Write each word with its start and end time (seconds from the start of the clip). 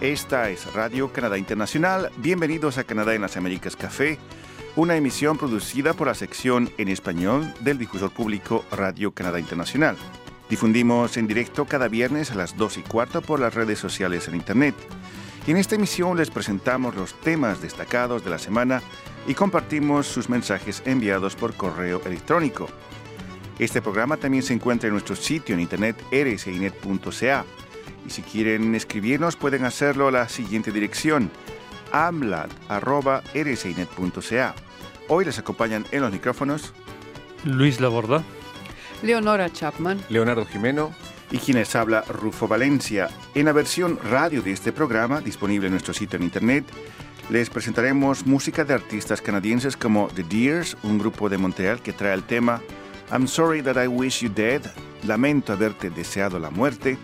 Esta 0.00 0.48
es 0.48 0.72
Radio 0.74 1.12
Canadá 1.12 1.38
Internacional. 1.38 2.12
Bienvenidos 2.18 2.78
a 2.78 2.84
Canadá 2.84 3.16
en 3.16 3.22
las 3.22 3.36
Américas 3.36 3.74
Café, 3.74 4.16
una 4.76 4.94
emisión 4.94 5.36
producida 5.36 5.92
por 5.92 6.06
la 6.06 6.14
sección 6.14 6.70
en 6.78 6.86
español 6.86 7.52
del 7.62 7.78
difusor 7.78 8.12
público 8.12 8.64
Radio 8.70 9.10
Canadá 9.10 9.40
Internacional. 9.40 9.96
Difundimos 10.48 11.16
en 11.16 11.26
directo 11.26 11.64
cada 11.64 11.88
viernes 11.88 12.30
a 12.30 12.36
las 12.36 12.56
2 12.56 12.78
y 12.78 12.82
cuarto 12.82 13.22
por 13.22 13.40
las 13.40 13.54
redes 13.54 13.80
sociales 13.80 14.28
en 14.28 14.36
Internet. 14.36 14.76
Y 15.48 15.50
en 15.50 15.56
esta 15.56 15.74
emisión 15.74 16.16
les 16.16 16.30
presentamos 16.30 16.94
los 16.94 17.14
temas 17.20 17.60
destacados 17.60 18.22
de 18.22 18.30
la 18.30 18.38
semana 18.38 18.80
y 19.26 19.34
compartimos 19.34 20.06
sus 20.06 20.28
mensajes 20.28 20.80
enviados 20.86 21.34
por 21.34 21.54
correo 21.54 22.00
electrónico. 22.04 22.68
Este 23.58 23.82
programa 23.82 24.16
también 24.16 24.44
se 24.44 24.54
encuentra 24.54 24.86
en 24.86 24.92
nuestro 24.92 25.16
sitio 25.16 25.56
en 25.56 25.60
internet 25.60 26.00
rcinet.ca 26.12 27.44
y 28.08 28.10
si 28.10 28.22
quieren 28.22 28.74
escribirnos 28.74 29.36
pueden 29.36 29.66
hacerlo 29.66 30.08
a 30.08 30.10
la 30.10 30.30
siguiente 30.30 30.72
dirección 30.72 31.30
amlat.rcinet.ca. 31.92 34.54
Hoy 35.08 35.26
les 35.26 35.38
acompañan 35.38 35.84
en 35.90 36.00
los 36.00 36.10
micrófonos 36.10 36.72
Luis 37.44 37.80
Laborda, 37.80 38.24
Leonora 39.02 39.52
Chapman, 39.52 40.00
Leonardo 40.08 40.46
Jimeno 40.46 40.94
y 41.30 41.36
quienes 41.38 41.76
habla 41.76 42.02
Rufo 42.08 42.48
Valencia. 42.48 43.10
En 43.34 43.44
la 43.44 43.52
versión 43.52 43.98
radio 44.10 44.40
de 44.40 44.52
este 44.52 44.72
programa, 44.72 45.20
disponible 45.20 45.66
en 45.66 45.72
nuestro 45.72 45.92
sitio 45.92 46.16
en 46.16 46.22
internet, 46.24 46.64
les 47.28 47.50
presentaremos 47.50 48.24
música 48.26 48.64
de 48.64 48.72
artistas 48.72 49.20
canadienses 49.20 49.76
como 49.76 50.08
The 50.08 50.24
Deers, 50.24 50.78
un 50.82 50.98
grupo 50.98 51.28
de 51.28 51.36
Montreal 51.36 51.82
que 51.82 51.92
trae 51.92 52.14
el 52.14 52.22
tema 52.22 52.62
I'm 53.12 53.28
Sorry 53.28 53.60
That 53.62 53.82
I 53.82 53.86
Wish 53.86 54.22
You 54.22 54.30
Dead, 54.34 54.62
Lamento 55.06 55.52
haberte 55.52 55.90
deseado 55.90 56.38
la 56.38 56.48
muerte, 56.50 56.96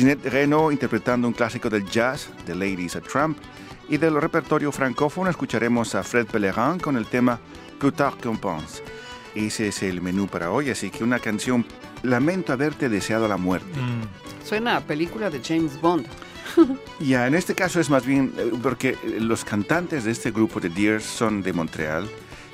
Jeanette 0.00 0.30
Reno 0.30 0.72
interpretando 0.72 1.28
un 1.28 1.34
clásico 1.34 1.68
del 1.68 1.84
jazz, 1.84 2.30
The 2.46 2.54
Ladies 2.54 2.96
at 2.96 3.02
Trump, 3.02 3.36
y 3.86 3.98
del 3.98 4.18
repertorio 4.18 4.72
francófono 4.72 5.28
escucharemos 5.28 5.94
a 5.94 6.02
Fred 6.02 6.24
Pellerin 6.24 6.78
con 6.78 6.96
el 6.96 7.04
tema 7.04 7.38
Plus 7.78 7.92
tard 7.92 8.14
qu'on 8.18 8.38
pense. 8.38 8.82
Ese 9.34 9.68
es 9.68 9.82
el 9.82 10.00
menú 10.00 10.26
para 10.26 10.52
hoy, 10.52 10.70
así 10.70 10.88
que 10.88 11.04
una 11.04 11.18
canción 11.18 11.66
Lamento 12.02 12.54
haberte 12.54 12.88
deseado 12.88 13.28
la 13.28 13.36
muerte. 13.36 13.78
Mm, 13.78 14.46
suena 14.46 14.78
a 14.78 14.80
película 14.80 15.28
de 15.28 15.42
James 15.44 15.78
Bond. 15.78 16.06
Ya, 16.98 17.26
en 17.26 17.34
este 17.34 17.54
caso 17.54 17.78
es 17.78 17.90
más 17.90 18.06
bien 18.06 18.32
eh, 18.38 18.52
porque 18.62 18.96
los 19.18 19.44
cantantes 19.44 20.04
de 20.04 20.12
este 20.12 20.30
grupo 20.30 20.60
de 20.60 20.70
Deers 20.70 21.04
son 21.04 21.42
de 21.42 21.52
Montreal. 21.52 22.08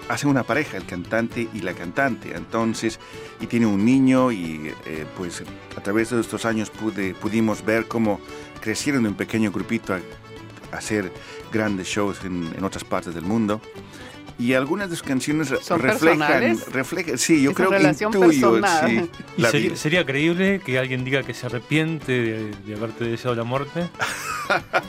Hacen 0.09 0.31
una 0.31 0.45
pareja, 0.45 0.77
el 0.77 0.87
cantante 0.87 1.49
y 1.53 1.61
la 1.63 1.75
cantante. 1.75 2.35
Entonces, 2.35 3.01
y 3.41 3.47
tiene 3.47 3.67
un 3.67 3.85
niño 3.85 4.31
y 4.31 4.73
eh, 4.85 5.07
pues 5.17 5.43
a 5.77 5.81
través 5.81 6.11
de 6.11 6.21
estos 6.21 6.45
años 6.45 6.71
pude, 6.71 7.15
pudimos 7.15 7.65
ver 7.65 7.87
cómo 7.87 8.21
crecieron 8.61 9.03
de 9.03 9.09
un 9.11 9.15
pequeño 9.17 9.51
grupito 9.51 9.95
a, 9.95 10.01
hacer 10.73 11.13
grandes 11.53 11.87
shows 11.87 12.19
en 12.25 12.63
otras 12.65 12.85
partes 12.85 13.15
del 13.15 13.25
mundo. 13.25 13.61
Y 14.39 14.53
algunas 14.53 14.91
de 14.91 14.97
sus 14.97 15.03
canciones 15.07 15.49
¿Son 15.63 15.81
reflejan, 15.81 16.19
personales? 16.19 16.73
reflejan, 16.73 17.17
sí, 17.19 17.41
yo 17.43 17.55
creo 17.55 17.71
que 17.71 17.83
intuyo, 17.83 18.61
sí, 18.87 19.11
¿Y 19.39 19.41
la 19.41 19.51
sería, 19.51 19.77
sería 19.77 20.05
creíble 20.05 20.61
que 20.65 20.79
alguien 20.79 21.05
diga 21.05 21.23
que 21.23 21.33
se 21.33 21.47
arrepiente 21.47 22.13
de, 22.13 22.51
de 22.67 22.75
haberte 22.75 23.05
deseado 23.05 23.35
la 23.35 23.45
muerte? 23.45 23.89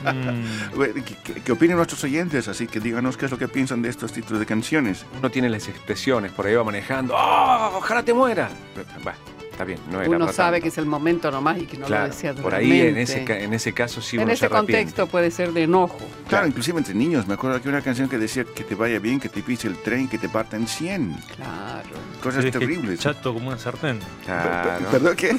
Mm, 0.03 0.75
Bueno, 0.75 0.93
¿Qué, 1.03 1.15
qué- 1.23 1.41
qué 1.41 1.51
opinan 1.51 1.77
nuestros 1.77 2.03
oyentes? 2.03 2.47
Así 2.47 2.67
que 2.67 2.79
díganos 2.79 3.17
qué 3.17 3.25
es 3.25 3.31
lo 3.31 3.39
que 3.39 3.47
piensan 3.47 3.81
de 3.81 3.89
estos 3.89 4.11
títulos 4.13 4.39
de 4.39 4.45
canciones. 4.45 5.03
uno 5.17 5.31
tiene 5.31 5.49
las 5.49 5.67
expresiones, 5.67 6.31
por 6.31 6.45
ahí 6.45 6.53
va 6.53 6.63
manejando, 6.63 7.15
¡Oh, 7.17 7.71
ojalá 7.77 8.03
te 8.03 8.13
muera! 8.13 8.49
Bueno, 8.75 9.15
está 9.57 9.63
bien, 9.65 9.79
no 9.91 9.99
era 10.01 10.09
Uno 10.09 10.31
sabe 10.31 10.57
tanto. 10.57 10.63
que 10.63 10.67
es 10.69 10.77
el 10.77 10.85
momento 10.85 11.31
nomás 11.31 11.57
y 11.57 11.65
que 11.65 11.77
no 11.77 11.87
Claro, 11.87 12.03
lo 12.03 12.09
desea 12.13 12.33
por 12.35 12.53
ahí 12.53 12.79
en 12.81 12.97
ese, 12.97 13.25
en 13.43 13.53
ese 13.53 13.73
caso 13.73 14.01
sí 14.01 14.17
En 14.17 14.23
uno 14.23 14.29
se 14.29 14.45
ese 14.45 14.49
contexto 14.49 15.07
puede 15.07 15.31
ser 15.31 15.51
de 15.51 15.63
enojo. 15.63 15.97
Claro, 15.97 16.27
Claro. 16.29 16.47
inclusive 16.47 16.77
entre 16.77 16.93
niños. 16.93 17.27
Me 17.27 17.33
acuerdo 17.33 17.59
que 17.61 17.67
una 17.69 17.81
canción 17.81 18.07
que 18.07 18.17
decía 18.19 18.43
que 18.43 18.63
te 18.63 18.75
vaya 18.75 18.99
bien, 18.99 19.19
que 19.19 19.29
te 19.29 19.41
pise 19.41 19.67
el 19.67 19.77
tren, 19.77 20.07
que 20.07 20.19
te 20.19 20.29
parta 20.29 20.57
en 20.57 20.67
100. 20.67 21.15
Claro. 21.35 21.89
Cosas 22.21 22.45
que 22.45 22.51
deje 22.51 22.59
terribles. 22.59 22.99
Chato 22.99 23.33
como 23.33 23.47
una 23.47 23.57
sartén. 23.57 23.99
Claro. 24.23 24.85
¿Perdón 24.91 25.15
qué? 25.15 25.35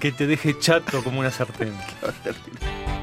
Que 0.00 0.10
te 0.10 0.26
deje 0.26 0.58
chato 0.58 1.04
como 1.04 1.20
una 1.20 1.30
sartén. 1.30 1.72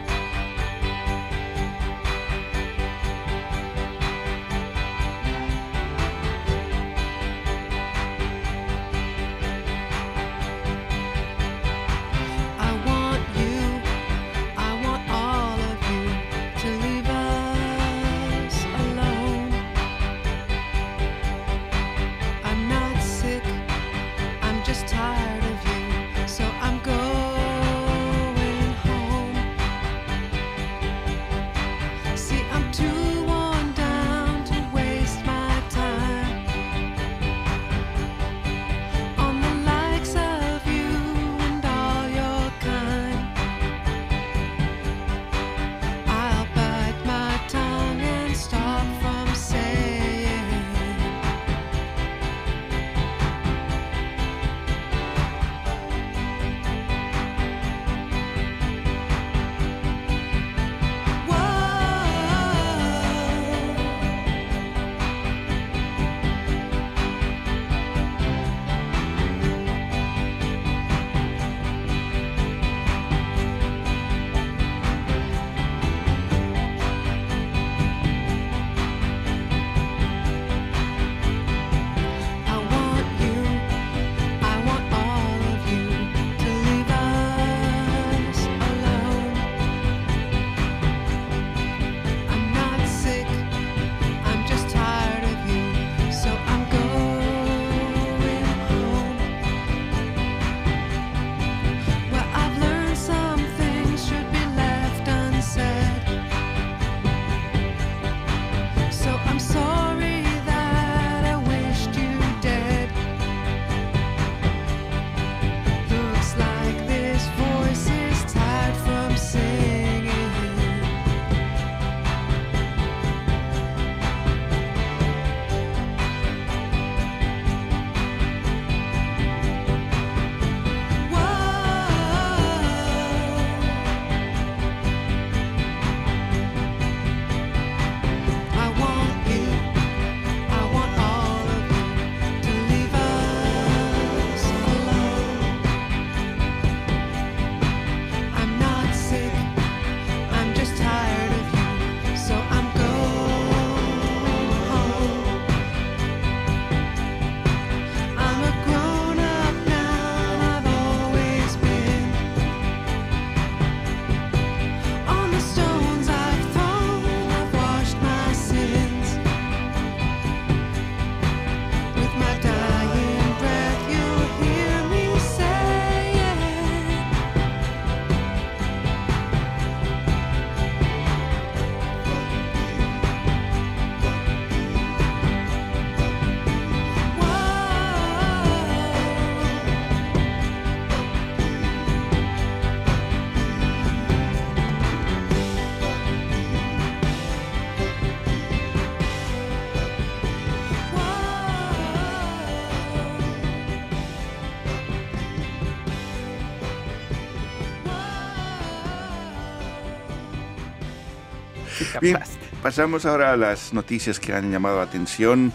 Bien, 212.02 212.20
pasamos 212.62 213.06
ahora 213.06 213.34
a 213.34 213.38
las 213.38 213.74
noticias 213.74 214.20
que 214.20 214.34
han 214.34 214.52
llamado 214.52 214.78
la 214.78 214.84
atención 214.84 215.52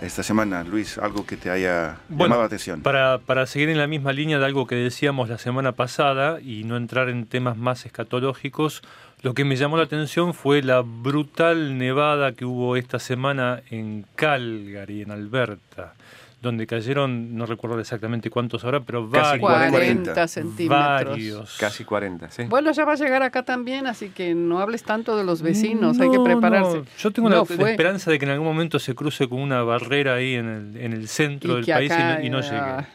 esta 0.00 0.22
semana. 0.22 0.64
Luis, 0.64 0.98
algo 0.98 1.26
que 1.26 1.36
te 1.36 1.50
haya 1.50 1.98
llamado 2.08 2.42
la 2.42 2.46
atención. 2.46 2.82
Para, 2.82 3.18
para 3.18 3.46
seguir 3.46 3.68
en 3.68 3.78
la 3.78 3.86
misma 3.86 4.12
línea 4.12 4.38
de 4.38 4.44
algo 4.44 4.66
que 4.66 4.76
decíamos 4.76 5.28
la 5.28 5.38
semana 5.38 5.72
pasada 5.72 6.40
y 6.40 6.64
no 6.64 6.76
entrar 6.76 7.08
en 7.08 7.26
temas 7.26 7.56
más 7.56 7.86
escatológicos, 7.86 8.82
lo 9.22 9.34
que 9.34 9.44
me 9.44 9.56
llamó 9.56 9.76
la 9.76 9.84
atención 9.84 10.34
fue 10.34 10.62
la 10.62 10.82
brutal 10.82 11.76
nevada 11.76 12.32
que 12.32 12.44
hubo 12.44 12.76
esta 12.76 12.98
semana 12.98 13.62
en 13.70 14.06
Calgary, 14.14 15.02
en 15.02 15.10
Alberta, 15.10 15.94
donde 16.40 16.66
cayeron, 16.68 17.36
no 17.36 17.46
recuerdo 17.46 17.80
exactamente 17.80 18.30
cuántos 18.30 18.64
ahora, 18.64 18.80
pero 18.80 19.10
Casi 19.10 19.38
varios. 19.40 19.70
40 19.70 19.70
40 20.12 20.28
centímetros. 20.28 21.08
varios. 21.08 21.56
Casi 21.58 21.84
40, 21.84 22.30
¿sí? 22.30 22.44
Bueno, 22.44 22.70
ya 22.70 22.84
va 22.84 22.92
a 22.92 22.96
llegar 22.96 23.22
acá 23.24 23.42
también, 23.42 23.86
así 23.88 24.10
que 24.10 24.34
no 24.34 24.60
hables 24.60 24.84
tanto 24.84 25.16
de 25.16 25.24
los 25.24 25.42
vecinos, 25.42 25.98
hay 25.98 26.10
que 26.10 26.20
prepararse. 26.20 26.78
no. 26.78 26.84
Yo 26.98 27.10
tengo 27.10 27.28
No 27.28 27.44
la, 27.48 27.70
esperanza 27.70 28.10
de 28.10 28.18
que 28.20 28.24
en 28.24 28.30
algún 28.30 28.46
momento 28.46 28.78
se 28.78 28.94
cruce 28.94 29.28
con 29.28 29.40
una 29.40 29.62
barrera 29.62 30.14
ahí 30.14 30.34
en 30.34 30.48
el, 30.48 30.76
en 30.76 30.92
el 30.92 31.08
centro 31.08 31.56
del 31.56 31.66
país 31.66 31.90
y 31.90 31.94
acá, 31.94 32.22
y 32.22 32.30
no 32.30 32.40
llegue. 32.40 32.86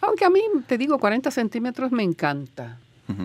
Aunque 0.00 0.24
a 0.24 0.30
mí, 0.30 0.40
te 0.66 0.76
digo, 0.76 0.98
40 0.98 1.30
centímetros 1.30 1.92
me 1.92 2.02
encanta. 2.02 2.78
Ujú. 3.08 3.24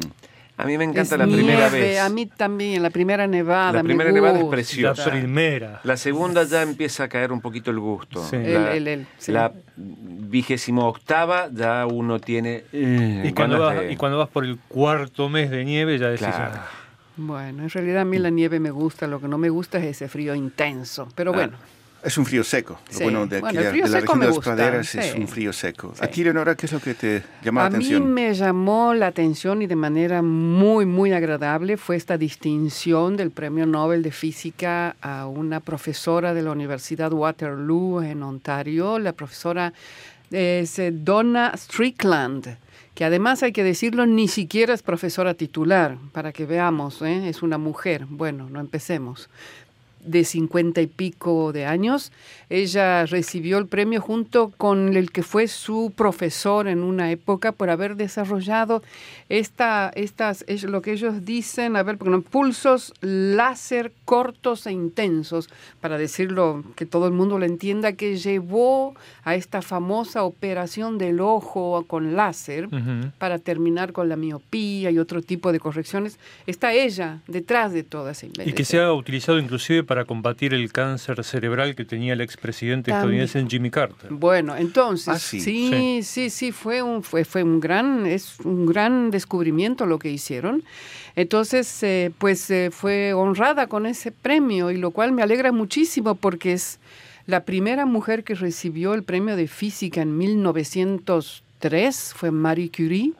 A 0.55 0.65
mí 0.65 0.77
me 0.77 0.83
encanta 0.83 1.01
Es 1.15 1.19
la 1.19 1.25
primera 1.25 1.69
nieve, 1.69 1.79
vez. 1.79 1.99
A 1.99 2.09
mí 2.09 2.25
también, 2.27 2.83
la 2.83 2.91
primera 2.91 3.25
nevada. 3.25 3.73
La 3.73 3.83
me 3.83 3.89
primera 3.89 4.11
nevada 4.11 4.35
es 4.35 4.41
gusta. 4.41 4.55
preciosa. 4.55 5.05
La 5.05 5.11
primera. 5.11 5.81
La 5.83 5.97
segunda 5.97 6.43
ya 6.43 6.61
empieza 6.61 7.05
a 7.05 7.07
caer 7.09 7.31
un 7.31 7.41
poquito 7.41 7.71
el 7.71 7.79
gusto. 7.79 8.23
Sí. 8.23 8.35
El- 8.35 8.53
La, 8.53 8.73
el- 8.75 8.87
el- 8.87 9.07
sí. 9.17 9.31
la 9.31 9.51
vigésimo 9.75 10.87
octava 10.87 11.49
ya 11.51 11.85
uno 11.87 12.19
tiene... 12.19 12.65
eh, 12.71 13.23
Y 13.25 13.33
cuando, 13.33 13.59
vas, 13.59 13.79
de- 13.79 13.91
y 13.91 13.95
cuando 13.97 14.17
vas 14.19 14.29
por 14.29 14.45
el 14.45 14.57
cuarto 14.67 15.27
mes 15.29 15.49
de 15.49 15.65
nieve 15.65 15.97
ya 15.97 16.09
decís, 16.09 16.27
Claro. 16.27 16.53
"Ah, 16.55 16.67
Bueno, 17.17 17.63
en 17.63 17.69
realidad 17.69 18.01
a 18.01 18.05
mí 18.05 18.17
la 18.17 18.29
nieve 18.29 18.59
me 18.59 18.71
gusta, 18.71 19.05
lo 19.07 19.19
que 19.19 19.27
no 19.27 19.37
me 19.37 19.49
gusta 19.49 19.77
es 19.79 19.85
ese 19.85 20.07
frío 20.07 20.33
intenso. 20.35 21.07
Pero 21.15 21.31
Ah. 21.31 21.49
Bueno, 22.03 22.07
Es 22.07 22.17
un 22.17 22.25
frío 22.25 22.43
seco. 22.43 22.79
Lo 22.91 22.97
Sí. 22.97 23.03
bueno 23.03 23.25
de, 23.27 23.39
Bueno, 23.39 23.47
aquí, 23.47 23.57
el 23.57 23.63
de- 23.63 23.69
frío 23.71 23.83
de 23.85 23.89
la 23.91 23.99
seco 24.01 24.13
región 24.13 24.19
me 24.19 24.25
de 24.25 24.29
las 24.29 24.35
gusta, 24.35 24.55
praderas 24.55 24.95
es 24.95 25.15
un 25.15 25.27
frío 25.27 25.53
seco. 25.53 25.93
Sí. 25.95 26.01
Aquí, 26.03 26.23
Leonora, 26.23 26.55
¿qué 26.55 26.65
es 26.65 26.71
lo 26.73 26.79
que 26.79 26.93
te 26.93 27.23
llama 27.43 27.61
la 27.61 27.67
a 27.67 27.69
mí 27.69 27.75
atención? 27.77 28.13
me 28.13 28.33
llamó 28.33 28.93
la 28.93 29.07
atención 29.07 29.61
y 29.61 29.67
de 29.67 29.75
manera 29.75 30.21
muy, 30.21 30.85
muy 30.85 31.13
agradable 31.13 31.77
fue 31.77 31.95
esta 31.95 32.17
distinción 32.17 33.15
del 33.17 33.31
Premio 33.31 33.65
Nobel 33.65 34.03
de 34.03 34.11
Física 34.11 34.95
a 35.01 35.27
una 35.27 35.59
profesora 35.61 36.33
de 36.33 36.41
la 36.41 36.51
Universidad 36.51 37.11
Waterloo 37.13 38.01
en 38.01 38.21
Ontario, 38.23 38.99
la 38.99 39.13
profesora 39.13 39.73
es 40.31 40.79
eh, 40.79 40.91
Donna 40.91 41.53
Strickland, 41.55 42.57
que 42.95 43.05
además 43.05 43.43
hay 43.43 43.51
que 43.53 43.63
decirlo, 43.63 44.05
ni 44.05 44.27
siquiera 44.27 44.73
es 44.73 44.83
profesora 44.83 45.33
titular, 45.35 45.97
para 46.11 46.31
que 46.31 46.45
veamos, 46.45 47.01
¿eh? 47.01 47.27
es 47.29 47.41
una 47.43 47.57
mujer. 47.57 48.05
Bueno, 48.09 48.49
no 48.49 48.59
empecemos 48.59 49.29
de 50.05 50.23
cincuenta 50.23 50.81
y 50.81 50.87
pico 50.87 51.51
de 51.53 51.65
años. 51.65 52.11
Ella 52.49 53.05
recibió 53.05 53.57
el 53.57 53.67
premio 53.67 53.99
junto 54.01 54.51
con 54.57 54.95
el 54.95 55.11
que 55.11 55.23
fue 55.23 55.47
su 55.47 55.91
profesor 55.95 56.67
en 56.67 56.83
una 56.83 57.09
época 57.11 57.51
por 57.51 57.69
haber 57.69 57.95
desarrollado 57.95 58.83
esta, 59.29 59.91
estas, 59.95 60.43
es 60.47 60.63
lo 60.63 60.81
que 60.81 60.91
ellos 60.93 61.25
dicen, 61.25 61.75
a 61.75 61.83
ver, 61.83 61.97
pulsos 61.97 62.93
láser 63.01 63.91
cortos 64.05 64.67
e 64.67 64.71
intensos, 64.71 65.49
para 65.81 65.97
decirlo 65.97 66.63
que 66.75 66.85
todo 66.85 67.07
el 67.07 67.13
mundo 67.13 67.39
lo 67.39 67.45
entienda, 67.45 67.93
que 67.93 68.17
llevó 68.17 68.95
a 69.23 69.35
esta 69.35 69.61
famosa 69.61 70.23
operación 70.23 70.97
del 70.97 71.19
ojo 71.21 71.85
con 71.87 72.15
láser 72.15 72.67
ujú". 72.67 73.11
para 73.17 73.39
terminar 73.39 73.93
con 73.93 74.09
la 74.09 74.15
miopía 74.15 74.91
y 74.91 74.99
otro 74.99 75.21
tipo 75.21 75.51
de 75.51 75.59
correcciones. 75.59 76.19
Está 76.45 76.73
ella 76.73 77.19
detrás 77.27 77.73
de 77.73 77.83
toda 77.83 78.11
esa 78.11 78.25
Y 78.25 78.29
que 78.29 78.65
se 78.65 78.77
invención. 78.77 78.85
ha 78.85 78.93
utilizado 78.93 79.39
inclusive 79.39 79.83
para 79.83 79.92
combatir 80.05 80.53
el 80.53 80.71
cáncer 80.71 81.23
cerebral 81.23 81.75
que 81.75 81.85
tenía 81.85 82.13
el 82.13 82.21
expresidente 82.21 82.91
También. 82.91 83.21
estadounidense 83.21 83.49
Jimmy 83.55 83.69
Carter. 83.69 84.09
Bueno, 84.11 84.55
entonces, 84.55 85.07
Ah, 85.07 85.19
sí. 85.19 85.39
sí, 85.39 86.01
sí, 86.03 86.29
sí, 86.29 86.51
fue 86.51 86.81
un 86.81 87.03
fue, 87.03 87.23
fue 87.25 87.43
un 87.43 87.59
gran 87.59 88.05
es 88.05 88.39
un 88.43 88.65
gran 88.65 89.11
descubrimiento 89.11 89.85
lo 89.85 89.99
que 89.99 90.09
hicieron. 90.09 90.63
Entonces, 91.15 91.83
eh, 91.83 92.11
pues 92.17 92.49
eh, 92.49 92.69
fue 92.71 93.13
honrada 93.13 93.67
con 93.67 93.85
ese 93.85 94.11
premio 94.11 94.71
y 94.71 94.77
lo 94.77 94.91
cual 94.91 95.11
me 95.11 95.21
alegra 95.21 95.51
muchísimo 95.51 96.15
porque 96.15 96.53
es 96.53 96.79
la 97.27 97.45
primera 97.45 97.85
mujer 97.85 98.23
que 98.23 98.35
recibió 98.35 98.93
el 98.95 99.03
premio 99.03 99.35
de 99.35 99.47
física 99.47 100.01
en 100.01 100.17
1903 100.17 102.13
fue 102.15 102.31
Marie 102.31 102.69
Curie. 102.75 103.13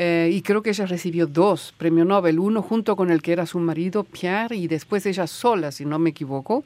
Eh, 0.00 0.30
y 0.32 0.42
creo 0.42 0.62
que 0.62 0.70
ella 0.70 0.86
recibió 0.86 1.26
dos 1.26 1.74
premios 1.76 2.06
Nobel, 2.06 2.38
uno 2.38 2.62
junto 2.62 2.94
con 2.94 3.10
el 3.10 3.20
que 3.20 3.32
era 3.32 3.46
su 3.46 3.58
marido 3.58 4.04
Pierre 4.04 4.54
y 4.54 4.68
después 4.68 5.04
ella 5.06 5.26
sola, 5.26 5.72
si 5.72 5.84
no 5.84 5.98
me 5.98 6.10
equivoco. 6.10 6.62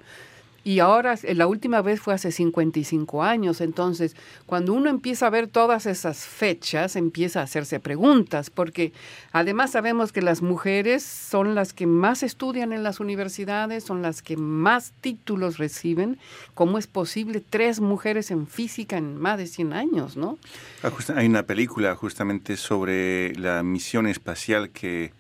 Y 0.65 0.79
ahora, 0.79 1.15
eh, 1.23 1.35
la 1.35 1.47
última 1.47 1.83
vez 1.83 2.01
fue 2.01 2.15
hace 2.15 2.31
55 2.31 3.23
años, 3.23 3.61
entonces 3.61 4.15
cuando 4.47 4.73
uno 4.75 4.91
empieza 4.91 5.27
a 5.27 5.31
ver 5.31 5.49
todas 5.49 5.87
esas 5.87 6.25
fechas, 6.25 6.95
empieza 6.97 7.41
a 7.41 7.45
hacerse 7.45 7.81
preguntas, 7.81 8.51
porque 8.51 8.93
además 9.33 9.73
sabemos 9.73 10.13
que 10.13 10.23
las 10.23 10.41
mujeres 10.43 11.03
son 11.03 11.55
las 11.55 11.73
que 11.73 11.87
más 11.87 12.23
estudian 12.23 12.73
en 12.73 12.83
las 12.83 13.01
universidades, 13.01 13.85
son 13.85 14.03
las 14.03 14.23
que 14.23 14.37
más 14.37 14.93
títulos 15.01 15.59
reciben. 15.59 16.19
¿Cómo 16.55 16.79
es 16.79 16.87
posible 16.87 17.43
tres 17.49 17.81
mujeres 17.81 18.31
en 18.31 18.47
física 18.47 18.97
en 18.97 19.17
más 19.19 19.39
de 19.39 19.47
100 19.47 19.73
años, 19.73 20.17
no? 20.17 20.39
Ah, 20.83 20.91
Hay 21.17 21.27
una 21.27 21.43
película 21.45 21.95
justamente 21.97 22.57
sobre 22.57 23.35
la 23.35 23.63
misión 23.63 24.07
espacial 24.07 24.71
que 24.71 25.13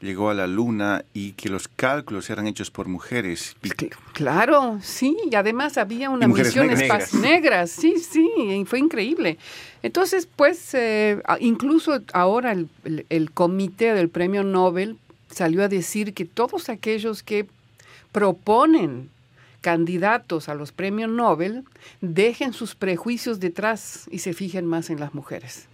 llegó 0.00 0.28
a 0.30 0.34
la 0.34 0.46
Luna 0.46 1.04
y 1.14 1.32
que 1.32 1.48
los 1.48 1.68
cálculos 1.68 2.28
eran 2.30 2.46
hechos 2.46 2.70
por 2.70 2.86
mujeres. 2.88 3.56
Claro, 4.12 4.78
sí, 4.82 5.16
y 5.30 5.34
además 5.34 5.78
había 5.78 6.10
una 6.10 6.26
misión 6.44 6.66
negras. 6.68 6.82
espacial 6.82 7.22
negras, 7.22 7.70
sí, 7.70 7.94
sí, 7.98 8.28
y 8.36 8.64
fue 8.66 8.78
increíble. 8.78 9.38
Entonces, 9.82 10.28
pues, 10.36 10.74
eh, 10.74 11.20
incluso 11.40 12.00
ahora 12.12 12.52
el, 12.52 12.68
el- 12.84 13.06
el 13.08 13.30
comité 13.30 13.94
del 13.94 14.08
premio 14.08 14.42
Nobel 14.42 14.96
salió 15.30 15.62
a 15.64 15.68
decir 15.68 16.12
que 16.14 16.24
todos 16.24 16.68
aquellos 16.68 17.22
que 17.22 17.46
proponen 18.12 19.10
candidatos 19.60 20.48
a 20.48 20.54
los 20.54 20.72
premios 20.72 21.10
Nobel 21.10 21.64
dejen 22.00 22.52
sus 22.52 22.74
prejuicios 22.74 23.40
detrás 23.40 24.06
y 24.10 24.20
se 24.20 24.32
fijen 24.32 24.64
más 24.66 24.90
en 24.90 25.00
las 25.00 25.12
mujeres. 25.14 25.66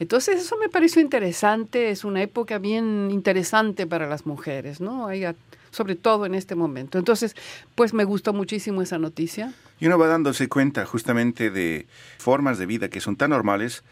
Entonces 0.00 0.40
eso 0.42 0.56
me 0.56 0.68
pareció 0.68 1.00
interesante, 1.02 1.90
es 1.90 2.04
una 2.04 2.22
época 2.22 2.58
bien 2.58 3.10
interesante 3.10 3.86
para 3.86 4.08
las 4.08 4.24
mujeres, 4.26 4.80
¿no? 4.80 5.06
Hay 5.06 5.24
sobre 5.70 5.94
todo 5.94 6.26
en 6.26 6.34
este 6.34 6.54
momento. 6.54 6.98
Entonces, 6.98 7.36
pues 7.74 7.94
me 7.94 8.04
gustó 8.04 8.32
muchísimo 8.32 8.82
esa 8.82 8.98
noticia. 8.98 9.52
Y 9.78 9.86
uno 9.86 9.98
va 9.98 10.08
dándose 10.08 10.48
cuenta 10.48 10.84
justamente 10.86 11.50
de 11.50 11.86
formas 12.18 12.58
de 12.58 12.66
vida 12.66 12.88
que 12.88 13.00
son 13.00 13.14
tan 13.16 13.30
normales. 13.30 13.84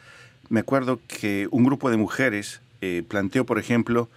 Me 0.49 0.61
acuerdo 0.61 0.99
que 1.07 1.47
un 1.51 1.63
grupo 1.65 1.91
de 1.91 1.97
mujeres 1.97 2.61
eh, 2.81 3.05
planteó, 3.07 3.45
por 3.45 3.59
ejemplo, 3.59 4.09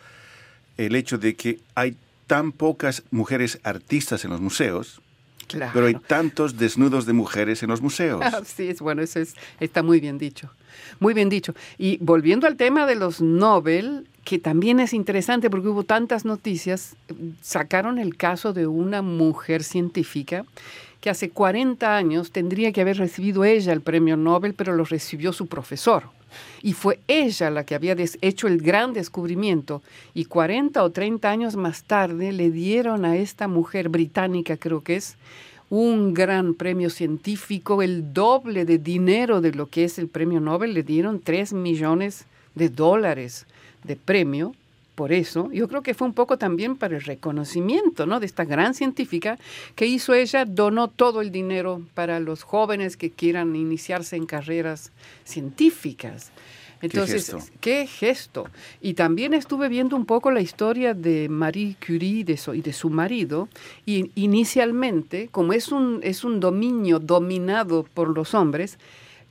el 0.77 0.95
hecho 0.95 1.17
de 1.17 1.35
que 1.35 1.59
hay 1.75 1.97
tan 2.25 2.51
pocas 2.53 3.03
mujeres 3.11 3.59
artistas 3.63 4.23
en 4.25 4.31
los 4.31 4.41
museos, 4.41 5.01
Claro. 5.47 5.71
pero 5.73 5.87
hay 5.87 5.95
tantos 5.95 6.57
desnudos 6.57 7.05
de 7.05 7.11
mujeres 7.11 7.61
en 7.61 7.69
los 7.69 7.81
museos. 7.81 8.21
Ah, 8.25 8.41
sí, 8.45 8.69
es 8.69 8.79
bueno, 8.79 9.01
eso 9.01 9.19
es, 9.19 9.35
está 9.59 9.83
muy 9.83 9.99
bien 9.99 10.17
dicho. 10.17 10.49
Muy 10.99 11.13
bien 11.13 11.29
dicho. 11.29 11.53
Y 11.77 11.97
volviendo 11.97 12.47
al 12.47 12.55
tema 12.55 12.85
de 12.85 12.95
los 12.95 13.21
Nobel, 13.21 14.07
que 14.23 14.39
también 14.39 14.79
es 14.79 14.93
interesante 14.93 15.49
porque 15.49 15.67
hubo 15.67 15.83
tantas 15.83 16.25
noticias, 16.25 16.95
sacaron 17.41 17.97
el 17.97 18.17
caso 18.17 18.53
de 18.53 18.67
una 18.67 19.01
mujer 19.01 19.63
científica 19.63 20.45
que 21.01 21.09
hace 21.09 21.31
40 21.31 21.97
años 21.97 22.31
tendría 22.31 22.71
que 22.71 22.81
haber 22.81 22.97
recibido 22.97 23.43
ella 23.43 23.73
el 23.73 23.81
premio 23.81 24.15
Nobel, 24.15 24.53
pero 24.53 24.73
lo 24.73 24.85
recibió 24.85 25.33
su 25.33 25.47
profesor. 25.47 26.03
Y 26.61 26.73
fue 26.73 26.99
ella 27.07 27.49
la 27.49 27.65
que 27.65 27.75
había 27.75 27.95
hecho 28.21 28.47
el 28.47 28.61
gran 28.61 28.93
descubrimiento. 28.93 29.81
Y 30.13 30.25
40 30.25 30.81
o 30.83 30.89
30 30.91 31.29
años 31.29 31.55
más 31.55 31.83
tarde 31.83 32.31
le 32.31 32.51
dieron 32.51 33.03
a 33.03 33.17
esta 33.17 33.47
mujer 33.47 33.89
británica, 33.89 34.57
creo 34.57 34.81
que 34.81 34.95
es, 34.95 35.17
un 35.71 36.13
gran 36.13 36.53
premio 36.53 36.89
científico, 36.89 37.81
el 37.81 38.13
doble 38.13 38.65
de 38.65 38.77
dinero 38.77 39.39
de 39.39 39.53
lo 39.53 39.67
que 39.67 39.85
es 39.85 39.97
el 39.99 40.09
premio 40.09 40.41
Nobel, 40.41 40.73
le 40.73 40.83
dieron 40.83 41.21
3 41.21 41.53
millones 41.53 42.25
de 42.55 42.67
dólares 42.67 43.45
de 43.85 43.95
premio. 43.95 44.53
Por 44.95 45.13
eso, 45.13 45.49
yo 45.53 45.69
creo 45.69 45.81
que 45.81 45.93
fue 45.93 46.09
un 46.09 46.13
poco 46.13 46.37
también 46.37 46.75
para 46.75 46.97
el 46.97 47.01
reconocimiento 47.01 48.05
¿no? 48.05 48.19
de 48.19 48.25
esta 48.25 48.43
gran 48.43 48.73
científica 48.73 49.39
que 49.75 49.85
hizo 49.85 50.13
ella, 50.13 50.43
donó 50.43 50.89
todo 50.89 51.21
el 51.21 51.31
dinero 51.31 51.81
para 51.93 52.19
los 52.19 52.43
jóvenes 52.43 52.97
que 52.97 53.09
quieran 53.09 53.55
iniciarse 53.55 54.17
en 54.17 54.25
carreras 54.25 54.91
científicas. 55.23 56.33
Entonces, 56.81 57.31
gesto. 57.31 57.53
qué 57.59 57.87
gesto. 57.87 58.47
Y 58.81 58.93
también 58.93 59.33
estuve 59.33 59.69
viendo 59.69 59.95
un 59.95 60.05
poco 60.05 60.31
la 60.31 60.41
historia 60.41 60.93
de 60.93 61.29
Marie 61.29 61.75
Curie 61.85 62.23
de 62.23 62.39
y 62.53 62.61
de 62.61 62.73
su 62.73 62.89
marido. 62.89 63.49
Y 63.85 64.11
inicialmente, 64.15 65.29
como 65.31 65.53
es 65.53 65.71
un, 65.71 65.99
es 66.03 66.23
un 66.23 66.39
dominio 66.39 66.99
dominado 66.99 67.83
por 67.83 68.15
los 68.15 68.33
hombres, 68.33 68.77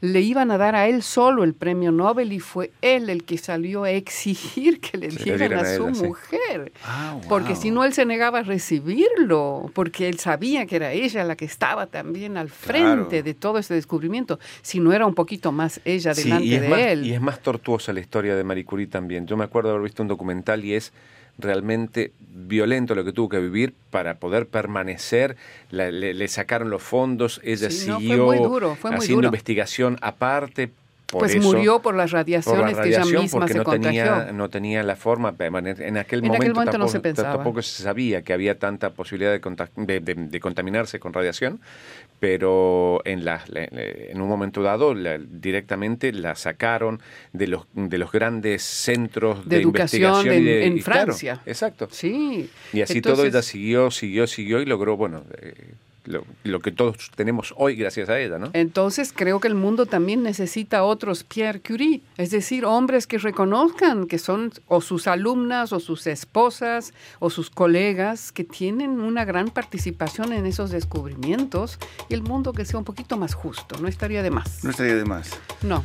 le 0.03 0.21
iban 0.23 0.51
a 0.51 0.57
dar 0.59 0.75
a 0.75 0.89
él 0.89 1.03
solo 1.03 1.45
el 1.45 1.53
premio 1.55 1.93
Nobel 1.93 2.33
y 2.33 2.41
fue 2.41 2.73
él 2.81 3.11
el 3.11 3.25
que 3.25 3.37
salió 3.37 3.85
a 3.85 3.91
exigir 3.91 4.81
que 4.81 4.97
le 4.97 5.09
dieran 5.09 5.53
a 5.53 5.61
a 5.61 5.77
su 5.77 5.95
sí. 5.95 6.05
mujer. 6.05 6.73
Ah, 6.85 7.19
Porque 7.29 7.55
si 7.55 7.71
no, 7.71 7.85
él 7.85 7.93
se 7.93 8.07
negaba 8.07 8.39
a 8.39 8.43
recibirlo, 8.43 9.71
porque 9.75 10.09
él 10.09 10.19
sabía 10.19 10.67
que 10.67 10.77
era 10.77 10.93
ella 10.93 11.25
la 11.25 11.37
que 11.37 11.45
estaba 11.45 11.87
también 11.87 12.37
al 12.37 12.49
frente 12.49 12.81
Claro. 12.81 13.23
de 13.25 13.35
todo 13.35 13.59
ese 13.59 13.75
descubrimiento, 13.75 14.39
si 14.63 14.81
no 14.81 14.93
era 14.93 15.07
un 15.07 15.15
poquito 15.15 15.53
más 15.53 15.81
ella 15.85 16.15
delante 16.15 16.61
de 16.61 16.69
más, 16.69 16.79
él. 16.81 17.07
Y 17.07 17.13
es 17.13 17.21
más 17.21 17.41
tortuosa 17.41 17.93
la 17.93 18.01
historia 18.01 18.35
de 18.37 18.45
Marie 18.45 18.65
Curie 18.65 18.87
también. 18.87 19.27
Yo 19.27 19.37
me 19.37 19.45
acuerdo 19.45 19.71
haber 19.71 19.83
visto 19.83 20.03
un 20.03 20.09
documental 20.09 20.65
y 20.65 20.75
es 20.75 20.93
realmente 21.39 22.13
violento 22.33 22.95
lo 22.95 23.05
que 23.05 23.13
tuvo 23.13 23.29
que 23.29 23.39
vivir 23.39 23.75
para 23.91 24.15
poder 24.19 24.47
permanecer. 24.47 25.37
La- 25.71 25.91
le, 25.91 26.15
le 26.15 26.29
sacaron 26.29 26.71
los 26.71 26.83
fondos, 26.83 27.41
ella 27.45 27.71
Sí, 27.71 27.87
no, 27.89 27.95
fue 27.95 28.01
siguió 28.03 28.25
muy 28.27 28.39
duro, 28.39 28.75
fue 28.77 28.91
muy 28.91 28.99
haciendo 28.99 29.17
duro. 29.19 29.29
investigación 29.29 29.97
aparte. 30.01 30.71
Por 31.11 31.21
pues 31.23 31.35
eso, 31.35 31.43
murió 31.49 31.81
por 31.83 31.97
las 31.97 32.11
por 32.11 32.19
radiaciones 32.21 32.77
que 32.77 32.89
ella 32.89 33.05
misma 33.05 33.41
porque 33.41 33.53
se 33.53 33.59
no 33.59 33.65
contagió. 33.65 34.05
tenía, 34.05 34.33
no 34.33 34.49
tenía 34.49 34.83
la 34.85 34.95
forma. 34.97 35.33
permanente. 35.33 35.87
En 35.89 35.97
aquel 35.99 36.21
En 36.21 36.27
momento, 36.27 36.43
aquel 36.45 36.55
momento 36.55 36.73
no 36.79 36.85
tampoco, 36.85 36.93
se 36.93 37.01
pensaba. 37.01 37.35
tampoco 37.35 37.63
se 37.63 37.83
sabía 37.83 38.23
que 38.23 38.33
había 38.33 38.59
tanta 38.59 38.91
posibilidad 38.91 39.33
de, 39.33 39.41
conta- 39.41 39.71
de- 39.77 40.01
de- 40.01 40.15
de 40.15 40.41
contaminarse 40.41 41.01
con 41.01 41.13
radiación, 41.13 41.61
pero 42.21 43.01
en, 43.05 43.25
la, 43.25 43.43
la- 43.49 43.65
en 43.73 44.21
un 44.21 44.29
momento 44.29 44.63
dado 44.63 44.95
la- 44.95 45.19
directamente 45.19 46.13
la 46.13 46.35
sacaron 46.37 47.01
de 47.33 47.47
los, 47.49 47.67
de 47.75 47.99
los 47.99 48.13
grandes 48.13 48.63
centros 48.63 49.49
De 49.49 49.57
educación 49.61 50.03
investigación. 50.27 50.47
y 50.47 50.65
en- 50.67 50.79
y 50.79 50.83
claro, 50.83 51.05
Francia. 51.07 51.41
exacto. 51.47 51.89
Sí. 51.91 52.51
Y 52.73 52.83
así 52.83 53.01
todo 53.01 53.25
ella 53.25 53.43
siguió, 53.43 53.91
siguió, 53.91 54.27
siguió 54.27 54.61
y 54.61 54.67
logró, 54.67 54.97
bueno, 54.97 55.25
eh, 55.41 55.55
lo, 56.05 56.25
lo 56.45 56.61
que 56.61 56.73
todos 56.73 57.11
tenemos 57.15 57.55
hoy 57.57 57.77
gracias 57.77 58.09
a 58.09 58.19
ella, 58.19 58.39
¿no? 58.39 58.51
Entonces 58.53 59.13
creo 59.15 59.41
que 59.41 59.49
el 59.49 59.55
mundo 59.55 59.87
también 59.87 60.23
necesita 60.23 60.85
otros 60.85 61.25
Pierre 61.25 61.61
Curie, 61.61 62.03
es 62.17 62.31
decir, 62.31 62.65
hombres 62.65 63.07
que 63.07 63.19
reconozcan 63.19 64.07
que 64.07 64.19
son 64.19 64.53
o 64.67 64.81
sus 64.81 65.07
alumnas 65.07 65.73
o 65.73 65.81
sus 65.81 66.07
esposas 66.07 66.93
o 67.19 67.31
sus 67.31 67.51
colegas 67.51 68.33
que 68.33 68.45
tienen 68.45 69.01
una 69.01 69.25
gran 69.25 69.49
participación 69.49 70.33
en 70.33 70.47
esos 70.47 70.71
descubrimientos 70.71 71.79
y 72.09 72.15
el 72.15 72.23
mundo 72.23 72.53
que 72.53 72.65
sea 72.65 72.79
un 72.79 72.85
poquito 72.85 73.17
más 73.17 73.35
justo, 73.35 73.77
no 73.81 73.89
estaría 73.89 74.23
de 74.23 74.31
más. 74.31 74.65
No 74.65 74.71
estaría 74.71 74.97
de 74.97 75.05
más. 75.05 75.31
No. 75.63 75.85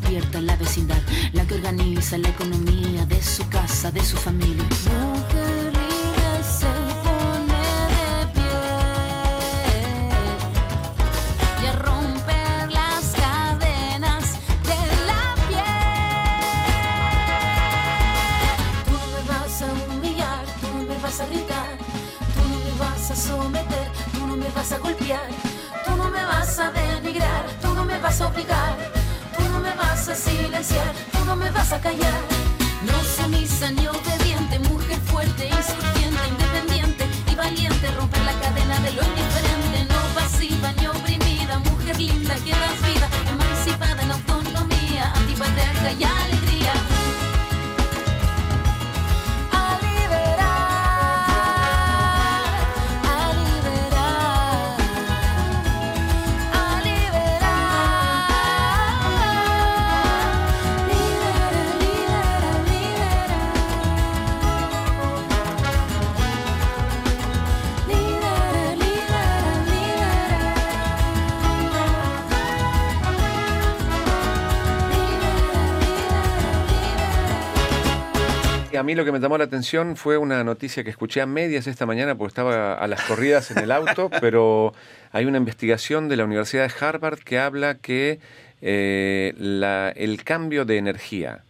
Despierta 0.00 0.40
la 0.40 0.56
vecindad, 0.56 1.00
la 1.32 1.46
que 1.46 1.54
organiza 1.54 2.18
la 2.18 2.28
economía 2.28 2.63
mí 78.84 78.94
lo 78.94 79.04
que 79.04 79.12
me 79.12 79.18
llamó 79.18 79.36
la 79.38 79.44
atención 79.44 79.96
fue 79.96 80.16
una 80.18 80.44
noticia 80.44 80.84
que 80.84 80.90
escuché 80.90 81.20
a 81.20 81.26
medias 81.26 81.66
esta 81.66 81.86
mañana 81.86 82.14
porque 82.14 82.28
estaba 82.28 82.74
a 82.74 82.86
las 82.86 83.02
corridas 83.02 83.50
en 83.50 83.58
el 83.58 83.72
auto, 83.72 84.10
pero 84.20 84.72
hay 85.12 85.24
una 85.26 85.38
investigación 85.38 86.08
de 86.08 86.16
la 86.16 86.24
Universidad 86.24 86.68
de 86.68 86.86
Harvard 86.86 87.18
que 87.20 87.38
habla 87.38 87.74
que 87.76 88.20
eh, 88.62 89.34
la- 89.36 89.90
el 89.96 90.22
cambio 90.24 90.64
de 90.64 90.76
energía, 90.78 91.42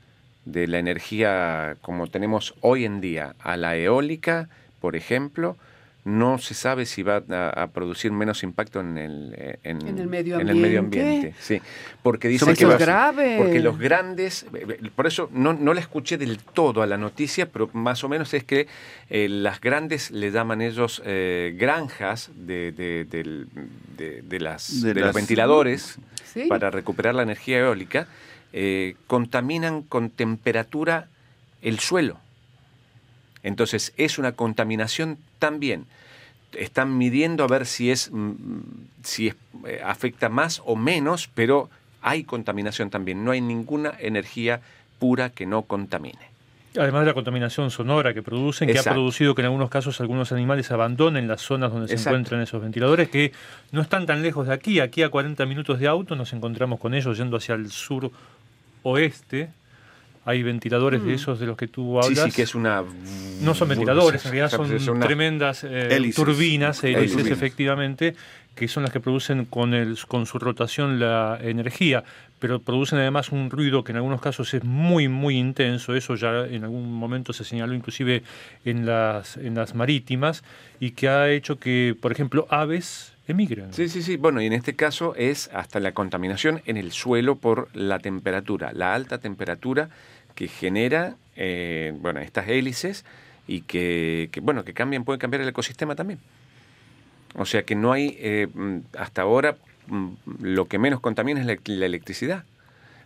de 0.44 0.66
la 0.66 0.78
energía 0.78 1.76
como 1.82 2.06
tenemos 2.08 2.54
hoy 2.60 2.84
en 2.84 3.00
día 3.00 3.34
a 3.40 3.56
la 3.56 3.76
eólica, 3.76 4.48
por 4.80 4.96
ejemplo, 4.96 5.56
no 6.04 6.36
se 6.38 6.52
sabe 6.54 6.84
si 6.84 7.02
va 7.02 7.22
a, 7.30 7.62
a 7.62 7.66
producir 7.68 8.12
menos 8.12 8.42
impacto 8.42 8.80
en 8.80 8.98
el, 8.98 9.34
eh, 9.38 9.58
en, 9.64 9.86
En 9.86 9.98
el 9.98 10.06
medio 10.06 10.38
en 10.38 10.48
el 10.50 10.56
medio 10.56 10.80
ambiente. 10.80 11.14
ambiente. 11.16 11.36
Sí, 11.40 11.62
porque 12.02 12.28
dice 12.28 12.44
Eso 12.44 12.54
que 12.54 12.64
es 12.64 12.70
va- 12.70 12.76
grave. 12.76 13.36
porque 13.38 13.60
los 13.60 13.78
grandes, 13.78 14.44
eh, 14.54 14.90
por 14.94 15.06
eso 15.06 15.30
no, 15.32 15.54
no 15.54 15.72
la 15.72 15.80
escuché 15.80 16.18
del 16.18 16.38
todo 16.38 16.82
a 16.82 16.86
la 16.86 16.98
noticia, 16.98 17.46
pero 17.50 17.70
más 17.72 18.04
o 18.04 18.08
menos 18.10 18.34
es 18.34 18.44
que 18.44 18.66
eh, 19.08 19.28
las 19.30 19.60
grandes 19.62 20.10
le 20.10 20.30
llaman 20.30 20.60
ellos 20.60 21.00
eh, 21.06 21.54
granjas 21.58 22.30
de, 22.36 22.72
de- 22.72 23.04
de- 23.04 24.22
de 24.22 24.40
las, 24.40 24.82
De 24.82 24.88
de 24.92 25.00
los 25.00 25.06
las- 25.06 25.14
ventiladores 25.16 25.98
Sí. 26.34 26.46
para 26.48 26.70
recuperar 26.70 27.14
la 27.14 27.22
energía 27.22 27.60
eólica, 27.60 28.08
eh, 28.52 28.96
contaminan 29.06 29.82
con 29.82 30.10
temperatura 30.10 31.06
el 31.62 31.78
suelo. 31.78 32.18
Entonces 33.44 33.92
es 33.96 34.18
una 34.18 34.32
contaminación 34.32 35.18
también 35.38 35.86
están 36.58 36.96
midiendo 36.96 37.44
a 37.44 37.48
ver 37.48 37.66
si 37.66 37.90
es 37.90 38.10
mm, 38.12 38.60
si 39.02 39.28
es, 39.28 39.36
eh, 39.66 39.80
afecta 39.84 40.28
más 40.28 40.62
o 40.64 40.76
menos, 40.76 41.28
pero 41.34 41.68
hay 42.02 42.24
contaminación 42.24 42.90
también. 42.90 43.24
No 43.24 43.30
hay 43.30 43.40
ninguna 43.40 43.94
energía 43.98 44.60
pura 44.98 45.30
que 45.30 45.46
no 45.46 45.62
contamine. 45.62 46.34
Además 46.76 47.02
de 47.02 47.06
la 47.06 47.14
contaminación 47.14 47.70
sonora 47.70 48.12
que 48.12 48.22
producen, 48.22 48.68
que 48.68 48.78
ha 48.78 48.82
producido 48.82 49.34
que 49.34 49.42
en 49.42 49.46
algunos 49.46 49.70
casos 49.70 50.00
algunos 50.00 50.32
animales 50.32 50.72
abandonen 50.72 51.28
las 51.28 51.40
zonas 51.40 51.72
donde 51.72 51.86
se 51.86 51.94
encuentran 51.94 52.40
esos 52.40 52.60
ventiladores, 52.60 53.08
que 53.08 53.32
no 53.70 53.80
están 53.80 54.06
tan 54.06 54.22
lejos 54.22 54.48
de 54.48 54.54
aquí. 54.54 54.80
Aquí 54.80 55.02
a 55.02 55.08
40 55.08 55.46
minutos 55.46 55.78
de 55.78 55.86
auto 55.86 56.16
nos 56.16 56.32
encontramos 56.32 56.80
con 56.80 56.94
ellos 56.94 57.16
yendo 57.16 57.36
hacia 57.36 57.54
el 57.54 57.70
sur 57.70 58.10
oeste. 58.82 59.50
Hay 60.24 60.42
ventiladores 60.42 61.04
de 61.04 61.14
esos 61.14 61.38
de 61.38 61.46
los 61.46 61.56
que 61.56 61.68
tú 61.68 61.98
hablas. 62.00 62.24
Sí, 62.24 62.30
sí, 62.30 62.36
que 62.36 62.42
es 62.42 62.54
una... 62.54 62.82
No 63.42 63.54
son 63.54 63.68
ventiladores, 63.68 64.24
en 64.24 64.32
realidad 64.32 64.50
son 64.78 65.00
tremendas 65.00 65.64
eh, 65.64 65.88
Hélices. 65.90 66.16
turbinas, 66.16 66.82
hélices, 66.82 67.12
Hélices. 67.12 67.32
efectivamente, 67.32 68.14
que 68.54 68.68
son 68.68 68.84
las 68.84 68.92
que 68.92 69.00
producen 69.00 69.44
con, 69.44 69.74
el, 69.74 69.98
con 70.06 70.26
su 70.26 70.38
rotación 70.38 70.98
la 71.00 71.38
energía, 71.42 72.04
pero 72.38 72.60
producen 72.60 72.98
además 72.98 73.32
un 73.32 73.50
ruido 73.50 73.84
que 73.84 73.92
en 73.92 73.96
algunos 73.96 74.20
casos 74.20 74.54
es 74.54 74.64
muy, 74.64 75.08
muy 75.08 75.36
intenso, 75.36 75.94
eso 75.94 76.14
ya 76.14 76.46
en 76.46 76.64
algún 76.64 76.92
momento 76.92 77.32
se 77.32 77.44
señaló 77.44 77.74
inclusive 77.74 78.22
en 78.64 78.86
las, 78.86 79.36
en 79.36 79.54
las 79.54 79.74
marítimas, 79.74 80.44
y 80.78 80.92
que 80.92 81.08
ha 81.08 81.30
hecho 81.30 81.58
que, 81.58 81.96
por 82.00 82.12
ejemplo, 82.12 82.46
aves 82.50 83.13
emigren. 83.26 83.72
Sí, 83.72 83.88
sí, 83.88 84.02
sí. 84.02 84.16
Bueno, 84.16 84.40
y 84.40 84.46
en 84.46 84.52
este 84.52 84.74
caso 84.74 85.14
es 85.16 85.50
hasta 85.52 85.80
la 85.80 85.92
contaminación 85.92 86.62
en 86.66 86.76
el 86.76 86.92
suelo 86.92 87.36
por 87.36 87.74
la 87.74 87.98
temperatura, 87.98 88.72
la 88.72 88.94
alta 88.94 89.18
temperatura 89.18 89.88
que 90.34 90.48
genera, 90.48 91.16
eh, 91.36 91.92
bueno, 92.00 92.20
estas 92.20 92.48
hélices 92.48 93.04
y 93.46 93.62
que, 93.62 94.30
bueno, 94.42 94.64
que 94.64 94.74
cambian, 94.74 95.04
pueden 95.04 95.20
cambiar 95.20 95.42
el 95.42 95.48
ecosistema 95.48 95.94
también. 95.94 96.18
O 97.36 97.46
sea 97.46 97.64
que 97.64 97.74
no 97.74 97.92
hay, 97.92 98.16
eh, 98.20 98.48
mm, 98.52 98.78
hasta 98.98 99.22
ahora, 99.22 99.56
mm, 99.86 100.08
lo 100.40 100.66
que 100.66 100.78
menos 100.78 101.00
contamina 101.00 101.40
es 101.40 101.46
la, 101.46 101.86
electricidad, 101.86 102.44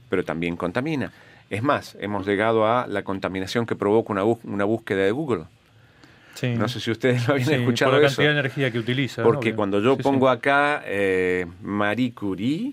pero 0.08 0.25
también 0.25 0.56
contamina. 0.56 1.12
Es 1.50 1.62
más, 1.62 1.96
hemos 2.00 2.26
llegado 2.26 2.66
a 2.66 2.87
la 2.87 3.02
contaminación 3.02 3.66
que 3.66 3.75
provoca 3.75 4.12
una, 4.12 4.25
una 4.25 4.64
búsqueda 4.64 5.04
de 5.04 5.10
Google. 5.12 5.44
Sí. 6.38 6.54
No 6.54 6.68
sé 6.68 6.78
si 6.80 6.90
ustedes 6.90 7.26
lo 7.26 7.35
habían 7.35 7.49
Sí, 7.49 7.54
escuchado 7.54 7.92
por 7.92 8.00
la 8.00 8.07
eso. 8.07 8.16
cantidad 8.16 8.35
de 8.35 8.38
energía 8.40 8.71
que 8.71 8.78
utiliza. 8.78 9.23
Porque 9.25 9.50
¿no? 9.50 9.57
cuando 9.57 9.80
yo 9.80 9.92
Sí, 9.92 9.97
sí. 9.99 10.02
pongo 10.04 10.28
acá 10.28 10.83
eh, 10.87 11.47
Marie 11.62 12.12
Curie, 12.12 12.72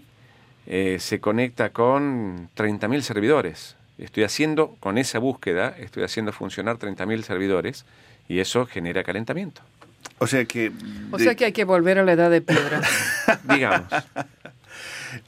eh, 0.67 0.97
se 0.99 1.19
conecta 1.19 1.69
con 1.71 2.49
30.000 2.56 3.01
servidores. 3.01 3.75
Estoy 3.97 4.23
haciendo, 4.23 4.75
con 4.80 4.97
esa 4.97 5.19
búsqueda, 5.19 5.75
estoy 5.80 6.04
haciendo 6.04 6.32
funcionar 6.32 6.78
30.000 6.78 7.23
servidores 7.23 7.86
y 8.28 8.39
eso 8.39 8.65
genera 8.65 9.04
calentamiento. 9.04 9.62
O 10.19 10.28
sea 10.28 10.45
que... 10.45 10.71
O 11.12 11.17
sea 11.17 11.34
que 11.36 11.45
hay 11.45 11.51
que 11.51 11.63
volver 11.63 11.97
a 11.97 12.04
la 12.04 12.12
edad 12.13 12.30
de 12.30 12.41
piedra. 12.41 12.82
Digamos. 13.49 13.88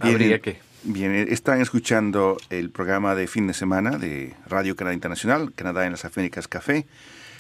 Bien, 0.04 0.14
Habría 0.14 0.40
que. 0.40 0.60
Bien, 0.84 1.14
están 1.30 1.60
escuchando 1.60 2.38
el 2.50 2.70
programa 2.70 3.16
de 3.16 3.28
fin 3.28 3.48
de 3.48 3.54
semana 3.54 3.98
de 3.98 4.34
Radio 4.48 4.76
Canadá 4.76 4.94
Internacional, 4.94 5.52
Canadá 5.54 5.86
en 5.86 5.92
las 5.94 6.06
Américas 6.06 6.48
Café. 6.48 6.86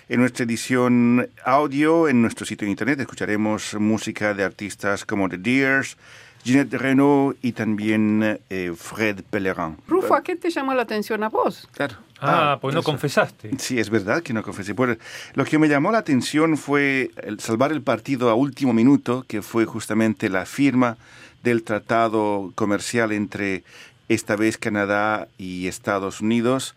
En 0.10 0.22
nuestra 0.22 0.46
edición 0.46 1.30
audio, 1.44 2.08
en 2.08 2.22
nuestro 2.22 2.46
sitio 2.46 2.66
de 2.66 2.72
internet, 2.72 3.00
escucharemos 3.02 3.74
música 3.76 4.34
de 4.34 4.44
artistas 4.44 5.04
como 5.06 5.28
The 5.28 5.38
Deers, 5.38 5.98
Ginette 6.46 6.76
Renault 6.76 7.38
y 7.42 7.52
también 7.52 8.40
eh, 8.50 8.74
Fred 8.78 9.22
Pellerin. 9.30 9.76
Rufo, 9.86 10.16
¿a 10.16 10.24
qué 10.24 10.38
te 10.38 10.50
llamó 10.50 10.74
la 10.74 10.84
atención 10.84 11.24
a 11.24 11.30
vos? 11.30 11.68
Claro. 11.74 11.96
Ah, 12.22 12.54
Ah, 12.54 12.60
pues 12.62 12.74
no 12.74 12.80
eso. 12.80 12.90
confesaste. 12.90 13.52
Sí, 13.60 13.80
es 13.80 13.90
verdad 13.90 14.24
que 14.24 14.32
no 14.32 14.44
confesé. 14.44 14.74
Pues, 14.74 14.98
lo 15.34 15.44
que 15.44 15.60
me 15.60 15.68
llamó 15.68 15.92
la 15.92 15.98
atención 15.98 16.56
fue 16.58 17.12
el 17.22 17.42
salvar 17.42 17.74
el 17.74 17.82
partido 17.82 18.30
a 18.30 18.34
último 18.36 18.72
minuto, 18.74 19.26
que 19.28 19.42
fue 19.42 19.66
justamente 19.66 20.30
la 20.30 20.46
firma 20.46 20.96
del 21.44 21.64
tratado 21.64 22.54
comercial 22.56 23.12
entre 23.12 23.66
esta 24.08 24.38
vez 24.38 24.58
Canadá 24.58 25.28
y 25.38 25.68
Estados 25.68 26.22
Unidos. 26.22 26.76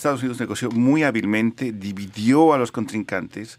Estados 0.00 0.20
Unidos 0.22 0.40
negoció 0.40 0.70
muy 0.70 1.02
hábilmente, 1.02 1.72
dividió 1.72 2.54
a 2.54 2.58
los 2.58 2.72
contrincantes, 2.72 3.58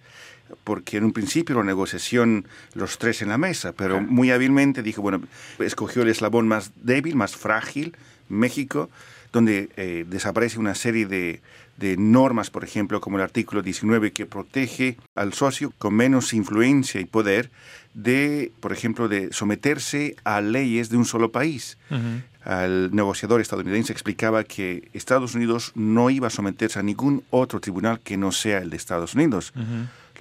porque 0.64 0.98
en 0.98 1.04
un 1.06 1.14
principio 1.14 1.56
la 1.56 1.64
negociación 1.64 2.46
los 2.74 2.98
tres 2.98 3.22
en 3.22 3.30
la 3.30 3.38
mesa, 3.38 3.74
pero 3.74 3.98
Claro. 3.98 4.12
muy 4.12 4.32
hábilmente 4.32 4.82
dijo, 4.82 5.02
bueno, 5.04 5.22
escogió 5.60 6.02
el 6.02 6.10
eslabón 6.10 6.48
más 6.48 6.72
débil, 6.82 7.16
más 7.16 7.36
frágil, 7.36 7.96
México, 8.28 8.90
donde 9.32 9.70
eh, 9.78 10.04
desaparece 10.10 10.58
una 10.60 10.74
serie 10.76 11.06
de, 11.06 11.42
de 11.78 11.96
normas, 11.98 12.50
por 12.50 12.64
ejemplo, 12.64 13.00
como 13.02 13.18
el 13.18 13.24
artículo 13.24 13.62
19, 13.62 14.12
que 14.12 14.26
protege 14.26 14.98
al 15.16 15.34
socio 15.34 15.72
con 15.78 15.94
menos 15.94 16.34
influencia 16.34 17.00
y 17.00 17.06
poder 17.06 17.50
de, 17.94 18.52
por 18.60 18.74
ejemplo, 18.74 19.08
de 19.08 19.32
someterse 19.32 20.16
a 20.24 20.42
leyes 20.42 20.90
de 20.90 20.98
un 20.98 21.06
solo 21.06 21.32
país. 21.32 21.78
Al 22.44 22.94
negociador 22.96 23.40
estadounidense 23.40 23.94
explicaba 23.94 24.44
que 24.44 24.90
Estados 24.94 25.36
Unidos 25.36 25.72
no 25.76 26.10
iba 26.10 26.28
a 26.28 26.32
someterse 26.32 26.80
a 26.80 26.84
ningún 26.84 27.24
otro 27.30 27.60
tribunal 27.60 28.00
que 28.00 28.18
no 28.18 28.32
sea 28.32 28.60
el 28.60 28.70
de 28.72 28.78
Estados 28.78 29.14
Unidos 29.14 29.54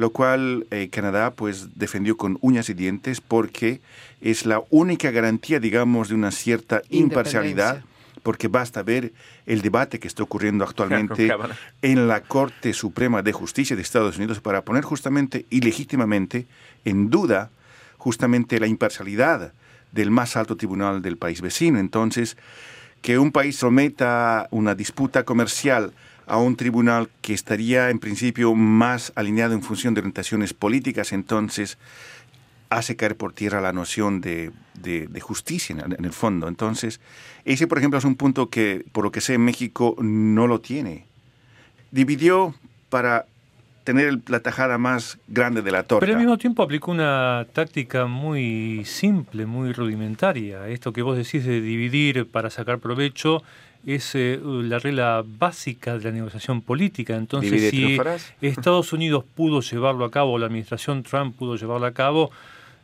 lo 0.00 0.10
cual 0.10 0.66
eh, 0.70 0.88
Canadá 0.90 1.32
pues 1.32 1.78
defendió 1.78 2.16
con 2.16 2.38
uñas 2.40 2.70
y 2.70 2.74
dientes 2.74 3.20
porque 3.20 3.82
es 4.22 4.46
la 4.46 4.62
única 4.70 5.10
garantía, 5.10 5.60
digamos, 5.60 6.08
de 6.08 6.14
una 6.14 6.30
cierta 6.30 6.80
imparcialidad, 6.88 7.82
porque 8.22 8.48
basta 8.48 8.82
ver 8.82 9.12
el 9.44 9.60
debate 9.60 9.98
que 9.98 10.08
está 10.08 10.22
ocurriendo 10.22 10.64
actualmente 10.64 11.30
en 11.82 12.08
la 12.08 12.22
Corte 12.22 12.72
Suprema 12.72 13.20
de 13.20 13.32
Justicia 13.32 13.76
de 13.76 13.82
Estados 13.82 14.16
Unidos 14.16 14.40
para 14.40 14.62
poner 14.62 14.84
justamente 14.84 15.44
y 15.50 15.60
legítimamente 15.60 16.46
en 16.86 17.10
duda 17.10 17.50
justamente 17.98 18.58
la 18.58 18.68
imparcialidad 18.68 19.52
del 19.92 20.10
más 20.10 20.36
alto 20.36 20.56
tribunal 20.56 21.02
del 21.02 21.16
país 21.16 21.40
vecino. 21.40 21.78
Entonces, 21.78 22.36
que 23.02 23.18
un 23.18 23.32
país 23.32 23.56
someta 23.56 24.46
una 24.50 24.74
disputa 24.74 25.24
comercial 25.24 25.92
a 26.26 26.36
un 26.36 26.56
tribunal 26.56 27.08
que 27.22 27.34
estaría 27.34 27.90
en 27.90 27.98
principio 27.98 28.54
más 28.54 29.12
alineado 29.16 29.54
en 29.54 29.62
función 29.62 29.94
de 29.94 30.00
orientaciones 30.00 30.54
políticas, 30.54 31.12
entonces 31.12 31.76
hace 32.68 32.94
caer 32.94 33.16
por 33.16 33.32
tierra 33.32 33.60
la 33.60 33.72
noción 33.72 34.20
de, 34.20 34.52
de- 34.80 35.20
justicia 35.20 35.74
en 35.74 35.92
en 35.92 36.04
el 36.04 36.12
fondo. 36.12 36.46
Entonces, 36.46 37.00
ese, 37.44 37.66
por 37.66 37.78
ejemplo, 37.78 37.98
es 37.98 38.04
un 38.04 38.14
punto 38.14 38.48
que, 38.48 38.84
por 38.92 39.02
lo 39.02 39.10
que 39.10 39.20
sé, 39.20 39.38
México 39.38 39.96
no 40.00 40.46
lo 40.46 40.60
tiene. 40.60 41.06
Dividió 41.90 42.54
para 42.90 43.26
tener 43.84 44.18
la 44.28 44.40
tajada 44.40 44.78
más 44.78 45.18
grande 45.28 45.62
de 45.62 45.70
la 45.70 45.82
torta. 45.82 46.00
Pero 46.00 46.14
al 46.14 46.22
mismo 46.22 46.38
tiempo 46.38 46.62
aplicó 46.62 46.90
una 46.90 47.46
táctica 47.52 48.06
muy 48.06 48.84
simple, 48.84 49.46
muy 49.46 49.72
rudimentaria. 49.72 50.68
Esto 50.68 50.92
que 50.92 51.02
vos 51.02 51.16
decís 51.16 51.44
de 51.44 51.60
dividir 51.60 52.26
para 52.26 52.50
sacar 52.50 52.78
provecho 52.78 53.42
es 53.86 54.14
eh, 54.14 54.38
la 54.42 54.78
regla 54.78 55.24
básica 55.26 55.96
de 55.96 56.04
la 56.04 56.10
negociación 56.10 56.60
política. 56.60 57.16
Entonces, 57.16 57.50
Divide, 57.50 57.70
si 57.70 57.76
triunfarás. 57.76 58.34
Estados 58.40 58.92
Unidos 58.92 59.24
pudo 59.34 59.60
llevarlo 59.60 60.04
a 60.04 60.10
cabo, 60.10 60.32
o 60.32 60.38
la 60.38 60.46
administración 60.46 61.02
Trump 61.02 61.36
pudo 61.36 61.56
llevarlo 61.56 61.86
a 61.86 61.92
cabo, 61.92 62.30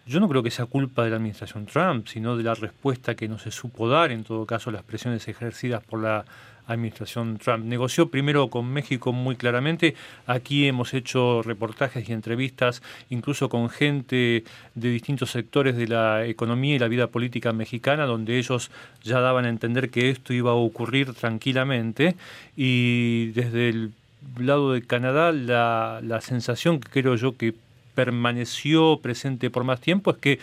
yo 0.06 0.20
no 0.20 0.28
creo 0.28 0.42
que 0.42 0.52
sea 0.52 0.66
culpa 0.66 1.02
de 1.02 1.10
la 1.10 1.16
administración 1.16 1.66
Trump, 1.66 2.06
sino 2.06 2.36
de 2.36 2.44
la 2.44 2.54
respuesta 2.54 3.16
que 3.16 3.28
no 3.28 3.38
se 3.38 3.50
supo 3.50 3.88
dar, 3.88 4.12
en 4.12 4.22
todo 4.22 4.46
caso, 4.46 4.70
las 4.70 4.84
presiones 4.84 5.26
ejercidas 5.26 5.82
por 5.82 6.00
la 6.00 6.24
administración 6.66 7.38
Trump. 7.38 7.64
Negoció 7.64 8.08
primero 8.08 8.48
con 8.48 8.66
México 8.66 9.12
muy 9.12 9.36
claramente. 9.36 9.94
Aquí 10.26 10.66
hemos 10.66 10.94
hecho 10.94 11.42
reportajes 11.42 12.08
y 12.08 12.12
entrevistas, 12.12 12.82
incluso 13.10 13.48
con 13.48 13.68
gente 13.68 14.44
de 14.74 14.90
distintos 14.90 15.30
sectores 15.30 15.76
de 15.76 15.88
la 15.88 16.26
economía 16.26 16.74
y 16.74 16.78
la 16.78 16.88
vida 16.88 17.06
política 17.08 17.52
mexicana, 17.52 18.06
donde 18.06 18.38
ellos 18.38 18.70
ya 19.02 19.20
daban 19.20 19.44
a 19.44 19.48
entender 19.48 19.90
que 19.90 20.10
esto 20.10 20.32
iba 20.32 20.50
a 20.50 20.54
ocurrir 20.54 21.14
tranquilamente. 21.14 22.16
Y 22.56 23.26
desde 23.28 23.68
el 23.68 23.92
lado 24.38 24.72
de 24.72 24.82
Canadá, 24.82 25.32
la, 25.32 26.00
la 26.02 26.20
sensación 26.20 26.80
que 26.80 27.02
creo 27.02 27.14
yo 27.16 27.36
que 27.36 27.54
permaneció 27.94 28.98
presente 28.98 29.50
por 29.50 29.64
más 29.64 29.80
tiempo 29.80 30.10
es 30.10 30.18
que 30.18 30.38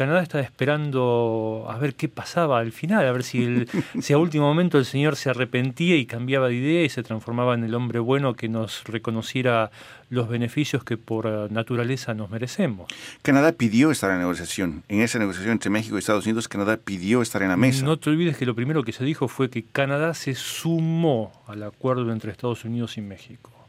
Canadá 0.00 0.22
estaba 0.22 0.42
esperando 0.42 1.66
a 1.68 1.76
ver 1.76 1.94
qué 1.94 2.08
pasaba 2.08 2.58
al 2.58 2.72
final, 2.72 3.06
a 3.06 3.12
ver 3.12 3.22
si, 3.22 3.44
el, 3.44 3.68
si 4.00 4.14
a 4.14 4.16
último 4.16 4.46
momento 4.46 4.78
el 4.78 4.86
señor 4.86 5.14
se 5.14 5.28
arrepentía 5.28 5.94
y 5.96 6.06
cambiaba 6.06 6.48
de 6.48 6.54
idea 6.54 6.84
y 6.84 6.88
se 6.88 7.02
transformaba 7.02 7.52
en 7.52 7.64
el 7.64 7.74
hombre 7.74 7.98
bueno 7.98 8.32
que 8.32 8.48
nos 8.48 8.82
reconociera 8.84 9.70
los 10.08 10.30
beneficios 10.30 10.84
que 10.84 10.96
por 10.96 11.52
naturaleza 11.52 12.14
nos 12.14 12.30
merecemos. 12.30 12.90
Canadá 13.20 13.52
pidió 13.52 13.90
estar 13.90 14.08
en 14.08 14.16
la 14.16 14.22
negociación. 14.22 14.84
En 14.88 15.02
esa 15.02 15.18
negociación 15.18 15.52
entre 15.52 15.68
México 15.68 15.96
y 15.96 15.98
Estados 15.98 16.24
Unidos, 16.24 16.48
Canadá 16.48 16.78
pidió 16.78 17.20
estar 17.20 17.42
en 17.42 17.50
la 17.50 17.58
mesa. 17.58 17.84
No 17.84 17.98
te 17.98 18.08
olvides 18.08 18.38
que 18.38 18.46
lo 18.46 18.54
primero 18.54 18.82
que 18.82 18.92
se 18.92 19.04
dijo 19.04 19.28
fue 19.28 19.50
que 19.50 19.64
Canadá 19.64 20.14
se 20.14 20.34
sumó 20.34 21.30
al 21.46 21.62
acuerdo 21.62 22.10
entre 22.10 22.32
Estados 22.32 22.64
Unidos 22.64 22.96
y 22.96 23.02
México. 23.02 23.59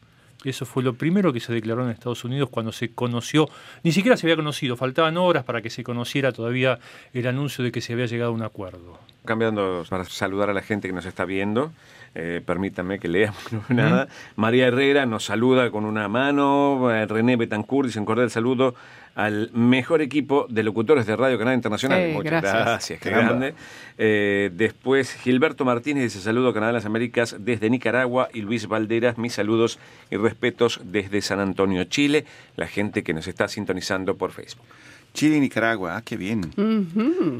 Eso 0.43 0.65
fue 0.65 0.81
lo 0.83 0.93
primero 0.93 1.31
que 1.31 1.39
se 1.39 1.53
declaró 1.53 1.83
en 1.83 1.91
Estados 1.91 2.23
Unidos 2.23 2.49
cuando 2.49 2.71
se 2.71 2.89
conoció, 2.93 3.49
ni 3.83 3.91
siquiera 3.91 4.17
se 4.17 4.25
había 4.25 4.35
conocido, 4.35 4.75
faltaban 4.75 5.17
horas 5.17 5.43
para 5.43 5.61
que 5.61 5.69
se 5.69 5.83
conociera 5.83 6.31
todavía 6.31 6.79
el 7.13 7.27
anuncio 7.27 7.63
de 7.63 7.71
que 7.71 7.81
se 7.81 7.93
había 7.93 8.07
llegado 8.07 8.31
a 8.31 8.33
un 8.33 8.41
acuerdo. 8.43 8.97
Cambiando 9.23 9.85
para 9.89 10.03
saludar 10.05 10.49
a 10.49 10.53
la 10.53 10.63
gente 10.63 10.87
que 10.87 10.93
nos 10.93 11.05
está 11.05 11.25
viendo, 11.25 11.71
eh, 12.15 12.41
permítanme 12.43 12.99
que 12.99 13.07
leamos 13.07 13.39
nada. 13.69 14.07
María 14.35 14.67
Herrera 14.67 15.05
nos 15.05 15.25
saluda 15.25 15.69
con 15.69 15.85
una 15.85 16.07
mano. 16.07 16.91
eh, 16.91 17.05
René 17.05 17.35
Betancourt 17.35 17.87
dice 17.87 17.99
un 17.99 18.05
cordial 18.05 18.31
saludo 18.31 18.73
al 19.15 19.51
mejor 19.53 20.01
equipo 20.01 20.47
de 20.49 20.63
locutores 20.63 21.05
de 21.05 21.15
Radio 21.15 21.37
Canal 21.37 21.55
Internacional. 21.55 21.99
Eh, 21.99 22.13
Muchas 22.13 22.31
gracias. 22.31 22.53
gracias, 22.65 22.99
qué 23.01 23.09
grande. 23.09 23.53
Eh, 23.97 24.49
después 24.53 25.13
Gilberto 25.15 25.65
Martínez 25.65 26.03
dice 26.03 26.21
saludo 26.21 26.49
a 26.49 26.53
Canadá 26.53 26.71
de 26.71 26.77
las 26.79 26.85
Américas 26.85 27.35
desde 27.39 27.69
Nicaragua 27.69 28.29
y 28.33 28.41
Luis 28.41 28.67
Valderas, 28.67 29.17
mis 29.17 29.33
saludos 29.33 29.79
y 30.09 30.17
respetos 30.17 30.79
desde 30.83 31.21
San 31.21 31.39
Antonio, 31.39 31.83
Chile, 31.83 32.25
la 32.55 32.67
gente 32.67 33.03
que 33.03 33.13
nos 33.13 33.27
está 33.27 33.47
sintonizando 33.47 34.15
por 34.15 34.31
Facebook. 34.31 34.65
Chile 35.13 35.37
y 35.37 35.39
Nicaragua, 35.41 35.97
ah, 35.97 36.01
qué 36.03 36.15
bien. 36.15 36.49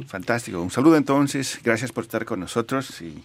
Fantástico. 0.08 0.62
Un 0.62 0.72
saludo 0.72 0.98
entonces, 0.98 1.60
gracias 1.64 1.92
por 1.94 2.04
estar 2.04 2.26
con 2.26 2.40
nosotros 2.42 3.02
y 3.02 3.24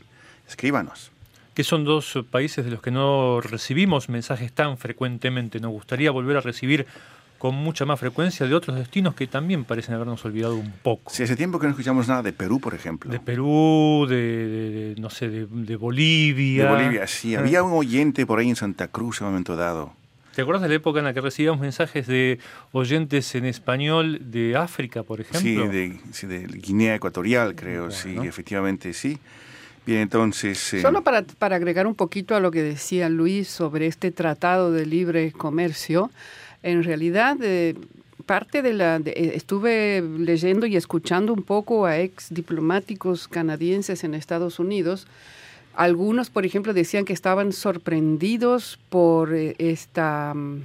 escríbanos. 0.49 1.11
que 1.55 1.65
son 1.65 1.85
dos 1.85 2.19
países 2.31 2.65
de 2.67 2.71
los 2.71 2.83
que 2.83 2.91
no 2.91 3.41
recibimos 3.41 4.09
mensajes 4.09 4.53
tan 4.53 4.77
frecuentemente. 4.79 5.59
Nos 5.59 5.73
gustaría 5.73 6.11
volver 6.11 6.37
a 6.37 6.41
recibir 6.43 6.87
con 7.38 7.55
mucha 7.55 7.85
más 7.85 8.01
frecuencia 8.01 8.46
de 8.46 8.55
otros 8.55 8.77
destinos 8.77 9.14
que 9.14 9.27
también 9.27 9.64
parecen 9.64 9.94
habernos 9.94 10.25
olvidado 10.25 10.57
un 10.57 10.72
poco. 10.83 11.11
Si 11.12 11.22
hace 11.22 11.37
tiempo 11.37 11.59
que 11.59 11.66
no 11.66 11.70
escuchamos 11.72 12.09
nada 12.09 12.22
de 12.22 12.33
Perú, 12.33 12.61
por 12.61 12.75
ejemplo. 12.75 13.11
De 13.11 13.20
Perú, 13.20 14.07
de, 14.09 14.16
de- 14.16 14.94
de, 14.94 15.01
no 15.01 15.11
sé, 15.11 15.29
de, 15.29 15.46
de 15.51 15.77
Bolivia. 15.77 16.64
De 16.64 16.70
Bolivia, 16.70 17.07
sí. 17.07 17.35
Eh, 17.35 17.38
Había 17.38 17.62
un 17.62 17.72
oyente 17.72 18.25
por 18.27 18.38
ahí 18.38 18.49
en 18.49 18.57
Santa 18.57 18.88
Cruz 18.88 19.20
en 19.20 19.27
un 19.27 19.33
momento 19.35 19.55
dado. 19.57 19.92
¿Te 20.35 20.42
acuerdas 20.42 20.62
de 20.62 20.68
la 20.68 20.75
época 20.75 20.99
en 20.99 21.07
la 21.07 21.14
que 21.14 21.22
recibíamos 21.22 21.61
mensajes 21.62 22.07
de 22.07 22.38
oyentes 22.72 23.35
en 23.35 23.46
español 23.46 24.18
de 24.31 24.55
África, 24.57 25.03
por 25.03 25.20
ejemplo? 25.20 25.40
Sí 25.40 25.55
de, 25.57 25.99
sí, 26.12 26.27
de 26.27 26.40
Guinea 26.46 26.94
Ecuatorial, 26.94 27.55
creo. 27.55 27.90
Sí, 27.90 28.12
Bueno. 28.14 28.29
efectivamente, 28.29 28.92
sí. 28.92 29.18
Bien, 29.87 30.01
entonces... 30.01 30.75
eh, 30.75 30.83
Solo 30.83 31.03
para, 31.03 31.22
para 31.22 31.57
agregar 31.57 31.87
un 31.87 31.94
poquito 31.94 32.35
a 32.35 32.40
lo 32.40 32.51
que 32.51 32.62
decía 32.62 33.09
Luis 33.09 33.49
sobre 33.49 33.87
este 33.87 34.11
tratado 34.11 34.72
de 34.72 34.85
libre 34.85 35.33
comercio, 35.33 36.11
en 36.66 36.83
realidad 36.83 37.37
eh, 37.42 37.76
parte 38.26 38.61
de 38.61 38.74
la 38.74 38.96
eh, 38.96 39.33
estuve 39.35 40.02
leyendo 40.02 40.66
y 40.66 40.76
escuchando 40.76 41.33
un 41.33 41.44
poco 41.44 41.87
a 41.87 41.98
ex 41.98 42.26
diplomáticos 42.31 43.29
canadienses 43.29 44.02
en 44.02 44.14
Estados 44.14 44.59
Unidos. 44.59 45.07
Algunos, 45.74 46.29
por 46.29 46.44
ejemplo, 46.44 46.74
decían 46.74 47.05
que 47.05 47.12
estaban 47.12 47.52
sorprendidos 47.52 48.81
por 48.88 49.33
eh, 49.33 49.55
esta 49.59 50.35
mm, 50.35 50.62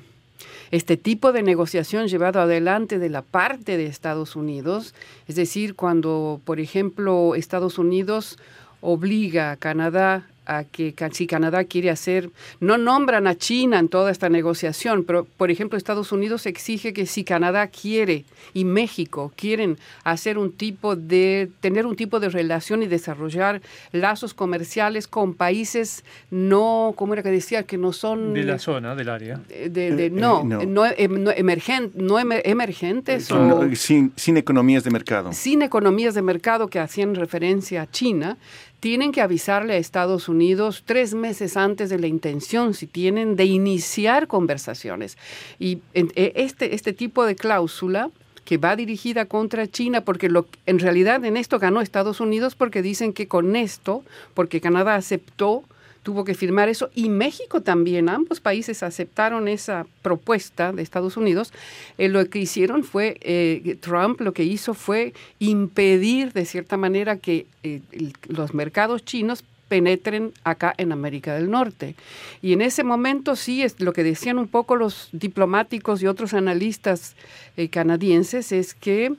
este 0.71 0.97
tipo 0.97 1.33
de 1.33 1.43
negociación 1.43 2.07
llevado 2.07 2.39
adelante 2.41 2.97
de 2.97 3.09
la 3.09 3.21
parte 3.21 3.77
de 3.77 3.85
Estados 3.85 4.35
Unidos, 4.35 4.95
es 5.27 5.35
decir, 5.35 5.75
cuando, 5.75 6.39
por 6.45 6.59
ejemplo, 6.59 7.35
Estados 7.35 7.77
Unidos 7.77 8.39
obliga 8.79 9.51
a 9.51 9.57
Canadá 9.57 10.30
a 10.45 10.63
que 10.63 10.93
si 11.11 11.27
Canadá 11.27 11.63
quiere 11.65 11.89
hacer, 11.91 12.29
no 12.59 12.77
nombran 12.77 13.27
a 13.27 13.35
China 13.35 13.77
en 13.79 13.89
toda 13.89 14.11
esta 14.11 14.27
negociación, 14.27 15.03
pero 15.03 15.25
por 15.37 15.51
ejemplo 15.51 15.77
Estados 15.77 16.11
Unidos 16.11 16.45
exige 16.45 16.93
que 16.93 17.05
si 17.05 17.23
Canadá 17.23 17.67
quiere 17.67 18.25
y 18.53 18.65
México 18.65 19.31
quieren 19.35 19.77
hacer 20.03 20.37
un 20.37 20.51
tipo 20.51 20.95
de, 20.95 21.49
tener 21.61 21.85
un 21.85 21.95
tipo 21.95 22.19
de 22.19 22.29
relación 22.29 22.81
y 22.83 22.87
desarrollar 22.87 23.61
lazos 23.91 24.33
comerciales 24.33 25.07
con 25.07 25.35
países 25.35 26.03
no, 26.31 26.93
¿cómo 26.97 27.13
era 27.13 27.23
que 27.23 27.29
decía? 27.29 27.63
Que 27.63 27.77
no 27.77 27.93
son 27.93 28.33
De 28.33 28.43
la 28.43 28.57
zona, 28.59 28.95
del 28.95 29.09
área. 29.09 29.39
de, 29.47 29.69
de- 29.69 30.05
Eh, 30.07 30.09
no, 30.09 30.41
eh, 30.41 30.43
no. 30.45 30.63
no, 30.65 30.85
em- 30.85 31.23
no 31.23 31.31
emergen- 31.31 31.91
no 31.95 32.19
emer- 32.19 32.41
emergentes 32.45 33.25
son, 33.25 33.51
o 33.51 33.63
no, 33.65 33.75
sin, 33.75 34.11
sin 34.15 34.37
economías 34.37 34.83
de 34.83 34.89
mercado. 34.91 35.31
sin 35.33 35.61
economías 35.61 36.15
de 36.15 36.21
mercado 36.23 36.67
que 36.67 36.79
hacían 36.79 37.15
referencia 37.15 37.83
a 37.83 37.91
China, 37.91 38.37
tienen 38.81 39.11
que 39.11 39.21
avisarle 39.21 39.75
a 39.75 39.77
Estados 39.77 40.27
Unidos 40.27 40.83
tres 40.85 41.13
meses 41.13 41.55
antes 41.55 41.89
de 41.91 41.99
la 41.99 42.07
intención, 42.07 42.73
si 42.73 42.87
tienen, 42.87 43.35
de 43.35 43.45
iniciar 43.45 44.27
conversaciones. 44.27 45.17
Y 45.59 45.79
e- 45.93 46.33
este, 46.35 46.73
este 46.73 46.91
tipo 46.91 47.23
de 47.25 47.35
cláusula 47.35 48.09
que 48.43 48.57
va 48.57 48.75
dirigida 48.75 49.25
contra 49.25 49.67
China, 49.67 50.01
porque 50.01 50.29
lo, 50.29 50.47
en 50.65 50.79
realidad 50.79 51.23
en 51.23 51.37
esto 51.37 51.59
ganó 51.59 51.79
Estados 51.79 52.19
Unidos 52.19 52.55
porque 52.55 52.81
dicen 52.81 53.13
que 53.13 53.27
con 53.27 53.55
esto, 53.55 54.03
porque 54.33 54.59
Canadá 54.59 54.95
aceptó 54.95 55.63
tuvo 56.03 56.23
que 56.23 56.33
firmar 56.33 56.69
eso 56.69 56.89
y 56.95 57.09
México 57.09 57.61
también, 57.61 58.09
ambos 58.09 58.39
países 58.39 58.83
aceptaron 58.83 59.47
esa 59.47 59.85
propuesta 60.01 60.71
de 60.71 60.81
Estados 60.81 61.17
Unidos. 61.17 61.53
Eh, 61.97 62.09
lo 62.09 62.25
que 62.29 62.39
hicieron 62.39 62.83
fue, 62.83 63.17
eh, 63.21 63.77
Trump 63.79 64.21
lo 64.21 64.33
que 64.33 64.43
hizo 64.43 64.73
fue 64.73 65.13
impedir 65.39 66.33
de 66.33 66.45
cierta 66.45 66.77
manera 66.77 67.17
que 67.17 67.45
eh, 67.63 67.81
los 68.27 68.53
mercados 68.53 69.05
chinos 69.05 69.43
penetren 69.71 70.33
acá 70.43 70.73
en 70.75 70.91
América 70.91 71.33
del 71.33 71.49
Norte. 71.49 71.95
Y 72.41 72.51
en 72.51 72.61
ese 72.61 72.83
momento 72.83 73.37
sí, 73.37 73.63
es 73.63 73.79
lo 73.79 73.93
que 73.93 74.03
decían 74.03 74.37
un 74.37 74.49
poco 74.49 74.75
los 74.75 75.07
diplomáticos 75.13 76.03
y 76.03 76.07
otros 76.07 76.33
analistas 76.33 77.15
eh, 77.55 77.69
canadienses, 77.69 78.51
es 78.51 78.73
que 78.73 79.13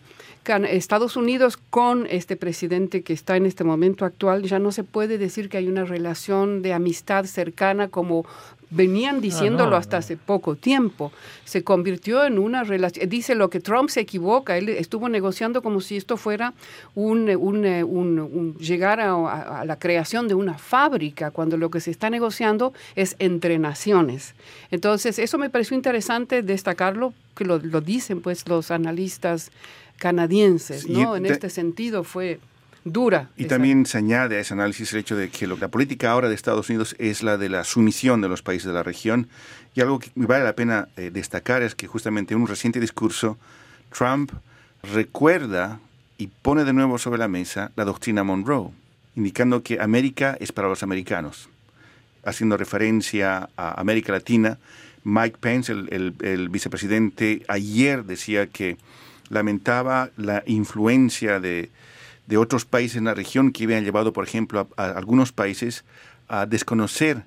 Estados 0.68 1.16
Unidos 1.16 1.56
con 1.56 2.06
este 2.10 2.36
presidente 2.36 3.00
que 3.00 3.14
está 3.14 3.38
en 3.38 3.46
este 3.46 3.64
momento 3.64 4.04
actual, 4.04 4.42
ya 4.42 4.58
no 4.58 4.72
se 4.72 4.84
puede 4.84 5.16
decir 5.16 5.48
que 5.48 5.56
hay 5.56 5.68
una 5.68 5.84
relación 5.84 6.60
de 6.60 6.74
amistad 6.74 7.24
cercana 7.24 7.88
como 7.88 8.26
venían 8.74 9.20
diciéndolo 9.20 9.70
no, 9.70 9.76
hasta 9.76 9.96
no. 9.96 9.98
hace 10.00 10.16
poco 10.16 10.56
tiempo. 10.56 11.12
Se 11.44 11.62
convirtió 11.62 12.24
en 12.24 12.38
una 12.38 12.64
relación, 12.64 13.08
dice 13.08 13.34
lo 13.34 13.50
que 13.50 13.60
Trump 13.60 13.88
se 13.90 14.00
equivoca, 14.00 14.56
él 14.56 14.68
estuvo 14.70 15.08
negociando 15.08 15.62
como 15.62 15.80
si 15.80 15.96
esto 15.96 16.16
fuera 16.16 16.54
un, 16.94 17.28
un, 17.36 17.64
eh, 17.64 17.84
un- 17.84 18.18
un- 18.18 18.56
llegar 18.58 19.00
a, 19.00 19.12
a- 19.12 19.60
a 19.60 19.64
la 19.64 19.78
creación 19.78 20.28
de 20.28 20.34
una 20.34 20.58
fábrica, 20.58 21.30
cuando 21.30 21.56
lo 21.56 21.70
que 21.70 21.80
se 21.80 21.90
está 21.90 22.08
negociando 22.10 22.72
es 22.96 23.14
entre 23.18 23.58
naciones. 23.58 24.34
Entonces, 24.70 25.18
eso 25.18 25.38
me 25.38 25.50
pareció 25.50 25.76
interesante 25.76 26.42
destacarlo, 26.42 27.12
que 27.36 27.44
lo, 27.44 27.58
lo 27.58 27.80
dicen 27.80 28.20
pues 28.20 28.48
los 28.48 28.70
analistas 28.70 29.50
canadienses, 29.98 30.88
¿no? 30.88 31.16
En 31.16 31.24
te- 31.24 31.32
este 31.32 31.50
sentido 31.50 32.04
fue 32.04 32.40
dura. 32.84 33.30
Y 33.36 33.42
esa- 33.44 33.50
también 33.56 33.86
se 33.86 33.98
añade 33.98 34.36
a 34.36 34.40
ese 34.40 34.54
análisis 34.54 34.92
el 34.92 35.00
hecho 35.00 35.16
de 35.16 35.28
que 35.30 35.46
lo- 35.46 35.56
la 35.56 35.68
política 35.68 36.10
ahora 36.10 36.28
de 36.28 36.34
Estados 36.34 36.68
Unidos 36.68 36.94
es 36.98 37.22
la 37.22 37.36
de 37.38 37.48
la 37.48 37.64
sumisión 37.64 38.20
de 38.20 38.28
los 38.28 38.42
países 38.42 38.66
de 38.66 38.72
la 38.74 38.82
región. 38.82 39.28
Y 39.74 39.80
algo 39.80 39.98
que 39.98 40.10
vale 40.14 40.44
la 40.44 40.54
pena 40.54 40.88
eh, 40.96 41.10
destacar 41.12 41.62
es 41.62 41.74
que 41.74 41.86
justamente 41.86 42.34
en 42.34 42.40
un 42.40 42.46
reciente 42.46 42.80
discurso, 42.80 43.38
Trump 43.96 44.32
recuerda 44.82 45.80
y 46.18 46.26
pone 46.26 46.64
de 46.64 46.72
nuevo 46.72 46.98
sobre 46.98 47.18
la 47.18 47.28
mesa 47.28 47.70
la 47.76 47.84
doctrina 47.84 48.24
Monroe, 48.24 48.70
indicando 49.16 49.62
que 49.62 49.80
América 49.80 50.36
es 50.40 50.52
para 50.52 50.68
los 50.68 50.82
americanos. 50.82 51.48
Haciendo 52.24 52.56
referencia 52.56 53.48
a 53.56 53.80
América 53.80 54.12
Latina, 54.12 54.58
Mike 55.04 55.38
Pence, 55.40 55.72
el, 55.72 55.88
el- 55.90 56.14
el 56.22 56.48
vicepresidente, 56.48 57.42
ayer 57.48 58.04
decía 58.04 58.46
que 58.46 58.76
lamentaba 59.30 60.10
la 60.16 60.42
influencia 60.46 61.40
de, 61.40 61.70
de 62.26 62.36
otros 62.36 62.64
países 62.64 62.96
en 62.96 63.04
la 63.04 63.14
región 63.14 63.52
que 63.52 63.64
habían 63.64 63.84
llevado, 63.84 64.12
por 64.12 64.24
ejemplo, 64.24 64.68
a, 64.76 64.84
algunos 64.84 65.32
países 65.32 65.84
a 66.28 66.46
desconocer 66.46 67.24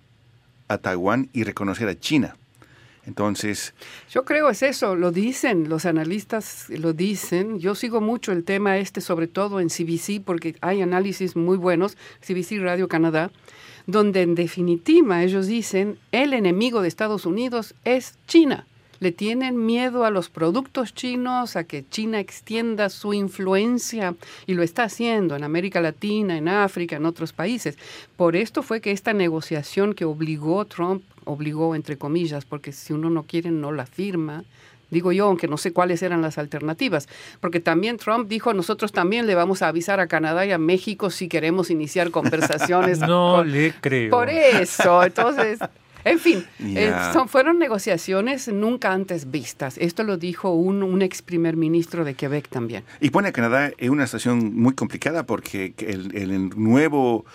a 0.67 0.77
Taiwán 0.77 1.29
y 1.33 1.43
reconocer 1.43 1.87
a 1.87 1.99
China. 1.99 2.35
Entonces, 3.05 3.75
Yo 4.09 4.25
creo 4.25 4.49
es 4.49 4.63
eso, 4.63 4.95
lo 4.95 5.11
dicen, 5.11 5.69
los 5.69 5.85
analistas 5.85 6.67
lo 6.69 6.91
dicen. 6.91 7.59
Yo 7.59 7.75
sigo 7.75 8.01
mucho 8.01 8.31
el 8.31 8.43
tema 8.43 8.77
este, 8.77 8.99
sobre 8.99 9.27
todo 9.27 9.59
en 9.59 9.69
CBC, 9.69 10.23
porque 10.25 10.55
hay 10.61 10.81
análisis 10.81 11.35
muy 11.35 11.57
buenos, 11.57 11.97
CBC 12.25 12.59
Radio 12.59 12.87
Canadá, 12.87 13.31
donde 13.85 14.23
en 14.23 14.33
definitiva 14.33 15.21
ellos 15.21 15.45
dicen, 15.45 15.99
el 16.11 16.33
enemigo 16.33 16.81
de 16.81 16.87
Estados 16.87 17.27
Unidos 17.27 17.75
es 17.83 18.15
China. 18.27 18.65
Le 18.99 19.11
tienen 19.11 19.65
miedo 19.65 20.05
a 20.05 20.09
los 20.09 20.29
productos 20.29 20.93
chinos, 20.93 21.55
a 21.55 21.63
que 21.65 21.85
China 21.89 22.19
extienda 22.19 22.89
su 22.89 23.13
influencia 23.13 24.15
y 24.47 24.53
lo 24.53 24.63
está 24.63 24.83
haciendo 24.83 25.35
en 25.35 25.43
América 25.43 25.81
Latina, 25.81 26.37
en 26.37 26.47
África, 26.47 26.95
en 26.95 27.05
otros 27.05 27.33
países. 27.33 27.77
Por 28.17 28.35
esto 28.35 28.63
fue 28.63 28.81
que 28.81 28.91
esta 28.91 29.13
negociación 29.13 29.93
que 29.93 30.05
obligó 30.05 30.65
Trump, 30.65 31.03
obligó 31.25 31.75
entre 31.75 31.97
comillas, 31.97 32.45
porque 32.45 32.71
si 32.71 32.93
uno 32.93 33.09
no 33.09 33.23
quiere 33.23 33.51
no 33.51 33.71
la 33.71 33.85
firma, 33.85 34.43
digo 34.91 35.11
yo, 35.11 35.25
aunque 35.25 35.47
no 35.47 35.57
sé 35.57 35.73
cuáles 35.73 36.01
eran 36.03 36.21
las 36.21 36.37
alternativas, 36.37 37.09
porque 37.41 37.59
también 37.59 37.97
Trump 37.97 38.29
dijo, 38.29 38.53
nosotros 38.53 38.91
también 38.91 39.25
le 39.27 39.35
vamos 39.35 39.61
a 39.61 39.67
avisar 39.67 39.99
a 39.99 40.07
Canadá 40.07 40.45
y 40.45 40.51
a 40.51 40.57
México 40.57 41.09
si 41.09 41.27
queremos 41.27 41.69
iniciar 41.69 42.11
conversaciones. 42.11 42.99
No 43.05 43.37
con- 43.37 43.51
le 43.51 43.73
creo. 43.81 44.11
por 44.11 44.29
eso, 44.29 45.03
entonces, 45.03 45.59
en 46.05 46.19
fin, 46.19 46.45
eh, 46.59 46.87
Ya. 46.91 47.11
son- 47.11 47.27
fueron 47.27 47.59
negociaciones 47.59 48.47
nunca 48.47 48.93
antes 48.93 49.29
vistas. 49.31 49.77
Esto 49.77 50.03
lo 50.03 50.17
dijo 50.17 50.51
un, 50.53 50.83
un 50.83 51.01
ex 51.01 51.21
primer 51.21 51.57
ministro 51.57 52.05
de 52.05 52.13
Quebec 52.13 52.47
también. 52.47 52.83
y 53.01 53.09
pone 53.09 53.27
a 53.29 53.31
Canadá 53.33 53.71
en 53.77 53.89
una 53.91 54.05
situación 54.07 54.55
muy 54.55 54.73
complicada 54.73 55.25
porque 55.25 55.73
el, 55.79 56.15
el 56.15 56.49
nuevo, 56.55 57.25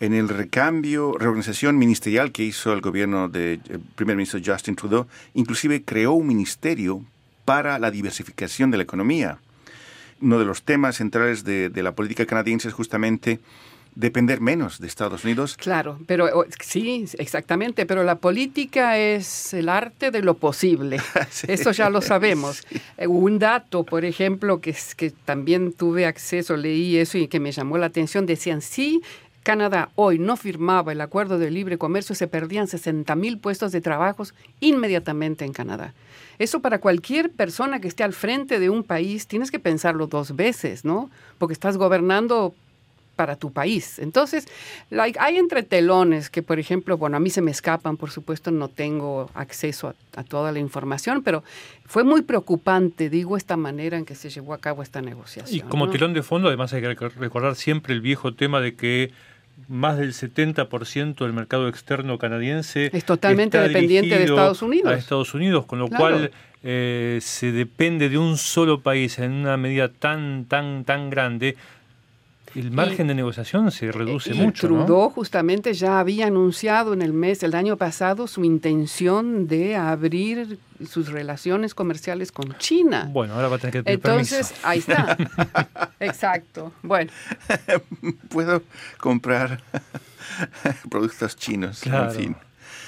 en 0.00 0.14
el 0.14 0.28
recambio, 0.28 1.16
reorganización 1.18 1.76
ministerial 1.78 2.32
que 2.32 2.44
hizo 2.44 2.72
el 2.72 2.80
gobierno 2.80 3.28
del 3.28 3.60
primer 3.94 4.16
ministro 4.16 4.40
Justin 4.44 4.74
Trudeau, 4.76 5.06
inclusive 5.34 5.82
creó 5.84 6.12
un 6.12 6.26
ministerio 6.26 7.04
para 7.44 7.78
la 7.78 7.90
diversificación 7.90 8.70
de 8.70 8.76
la 8.78 8.82
economía. 8.84 9.38
uno 10.20 10.38
de 10.38 10.44
los 10.44 10.62
temas 10.62 10.96
centrales 10.96 11.42
de, 11.42 11.68
de 11.68 11.82
la 11.82 11.92
política 11.96 12.24
canadiense 12.26 12.68
es 12.68 12.74
justamente 12.74 13.40
depender 13.94 14.40
menos 14.40 14.78
de 14.80 14.86
Estados 14.86 15.24
Unidos. 15.24 15.56
Claro, 15.56 15.98
pero 16.06 16.46
sí, 16.60 17.04
exactamente, 17.18 17.86
pero 17.86 18.04
la 18.04 18.16
política 18.16 18.98
es 18.98 19.52
el 19.54 19.68
arte 19.68 20.10
de 20.10 20.22
lo 20.22 20.34
posible. 20.34 21.00
Sí. 21.30 21.46
Eso 21.48 21.70
ya 21.72 21.88
lo 21.90 22.02
sabemos. 22.02 22.62
Eh, 22.98 23.06
Un 23.06 23.38
dato, 23.38 23.84
por 23.84 24.04
ejemplo, 24.04 24.60
que, 24.60 24.76
que 24.96 25.10
también 25.10 25.72
tuve 25.72 26.04
acceso, 26.04 26.56
leí 26.56 26.96
eso 26.98 27.16
y 27.16 27.28
que 27.28 27.40
me 27.40 27.52
llamó 27.52 27.78
la 27.78 27.86
atención, 27.86 28.26
decían, 28.26 28.60
si 28.60 29.02
Canadá 29.42 29.90
hoy 29.94 30.18
no 30.18 30.36
firmaba 30.36 30.92
el 30.92 31.00
acuerdo 31.00 31.38
de 31.38 31.50
libre 31.50 31.78
comercio, 31.78 32.14
se 32.14 32.28
perdían 32.28 32.68
60 32.68 33.14
mil 33.16 33.38
puestos 33.38 33.72
de 33.72 33.80
trabajos 33.80 34.34
inmediatamente 34.60 35.44
en 35.44 35.52
Canadá. 35.52 35.94
Eso 36.38 36.60
para 36.60 36.78
cualquier 36.80 37.30
persona 37.30 37.80
que 37.80 37.88
esté 37.88 38.04
al 38.04 38.12
frente 38.12 38.58
de 38.58 38.70
un 38.70 38.82
país, 38.84 39.26
tienes 39.26 39.50
que 39.50 39.58
pensarlo 39.58 40.06
dos 40.06 40.36
veces, 40.36 40.84
¿no? 40.84 41.10
Porque 41.38 41.52
estás 41.54 41.76
gobernando 41.76 42.54
para 43.22 43.36
tu 43.36 43.52
país. 43.52 44.00
Entonces, 44.00 44.48
like, 44.90 45.16
hay 45.20 45.36
entretelones 45.36 46.28
que, 46.28 46.42
por 46.42 46.58
ejemplo, 46.58 46.96
bueno, 46.98 47.16
a 47.16 47.20
mí 47.20 47.30
se 47.30 47.40
me 47.40 47.52
escapan, 47.52 47.96
por 47.96 48.10
supuesto, 48.10 48.50
no 48.50 48.66
tengo 48.66 49.30
acceso 49.34 49.86
a, 49.88 49.94
a 50.20 50.24
toda 50.24 50.50
la 50.50 50.58
información, 50.58 51.22
pero 51.22 51.44
fue 51.86 52.02
muy 52.02 52.22
preocupante, 52.22 53.08
digo, 53.08 53.36
esta 53.36 53.56
manera 53.56 53.96
en 53.96 54.04
que 54.04 54.16
se 54.16 54.28
llevó 54.28 54.54
a 54.54 54.58
cabo 54.58 54.82
esta 54.82 55.00
negociación. 55.00 55.56
Y 55.56 55.60
como 55.70 55.86
¿no? 55.86 55.92
telón 55.92 56.14
de 56.14 56.24
fondo, 56.24 56.48
además 56.48 56.72
hay 56.72 56.80
que 56.82 56.96
rec- 56.96 57.14
recordar 57.14 57.54
siempre 57.54 57.94
el 57.94 58.00
viejo 58.00 58.34
tema 58.34 58.60
de 58.60 58.74
que 58.74 59.12
más 59.68 59.96
del 59.98 60.12
70% 60.14 61.14
del 61.24 61.32
mercado 61.32 61.68
externo 61.68 62.18
canadiense 62.18 62.90
Es 62.92 63.04
totalmente 63.04 63.56
dependiente 63.58 64.18
de 64.18 64.24
Estados 64.24 64.62
Unidos. 64.62 64.90
A 64.92 64.96
Estados 64.96 65.32
Unidos, 65.34 65.64
con 65.66 65.78
lo 65.78 65.86
Claro. 65.86 66.02
cual 66.02 66.30
eh, 66.64 67.20
se 67.22 67.52
depende 67.52 68.08
de 68.08 68.18
un 68.18 68.36
solo 68.36 68.80
país 68.80 69.20
en 69.20 69.30
una 69.32 69.56
medida 69.56 69.88
tan, 69.88 70.46
tan, 70.46 70.84
tan 70.84 71.08
grande. 71.10 71.56
El 72.54 72.70
margen 72.70 73.06
de 73.06 73.14
negociación 73.14 73.70
se 73.70 73.90
reduce 73.92 74.30
Y 74.30 74.34
mucho. 74.34 74.68
¿no? 74.68 74.84
Trudeau 74.84 75.10
justamente 75.10 75.72
ya 75.74 75.98
había 76.00 76.26
anunciado 76.26 76.92
en 76.92 77.00
el 77.02 77.12
mes 77.12 77.40
del 77.40 77.54
año 77.54 77.76
pasado 77.76 78.26
su 78.26 78.44
intención 78.44 79.46
de 79.46 79.76
abrir 79.76 80.58
sus 80.86 81.08
relaciones 81.10 81.74
comerciales 81.74 82.30
con 82.32 82.56
China. 82.58 83.08
Bueno, 83.10 83.34
ahora 83.34 83.48
va 83.48 83.56
a 83.56 83.58
tener 83.58 83.72
que 83.72 83.82
pedir 83.84 83.96
Entonces, 83.96 84.52
permiso. 84.52 84.68
ahí 84.68 84.78
está. 84.80 85.16
Exacto. 86.00 86.72
Bueno, 86.82 87.10
Puedo 88.28 88.62
comprar 88.98 89.62
productos 90.90 91.36
chinos, 91.36 91.80
Claro. 91.80 92.12
en 92.12 92.18
fin. 92.18 92.36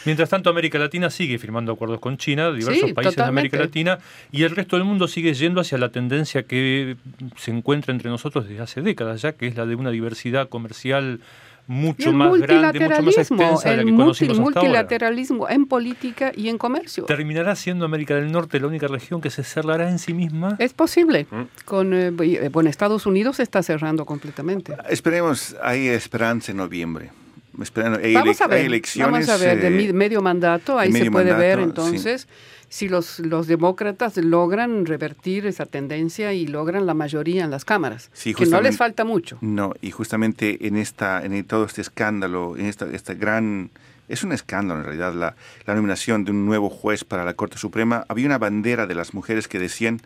Mientras 0.04 0.28
tanto, 0.28 0.50
América 0.50 0.78
Latina 0.78 1.10
sigue 1.10 1.38
firmando 1.38 1.72
acuerdos 1.72 2.00
con 2.00 2.16
China, 2.16 2.52
diversos 2.52 2.88
Sí, 2.88 2.92
países 2.94 3.16
de 3.16 3.22
América. 3.22 3.58
Latina, 3.58 3.98
y 4.32 4.42
el 4.42 4.54
resto 4.54 4.76
del 4.76 4.84
mundo 4.84 5.08
sigue 5.08 5.32
yendo 5.34 5.60
hacia 5.60 5.78
la 5.78 5.90
tendencia 5.90 6.42
que 6.44 6.96
se 7.36 7.50
encuentra 7.50 7.92
entre 7.92 8.10
nosotros 8.10 8.48
desde 8.48 8.62
hace 8.62 8.82
décadas 8.82 9.22
ya, 9.22 9.32
que 9.32 9.46
es 9.46 9.56
la 9.56 9.66
de 9.66 9.74
una 9.76 9.90
diversidad 9.90 10.48
comercial 10.48 11.20
mucho 11.66 12.10
el 12.10 12.16
más 12.16 12.28
grande, 12.28 12.42
mucho 12.46 12.60
más 12.60 12.74
multilateralismo, 12.74 13.20
extensa 13.42 13.70
de 13.70 13.76
la 13.78 13.84
que 13.84 13.90
multi- 13.90 13.96
conocimos 13.96 14.32
hasta 14.38 14.42
ahora. 14.42 14.60
multilateralismo 14.60 15.48
en 15.48 15.64
política 15.66 16.32
y 16.36 16.48
en 16.50 16.58
comercio. 16.58 17.04
¿Terminará 17.06 17.56
siendo 17.56 17.86
América 17.86 18.16
del 18.16 18.30
Norte 18.30 18.60
la 18.60 18.66
única 18.66 18.86
región 18.86 19.22
que 19.22 19.30
se 19.30 19.42
cerrará 19.44 19.88
en 19.88 19.98
sí 19.98 20.12
misma? 20.12 20.56
Es 20.58 20.74
posible. 20.74 21.26
Mm. 21.30 21.42
Con, 21.64 21.94
eh, 21.94 22.12
eh, 22.20 22.50
bueno, 22.52 22.68
Estados 22.68 23.06
Unidos 23.06 23.36
se 23.36 23.44
está 23.44 23.62
cerrando 23.62 24.04
completamente. 24.04 24.74
Esperemos, 24.90 25.56
hay 25.62 25.88
esperanza 25.88 26.50
en 26.52 26.58
noviembre. 26.58 27.12
Esperando- 27.60 28.00
hay 28.02 28.14
Vamos 28.14 28.40
a 28.40 28.46
ver, 28.48 28.64
elecciones. 28.66 29.26
vamos 29.26 29.28
a 29.28 29.36
ver, 29.44 29.60
de 29.60 29.84
eh, 29.88 29.92
medio 29.92 30.20
mandato, 30.22 30.78
ahí 30.78 30.88
de 30.88 30.92
se 30.92 30.98
medio 31.00 31.12
puede 31.12 31.32
ver 31.34 31.58
mandato, 31.58 31.82
entonces 31.86 32.26
si 32.68 32.88
los, 32.88 33.20
los 33.20 33.46
demócratas 33.46 34.16
logran 34.16 34.84
revertir 34.86 35.46
esa 35.46 35.64
tendencia 35.66 36.32
y 36.32 36.46
logran 36.48 36.86
la 36.86 36.94
mayoría 36.94 37.44
en 37.44 37.50
las 37.50 37.64
cámaras, 37.64 38.10
Sí, 38.12 38.34
que 38.34 38.46
no 38.46 38.60
les 38.60 38.76
falta 38.76 39.04
mucho. 39.04 39.38
No, 39.40 39.74
y 39.80 39.92
justamente 39.92 40.66
en 40.66 40.76
esta, 40.76 41.24
en 41.24 41.44
todo 41.44 41.66
este 41.66 41.80
escándalo, 41.82 42.56
en 42.56 42.66
esta, 42.66 42.86
esta 42.92 43.14
gran, 43.14 43.70
es 44.08 44.24
un 44.24 44.32
escándalo 44.32 44.80
en 44.80 44.86
realidad, 44.86 45.14
la, 45.14 45.36
la 45.66 45.74
nominación 45.76 46.24
de 46.24 46.32
un 46.32 46.46
nuevo 46.46 46.68
juez 46.68 47.04
para 47.04 47.24
la 47.24 47.34
Corte 47.34 47.58
Suprema, 47.58 48.04
había 48.08 48.26
una 48.26 48.38
bandera 48.38 48.88
de 48.88 48.94
las 48.96 49.14
mujeres 49.14 49.46
que 49.46 49.60
decían, 49.60 50.00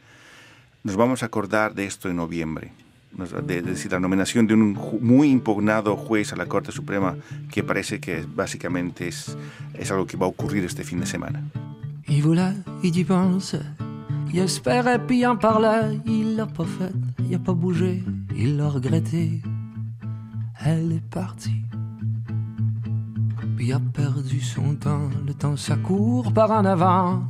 nos 0.85 0.97
vamos 0.97 1.23
a 1.23 1.27
acordar 1.27 1.75
de 1.75 1.87
esto 1.87 2.11
en 2.11 2.17
noviembre. 2.17 2.73
De, 3.17 3.41
de 3.41 3.63
decir, 3.63 3.91
la 3.91 3.99
nominación 3.99 4.47
de 4.47 4.55
un 4.55 4.77
muy 5.01 5.31
impugnado 5.31 5.97
juez 5.97 6.33
a 6.33 6.37
la 6.37 6.47
Corte 6.47 6.71
Suprema, 6.71 7.17
que 7.51 7.65
parece 7.65 7.99
que 7.99 8.25
básicamente 8.25 9.09
es, 9.09 9.37
es 9.75 9.91
algo 9.91 10.07
que 10.07 10.17
va 10.17 10.27
a 10.27 10.29
ocurrir 10.29 10.65
este 10.65 10.85
fin 10.85 11.01
de 11.01 11.07
semana. 11.07 11.43
Il 12.07 12.23
voulait, 12.23 12.55
il 12.83 12.97
y 12.97 13.05
pense, 13.05 13.57
il 14.33 14.39
espérait, 14.39 15.05
puis 15.05 15.27
en 15.27 15.37
parlait, 15.37 16.01
il 16.07 16.37
l'a 16.37 16.47
pas 16.47 16.65
fait, 16.65 16.93
il 17.29 17.35
a 17.35 17.39
pas 17.41 17.55
bougé, 17.55 18.05
il 18.37 18.57
l'a 18.57 18.69
regretté. 18.69 19.43
Elle 20.65 20.93
est 20.93 21.09
partie, 21.11 21.65
puis 23.57 23.73
a 23.73 23.81
perdu 23.81 24.41
son 24.41 24.77
temps, 24.77 25.11
le 25.27 25.35
temps 25.35 25.57
ça 25.57 25.77
court 25.77 26.33
par 26.33 26.53
en 26.53 26.65
avant, 26.65 27.25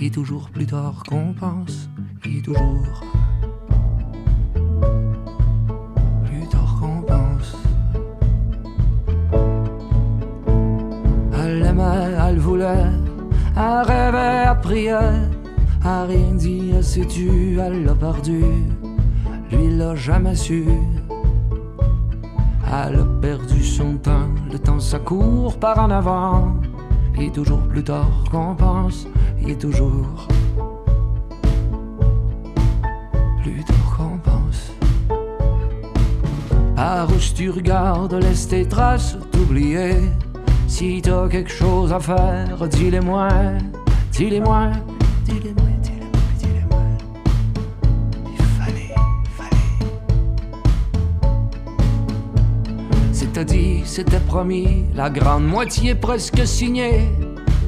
et 0.00 0.10
toujours 0.10 0.50
plus 0.50 0.66
tard 0.66 1.04
qu'on 1.08 1.32
pense, 1.32 1.88
et 2.24 2.42
toujours 2.42 3.04
elle 11.80 12.38
voulait, 12.38 12.86
elle 13.56 13.86
rêvait, 13.86 14.44
elle 14.46 14.60
priait, 14.60 15.28
elle 15.84 16.08
rien 16.08 16.34
dit, 16.34 16.72
elle 16.76 16.84
s'est 16.84 17.06
tue, 17.06 17.58
elle 17.58 17.84
l'a 17.84 17.94
perdu, 17.94 18.44
lui 19.50 19.76
l'a 19.76 19.94
jamais 19.94 20.34
su. 20.34 20.64
Elle 22.66 23.00
a 23.00 23.04
perdu 23.20 23.62
son 23.62 23.96
temps, 23.96 24.28
le 24.50 24.58
temps 24.58 24.80
ça 24.80 24.98
court 24.98 25.58
par 25.58 25.78
en 25.78 25.90
avant, 25.90 26.54
et 27.18 27.30
toujours 27.30 27.60
plus 27.60 27.84
tard 27.84 28.24
qu'on 28.30 28.54
pense, 28.54 29.06
et 29.46 29.56
toujours 29.56 30.26
plus 33.42 33.64
tard 33.64 33.96
qu'on 33.96 34.18
pense. 34.18 34.72
Par 36.76 37.08
où 37.08 37.18
tu 37.34 37.50
regardes, 37.50 38.14
laisse 38.14 38.48
tes 38.48 38.66
traces 38.66 39.16
t'oublier. 39.30 39.96
Si 40.72 41.02
t'as 41.02 41.28
quelque 41.28 41.50
chose 41.50 41.92
à 41.92 42.00
faire, 42.00 42.66
dis-les-moi, 42.66 43.28
dis-les-moi, 44.10 44.70
dis-les-moi, 45.26 45.68
dis-les-moi, 45.82 46.22
dis-les-moi. 46.38 46.80
Il 48.32 48.42
fallait, 48.56 48.94
fallait. 49.36 49.66
C'était 53.12 53.44
dit, 53.44 53.82
c'était 53.84 54.18
promis, 54.20 54.86
la 54.94 55.10
grande 55.10 55.44
moitié 55.46 55.94
presque 55.94 56.46
signée. 56.46 57.06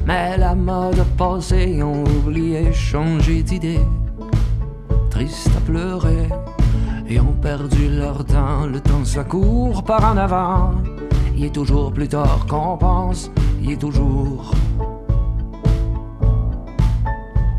Mais 0.07 0.35
la 0.39 0.55
mode 0.55 1.05
passée, 1.15 1.83
on 1.83 2.03
oublié, 2.05 2.73
changé 2.73 3.43
d'idée. 3.43 3.81
Triste 5.11 5.51
à 5.55 5.61
pleurer, 5.61 6.27
et 7.07 7.19
ont 7.19 7.37
perdu 7.39 7.87
leur 7.87 8.25
temps. 8.25 8.65
Le 8.65 8.79
temps 8.79 9.05
ça 9.05 9.23
court 9.23 9.83
par 9.83 10.03
en 10.11 10.17
avant. 10.17 10.71
Il 11.37 11.43
est 11.43 11.49
toujours 11.49 11.91
plus 11.91 12.07
tard 12.07 12.45
qu'on 12.47 12.77
pense. 12.77 13.29
Il 13.61 13.71
est 13.71 13.77
toujours 13.77 14.51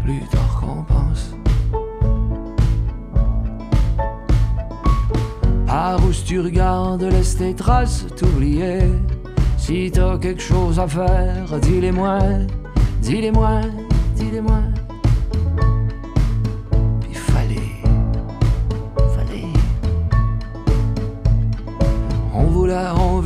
plus 0.02 0.20
tard 0.30 0.60
qu'on 0.60 0.82
pense. 0.82 1.34
Par 5.66 6.02
où 6.02 6.10
tu 6.24 6.40
regardes, 6.40 7.02
laisse 7.02 7.36
tes 7.36 7.54
traces 7.54 8.06
t'oublier. 8.16 8.78
Si 9.58 9.90
t'as 9.92 10.16
quelque 10.18 10.42
chose 10.42 10.78
à 10.78 10.86
faire, 10.86 11.58
dis-les-moi, 11.60 12.18
dis-les-moi, 13.02 13.60
dis-les-moi. 14.14 14.60
On 22.68 23.22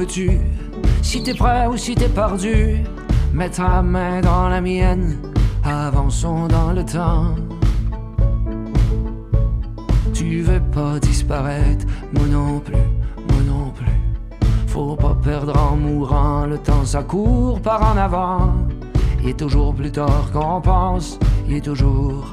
Si 1.02 1.22
t'es 1.22 1.32
prêt 1.32 1.66
ou 1.66 1.76
si 1.76 1.94
t'es 1.94 2.08
perdu 2.08 2.84
Mets 3.32 3.48
ta 3.48 3.80
main 3.80 4.20
dans 4.20 4.50
la 4.50 4.60
mienne 4.60 5.16
Avançons 5.64 6.46
dans 6.46 6.72
le 6.72 6.84
temps. 6.84 7.34
Tu 10.12 10.42
veux 10.42 10.60
pas 10.60 10.98
disparaître 10.98 11.86
Moi 12.12 12.26
non 12.26 12.60
plus, 12.60 12.74
moi 12.74 13.42
non 13.46 13.70
plus. 13.70 13.86
Faut 14.66 14.94
pas 14.94 15.16
perdre 15.22 15.58
en 15.58 15.76
mourant 15.76 16.44
Le 16.44 16.58
temps 16.58 16.84
ça 16.84 17.02
court 17.02 17.60
par 17.62 17.94
en 17.94 17.96
avant. 17.96 18.52
Il 19.22 19.30
est 19.30 19.38
toujours 19.38 19.74
plus 19.74 19.90
tard 19.90 20.30
qu'on 20.32 20.60
pense 20.60 21.18
Il 21.48 21.56
est 21.56 21.64
toujours. 21.64 22.32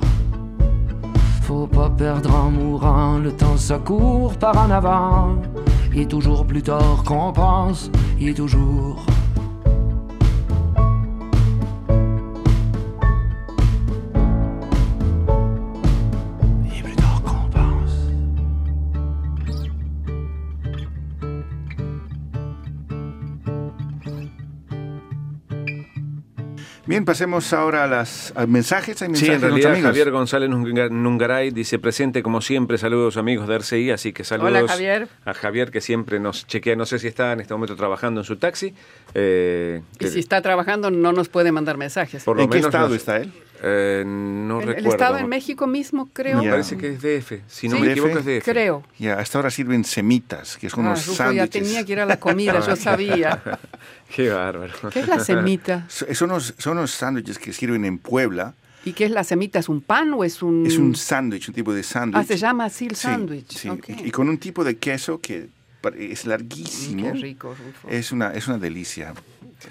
Faut 1.43 1.67
pas 1.67 1.89
perdre 1.89 2.35
en 2.35 2.51
mourant, 2.51 3.19
le 3.19 3.31
temps 3.31 3.55
ça 3.55 3.77
court 3.77 4.33
par 4.37 4.57
en 4.57 4.69
avant. 4.69 5.37
Il 5.99 6.07
toujours 6.07 6.45
plus 6.45 6.61
tard 6.61 7.03
qu'on 7.03 7.33
pense, 7.33 7.89
il 8.19 8.35
toujours. 8.35 9.03
Bien, 26.87 27.03
pasemos 27.03 27.51
ahora 27.51 27.83
a 27.83 27.87
los 27.87 28.33
mensajes. 28.47 29.01
¿Hay 29.01 29.09
mensajes 29.09 29.27
Sí, 29.27 29.33
en 29.35 29.41
realidad 29.41 29.71
amigos? 29.73 29.89
Javier 29.89 30.09
González 30.11 30.49
Nunga- 30.49 30.89
Nungaray 30.89 31.51
dice 31.51 31.79
presente 31.79 32.23
como 32.23 32.39
siempre, 32.39 32.77
saludos 32.77 33.17
amigos 33.17 33.45
de 33.49 33.55
RCI, 33.55 33.91
así 33.91 34.13
que 34.13 34.23
saludos 34.23 34.51
Hola, 34.53 34.67
Javier. 34.69 35.09
a 35.25 35.33
Javier 35.33 35.69
que 35.69 35.81
siempre 35.81 36.19
nos 36.21 36.47
chequea, 36.47 36.77
no 36.77 36.85
sé 36.85 36.97
si 36.99 37.07
está 37.07 37.33
en 37.33 37.41
este 37.41 37.53
momento 37.53 37.75
trabajando 37.75 38.21
en 38.21 38.25
su 38.25 38.37
taxi. 38.37 38.73
eh, 39.13 39.81
Y 39.95 39.97
que 39.97 40.07
si 40.07 40.19
está 40.19 40.41
trabajando, 40.41 40.89
no 40.89 41.11
nos 41.11 41.27
puede 41.27 41.51
mandar 41.51 41.75
mensajes. 41.77 42.23
por 42.23 42.37
lo 42.37 42.43
¿En 42.43 42.49
qué 42.49 42.57
menos 42.59 42.67
estado 42.69 42.87
nos- 42.87 42.97
está 42.97 43.17
él? 43.17 43.33
Eh, 43.63 44.03
no 44.05 44.61
el, 44.61 44.69
el 44.69 44.75
recuerdo. 44.75 44.89
estado 44.91 45.17
en 45.17 45.27
México 45.27 45.67
mismo, 45.67 46.09
creo. 46.13 46.41
Me 46.43 46.49
parece 46.49 46.77
que 46.77 46.93
es 46.93 47.01
DF, 47.01 47.41
si 47.47 47.67
no 47.69 47.75
Sí. 47.77 47.81
me 47.83 47.91
equivoco 47.91 48.15
DF. 48.19 48.27
es 48.27 48.43
DF. 48.43 48.45
Creo. 48.51 48.83
Ya, 48.99 49.19
hasta 49.19 49.37
ahora 49.37 49.49
sirven 49.51 49.83
semitas, 49.83 50.57
que 50.57 50.69
son 50.69 50.85
Ah, 50.85 50.89
unos 50.89 51.05
Rufo, 51.07 51.17
ya 51.17 51.25
sándwiches. 51.25 51.49
tenía 51.63 51.85
que 51.85 51.91
ir 51.93 51.99
a 51.99 52.05
la 52.05 52.19
comida, 52.19 52.59
yo 52.65 52.75
sabía. 52.75 53.41
Qué 54.15 54.29
bárbaro. 54.29 54.73
¿Qué 54.91 54.99
es 55.01 55.07
la 55.07 55.19
semita? 55.19 55.85
So- 55.89 56.05
Son 56.13 56.31
unos, 56.31 56.53
son 56.57 56.77
unos 56.77 56.91
sándwiches 56.91 57.39
que 57.39 57.51
sirven 57.53 57.83
en 57.85 57.97
Puebla. 57.97 58.53
¿Y 58.85 58.93
qué 58.93 59.03
es 59.05 59.11
la 59.11 59.25
semita? 59.25 59.59
¿Es 59.59 59.67
un 59.67 59.81
pan 59.81 60.13
o 60.13 60.23
es 60.23 60.41
un...? 60.41 60.65
Es 60.65 60.77
un 60.77 60.95
sándwich, 60.95 61.49
un 61.49 61.53
tipo 61.55 61.73
de 61.73 61.83
sándwich. 61.83 62.21
Ah, 62.21 62.23
se 62.23 62.37
llama 62.37 62.65
así 62.65 62.85
el 62.85 62.95
sándwich. 62.95 63.51
sí, 63.51 63.69
y, 63.87 64.07
y 64.07 64.11
con 64.11 64.29
un 64.29 64.37
tipo 64.37 64.63
de 64.63 64.77
queso 64.77 65.19
que 65.19 65.49
es 65.99 66.25
larguísimo. 66.25 67.11
Qué 67.11 67.19
rico, 67.19 67.49
Rufo. 67.49 67.89
Es 67.89 68.13
una, 68.13 68.31
es 68.31 68.47
una 68.47 68.57
delicia. 68.59 69.13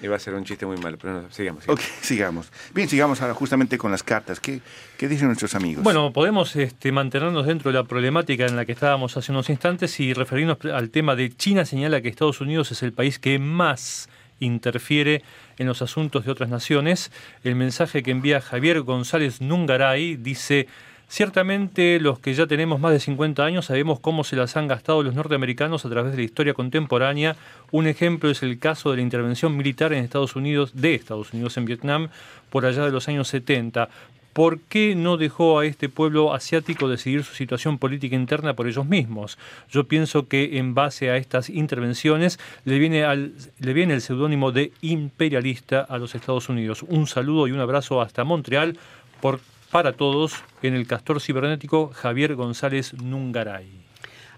Iba 0.02 0.16
a 0.16 0.18
ser 0.18 0.34
un 0.34 0.44
chiste 0.44 0.66
muy 0.66 0.76
malo, 0.78 0.98
pero 1.00 1.22
no, 1.22 1.30
sigamos. 1.30 1.64
Ok, 1.68 1.80
sigamos. 2.00 2.46
sigamos. 2.46 2.52
Bien, 2.74 2.88
sigamos 2.88 3.22
ahora 3.22 3.34
justamente 3.34 3.78
con 3.78 3.90
las 3.90 4.02
cartas. 4.02 4.40
¿Qué, 4.40 4.60
qué 4.98 5.08
dicen 5.08 5.28
nuestros 5.28 5.54
amigos? 5.54 5.84
Bueno, 5.84 6.12
podemos 6.12 6.54
este, 6.56 6.92
mantenernos 6.92 7.46
dentro 7.46 7.70
de 7.70 7.78
la 7.78 7.84
problemática 7.84 8.46
en 8.46 8.56
la 8.56 8.64
que 8.64 8.72
estábamos 8.72 9.16
hace 9.16 9.32
unos 9.32 9.48
instantes 9.48 9.98
y 10.00 10.12
referirnos 10.12 10.58
al 10.72 10.90
tema 10.90 11.14
de 11.14 11.34
China 11.34 11.64
señala 11.64 12.00
que 12.00 12.08
Estados 12.08 12.40
Unidos 12.40 12.72
es 12.72 12.82
el 12.82 12.92
país 12.92 13.18
que 13.18 13.38
más 13.38 14.08
interfiere 14.40 15.22
en 15.58 15.66
los 15.66 15.82
asuntos 15.82 16.24
de 16.24 16.32
otras 16.32 16.48
naciones. 16.48 17.10
El 17.42 17.54
mensaje 17.54 18.02
que 18.02 18.10
envía 18.10 18.40
Javier 18.40 18.82
González 18.82 19.40
Nungaray 19.40 20.16
dice, 20.16 20.68
ciertamente 21.08 22.00
los 22.00 22.18
que 22.18 22.34
ya 22.34 22.46
tenemos 22.46 22.80
más 22.80 22.92
de 22.92 23.00
50 23.00 23.44
años 23.44 23.66
sabemos 23.66 24.00
cómo 24.00 24.24
se 24.24 24.36
las 24.36 24.56
han 24.56 24.68
gastado 24.68 25.02
los 25.02 25.14
norteamericanos 25.14 25.84
a 25.84 25.90
través 25.90 26.12
de 26.12 26.18
la 26.18 26.24
historia 26.24 26.54
contemporánea. 26.54 27.36
Un 27.70 27.86
ejemplo 27.86 28.30
es 28.30 28.42
el 28.42 28.58
caso 28.58 28.90
de 28.90 28.96
la 28.96 29.02
intervención 29.02 29.56
militar 29.56 29.92
en 29.92 30.04
Estados 30.04 30.36
Unidos, 30.36 30.72
de 30.74 30.94
Estados 30.94 31.32
Unidos 31.32 31.56
en 31.56 31.64
Vietnam, 31.64 32.08
por 32.50 32.66
allá 32.66 32.84
de 32.84 32.90
los 32.90 33.08
años 33.08 33.28
70. 33.28 33.88
¿Por 34.36 34.60
qué 34.60 34.94
no 34.94 35.16
dejó 35.16 35.58
a 35.58 35.64
este 35.64 35.88
pueblo 35.88 36.34
asiático 36.34 36.90
decidir 36.90 37.24
su 37.24 37.34
situación 37.34 37.78
política 37.78 38.16
interna 38.16 38.52
por 38.52 38.68
ellos 38.68 38.84
mismos? 38.84 39.38
Yo 39.70 39.84
pienso 39.84 40.28
que 40.28 40.58
en 40.58 40.74
base 40.74 41.08
a 41.08 41.16
estas 41.16 41.48
intervenciones 41.48 42.38
le 42.66 42.78
viene, 42.78 43.04
al, 43.04 43.32
le 43.58 43.72
viene 43.72 43.94
el 43.94 44.02
seudónimo 44.02 44.52
de 44.52 44.72
imperialista 44.82 45.80
a 45.80 45.96
los 45.96 46.14
Estados 46.14 46.50
Unidos. 46.50 46.82
Un 46.82 47.06
saludo 47.06 47.48
y 47.48 47.52
un 47.52 47.60
abrazo 47.60 48.02
hasta 48.02 48.24
Montreal 48.24 48.76
por, 49.22 49.40
para 49.76 49.92
todos 49.92 50.42
en 50.62 50.72
el 50.72 50.86
castor 50.86 51.20
cibernético 51.20 51.90
Javier 51.92 52.34
González 52.34 52.94
Nungaray. 52.94 53.68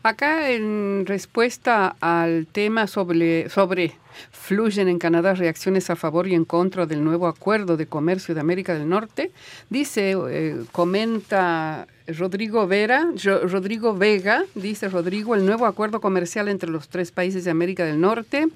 Acá 0.03 0.51
en 0.51 1.05
respuesta 1.07 1.95
al 2.01 2.49
tema 2.51 2.89
sobre, 2.89 3.49
sobre 3.49 3.93
fluyen 4.31 4.89
en 4.89 4.99
Canadá 4.99 5.35
reacciones 5.35 5.91
a 5.91 5.97
favor 5.97 6.27
y 6.29 6.35
en 6.35 6.45
contra 6.45 6.87
del 6.87 7.05
nuevo 7.05 7.27
acuerdo 7.27 7.77
de 7.77 7.87
comercio 7.87 8.35
de 8.35 8.41
América 8.41 8.75
del 8.75 8.89
Norte, 8.89 9.31
dice, 9.71 10.17
eh, 10.31 10.65
comenta 10.73 11.87
Rodrigo 12.09 12.67
Vera, 12.67 13.07
Rodrigo 13.43 13.95
Vega, 13.95 14.45
dice 14.55 14.89
Rodrigo, 14.89 15.35
el 15.35 15.45
nuevo 15.45 15.67
acuerdo 15.67 16.01
comercial 16.01 16.49
entre 16.49 16.71
los 16.71 16.89
tres 16.89 17.13
países 17.13 17.45
de 17.45 17.51
América 17.51 17.85
del 17.85 18.01
Norte, 18.01 18.49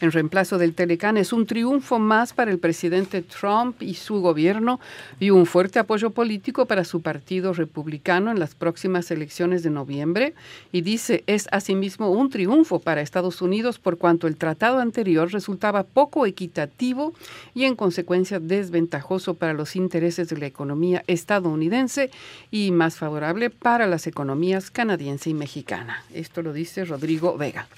en 0.00 0.12
reemplazo 0.12 0.58
del 0.58 0.74
Telecán, 0.74 1.16
es 1.16 1.32
un 1.32 1.44
triunfo 1.44 1.98
más 1.98 2.32
para 2.32 2.52
el 2.52 2.60
presidente 2.60 3.22
Trump 3.22 3.82
y 3.82 3.94
su 3.94 4.20
gobierno 4.20 4.78
y 5.18 5.30
un 5.30 5.46
fuerte 5.46 5.80
apoyo 5.80 6.10
político 6.10 6.66
para 6.66 6.84
su 6.84 7.02
partido 7.02 7.52
republicano 7.52 8.30
en 8.30 8.38
las 8.38 8.54
próximas 8.54 9.10
elecciones 9.10 9.64
de 9.64 9.70
noviembre. 9.70 10.34
Y 10.70 10.82
dice, 10.82 11.24
es 11.26 11.48
asimismo 11.50 12.12
un 12.12 12.30
triunfo 12.30 12.78
para 12.78 13.00
Estados 13.00 13.42
Unidos 13.42 13.80
por 13.80 13.98
cuanto 13.98 14.28
el 14.28 14.36
tratado 14.36 14.78
anterior 14.78 15.09
resultaba 15.32 15.84
poco 15.84 16.26
equitativo 16.26 17.14
y 17.54 17.64
en 17.64 17.76
consecuencia 17.76 18.40
desventajoso 18.40 19.34
para 19.34 19.52
los 19.52 19.76
intereses 19.76 20.28
de 20.28 20.38
la 20.38 20.46
economía 20.46 21.02
estadounidense 21.06 22.10
y 22.50 22.70
más 22.70 22.96
favorable 22.96 23.50
para 23.50 23.86
las 23.86 24.06
economías 24.06 24.70
canadiense 24.70 25.30
y 25.30 25.34
mexicana. 25.34 26.04
Esto 26.14 26.42
lo 26.42 26.52
dice 26.52 26.84
Rodrigo 26.84 27.36
Vega. 27.36 27.68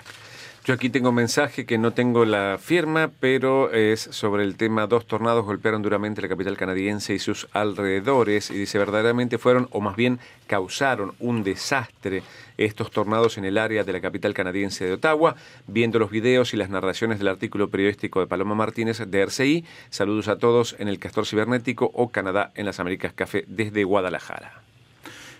Yo 0.64 0.74
aquí 0.74 0.90
tengo 0.90 1.08
un 1.08 1.16
mensaje 1.16 1.66
que 1.66 1.76
no 1.76 1.90
tengo 1.90 2.24
la 2.24 2.56
firma, 2.56 3.10
pero 3.18 3.72
es 3.72 4.00
sobre 4.00 4.44
el 4.44 4.54
tema 4.54 4.86
dos 4.86 5.06
tornados 5.06 5.44
golpearon 5.44 5.82
duramente 5.82 6.22
la 6.22 6.28
capital 6.28 6.56
canadiense 6.56 7.14
y 7.14 7.18
sus 7.18 7.48
alrededores 7.50 8.48
y 8.48 8.54
dice 8.54 8.78
verdaderamente 8.78 9.38
fueron 9.38 9.66
o 9.72 9.80
más 9.80 9.96
bien 9.96 10.20
causaron 10.46 11.14
un 11.18 11.42
desastre 11.42 12.22
estos 12.58 12.92
tornados 12.92 13.38
en 13.38 13.44
el 13.44 13.58
área 13.58 13.82
de 13.82 13.92
la 13.92 14.00
capital 14.00 14.34
canadiense 14.34 14.84
de 14.84 14.92
Ottawa. 14.92 15.34
Viendo 15.66 15.98
los 15.98 16.12
videos 16.12 16.54
y 16.54 16.56
las 16.56 16.70
narraciones 16.70 17.18
del 17.18 17.26
artículo 17.26 17.68
periodístico 17.68 18.20
de 18.20 18.28
Paloma 18.28 18.54
Martínez 18.54 18.98
de 19.04 19.20
RCI, 19.20 19.64
saludos 19.90 20.28
a 20.28 20.38
todos 20.38 20.76
en 20.78 20.86
el 20.86 21.00
Castor 21.00 21.26
Cibernético 21.26 21.90
o 21.92 22.10
Canadá 22.10 22.52
en 22.54 22.66
las 22.66 22.78
Américas 22.78 23.12
Café 23.12 23.44
desde 23.48 23.82
Guadalajara. 23.82 24.62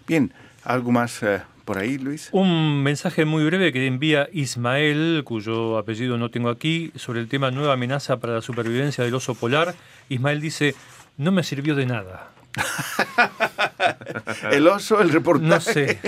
Bien, 0.04 0.32
¿algo 0.64 0.92
más 0.92 1.22
eh, 1.22 1.42
por 1.64 1.79
ahí, 1.79 1.98
Luis? 1.98 2.29
Un 2.33 2.83
mensaje 2.83 3.25
muy 3.25 3.44
breve 3.44 3.72
que 3.72 3.87
envía 3.87 4.29
Ismael, 4.33 5.22
cuyo 5.25 5.79
apellido 5.79 6.18
no 6.18 6.31
tengo 6.31 6.48
aquí, 6.48 6.92
sobre 6.96 7.20
el 7.20 7.29
tema 7.29 7.51
nueva 7.51 7.75
amenaza 7.75 8.18
para 8.18 8.35
la 8.35 8.42
supervivencia 8.42 9.05
del 9.05 9.14
oso 9.14 9.35
polar. 9.35 9.75
Ismael 10.09 10.40
dice, 10.40 10.75
no 11.16 11.33
me 11.33 11.42
sirvió 11.42 11.75
de 11.75 11.87
nada. 11.87 12.31
El 14.51 14.68
oso, 14.68 15.01
el 15.01 15.11
reportaje. 15.11 15.48
No 15.48 15.61
sé. 15.61 15.98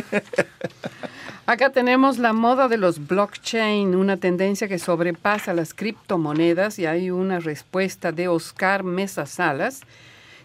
Acá 1.47 1.71
tenemos 1.71 2.19
la 2.19 2.33
moda 2.33 2.69
de 2.69 2.79
los 2.79 3.07
blockchain, 3.07 3.95
una 3.95 4.17
tendencia 4.17 4.67
que 4.67 4.79
sobrepasa 4.79 5.53
las 5.53 5.75
criptomonedas 5.75 6.79
y 6.79 6.87
hay 6.87 7.11
una 7.11 7.39
respuesta 7.39 8.13
de 8.13 8.29
Oscar 8.29 8.83
Mesa 8.83 9.27
Salas 9.27 9.83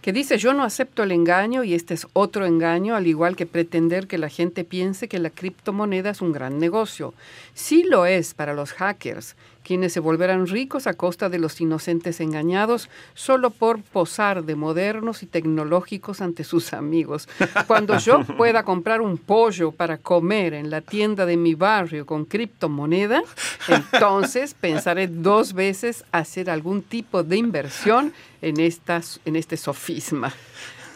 que 0.10 0.14
dice 0.14 0.40
yo 0.40 0.56
no 0.56 0.64
acepto 0.64 1.04
el 1.04 1.12
engaño 1.12 1.64
y 1.64 1.76
este 1.76 1.94
es 1.94 2.08
otro 2.14 2.48
engaño, 2.48 2.96
al 2.96 3.06
igual 3.06 3.36
que 3.36 3.46
pretender 3.46 4.08
que 4.08 4.18
la 4.18 4.30
gente 4.30 4.64
piense 4.64 5.08
que 5.08 5.20
la 5.20 5.30
criptomoneda 5.30 6.10
es 6.10 6.22
un 6.22 6.32
gran 6.32 6.58
negocio. 6.58 7.14
Sí 7.54 7.84
lo 7.84 8.08
es 8.08 8.34
para 8.34 8.56
los 8.56 8.74
hackers, 8.74 9.36
quienes 9.64 9.94
se 9.94 10.00
volverán 10.00 10.48
ricos 10.48 10.88
a 10.88 10.94
costa 10.94 11.30
de 11.30 11.40
los 11.40 11.60
inocentes 11.62 12.20
engañados 12.20 12.90
solo 13.14 13.50
por 13.50 13.82
posar 13.82 14.44
de 14.44 14.56
modernos 14.56 15.24
y 15.24 15.26
tecnológicos 15.26 16.22
ante 16.22 16.44
sus 16.44 16.74
amigos. 16.74 17.28
Cuando 17.68 17.98
yo 17.98 18.24
pueda 18.38 18.64
comprar 18.64 19.02
un 19.02 19.18
pollo 19.18 19.72
para 19.72 19.98
comer 19.98 20.54
en 20.54 20.70
la 20.70 20.82
tienda 20.82 21.26
de 21.26 21.38
mi 21.38 21.56
barrio 21.56 22.06
con 22.06 22.26
criptomoneda, 22.26 23.22
entonces 23.68 24.54
pensaré 24.54 25.08
dos 25.08 25.54
veces 25.54 26.04
hacer 26.12 26.50
algún 26.50 26.82
tipo 26.82 27.24
de 27.24 27.38
inversión 27.38 28.14
en, 28.42 28.60
estas, 28.60 29.20
en 29.26 29.36
este 29.36 29.58
sofisma. 29.58 30.34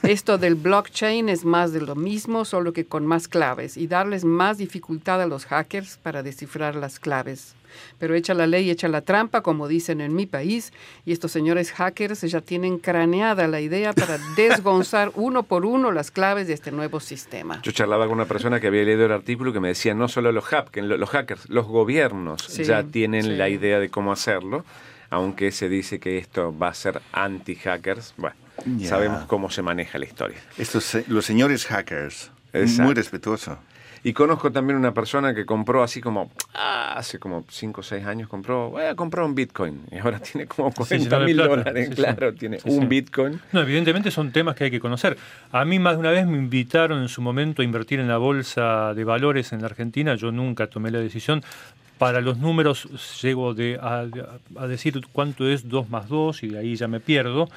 Esto 0.03 0.37
del 0.37 0.55
blockchain 0.55 1.29
es 1.29 1.45
más 1.45 1.71
de 1.71 1.79
lo 1.79 1.95
mismo, 1.95 2.43
solo 2.43 2.73
que 2.73 2.85
con 2.85 3.05
más 3.05 3.29
claves 3.29 3.77
y 3.77 3.87
darles 3.87 4.25
más 4.25 4.57
dificultad 4.57 5.21
a 5.21 5.27
los 5.27 5.45
hackers 5.45 5.95
para 5.95 6.23
descifrar 6.23 6.75
las 6.75 6.99
claves. 6.99 7.55
Pero 7.99 8.15
echa 8.15 8.33
la 8.33 8.47
ley, 8.47 8.69
echa 8.69 8.87
la 8.87 9.01
trampa, 9.01 9.41
como 9.41 9.67
dicen 9.67 10.01
en 10.01 10.13
mi 10.15 10.25
país, 10.25 10.73
y 11.05 11.11
estos 11.13 11.31
señores 11.31 11.71
hackers 11.71 12.21
ya 12.21 12.41
tienen 12.41 12.77
craneada 12.79 13.47
la 13.47 13.61
idea 13.61 13.93
para 13.93 14.17
desgonzar 14.35 15.11
uno 15.15 15.43
por 15.43 15.65
uno 15.65 15.91
las 15.91 16.11
claves 16.11 16.47
de 16.47 16.53
este 16.53 16.71
nuevo 16.71 16.99
sistema. 16.99 17.59
Yo 17.63 17.71
charlaba 17.71 18.05
con 18.05 18.13
una 18.15 18.25
persona 18.25 18.59
que 18.59 18.67
había 18.67 18.83
leído 18.83 19.05
el 19.05 19.11
artículo 19.11 19.53
que 19.53 19.59
me 19.59 19.69
decía 19.69 19.93
no 19.93 20.07
solo 20.07 20.31
los, 20.31 20.45
hack- 20.45 20.75
los 20.81 21.09
hackers, 21.09 21.49
los 21.49 21.65
gobiernos 21.65 22.41
Sí, 22.43 22.63
ya 22.63 22.83
tienen 22.83 23.23
sí. 23.23 23.29
la 23.31 23.49
idea 23.49 23.79
de 23.79 23.89
cómo 23.89 24.11
hacerlo, 24.11 24.65
aunque 25.09 25.51
se 25.51 25.69
dice 25.69 25.99
que 25.99 26.17
esto 26.17 26.57
va 26.57 26.69
a 26.69 26.73
ser 26.73 27.01
anti-hackers. 27.11 28.13
Bueno, 28.17 28.35
Ya. 28.77 28.87
sabemos 28.89 29.25
cómo 29.25 29.49
se 29.49 29.61
maneja 29.61 29.97
la 29.99 30.05
historia. 30.05 30.37
Estos, 30.57 30.97
los 31.07 31.25
señores 31.25 31.65
hackers. 31.65 32.31
Exacto. 32.53 32.83
Muy 32.83 32.93
respetuoso. 32.93 33.57
Y 34.05 34.11
conozco 34.11 34.51
también 34.51 34.77
una 34.77 34.93
persona 34.93 35.33
que 35.33 35.45
compró 35.45 35.81
así 35.81 36.01
como, 36.01 36.29
ah, 36.53 36.93
hace 36.97 37.19
como 37.19 37.45
5 37.49 37.79
o 37.79 37.83
6 37.83 38.05
años 38.05 38.27
compró, 38.27 38.69
voy 38.71 38.83
a 38.83 38.95
comprar 38.95 39.25
un 39.25 39.33
Bitcoin. 39.33 39.83
Y 39.91 39.97
ahora 39.99 40.19
tiene 40.31 40.45
como 40.45 40.71
Sí, 40.71 40.75
40 40.75 40.97
lleno 41.05 41.19
de 41.19 41.25
mil 41.25 41.37
dólares, 41.37 41.85
Sí, 41.87 41.95
sí. 41.95 42.01
claro, 42.01 42.33
tiene 42.33 42.59
un. 42.65 42.89
Bitcoin. 42.89 43.39
No, 43.53 43.61
evidentemente 43.61 44.11
son 44.11 44.31
temas 44.33 44.55
que 44.55 44.65
hay 44.65 44.71
que 44.71 44.81
conocer. 44.81 45.17
A 45.53 45.63
mí 45.63 45.79
más 45.79 45.93
de 45.93 45.99
una 45.99 46.11
vez 46.11 46.27
me 46.27 46.37
invitaron 46.37 47.01
en 47.01 47.07
su 47.07 47.21
momento 47.21 47.61
a 47.61 47.65
invertir 47.65 47.99
en 48.01 48.07
la 48.09 48.17
bolsa 48.17 48.93
de 48.93 49.03
valores 49.05 49.53
en 49.53 49.61
la 49.61 49.67
Argentina. 49.67 50.15
Yo 50.15 50.31
nunca 50.33 50.67
tomé 50.67 50.91
la 50.91 50.99
decisión. 50.99 51.41
Para 51.97 52.19
los 52.19 52.37
números 52.39 53.21
llego 53.21 53.53
de, 53.53 53.79
a, 53.81 54.05
a 54.57 54.67
decir 54.67 54.99
cuánto 55.13 55.47
es 55.47 55.69
2 55.69 55.89
más 55.89 56.09
2 56.09 56.43
y 56.43 56.47
de 56.49 56.59
ahí 56.59 56.75
ya 56.75 56.89
me 56.89 56.99
pierdo. 56.99 57.47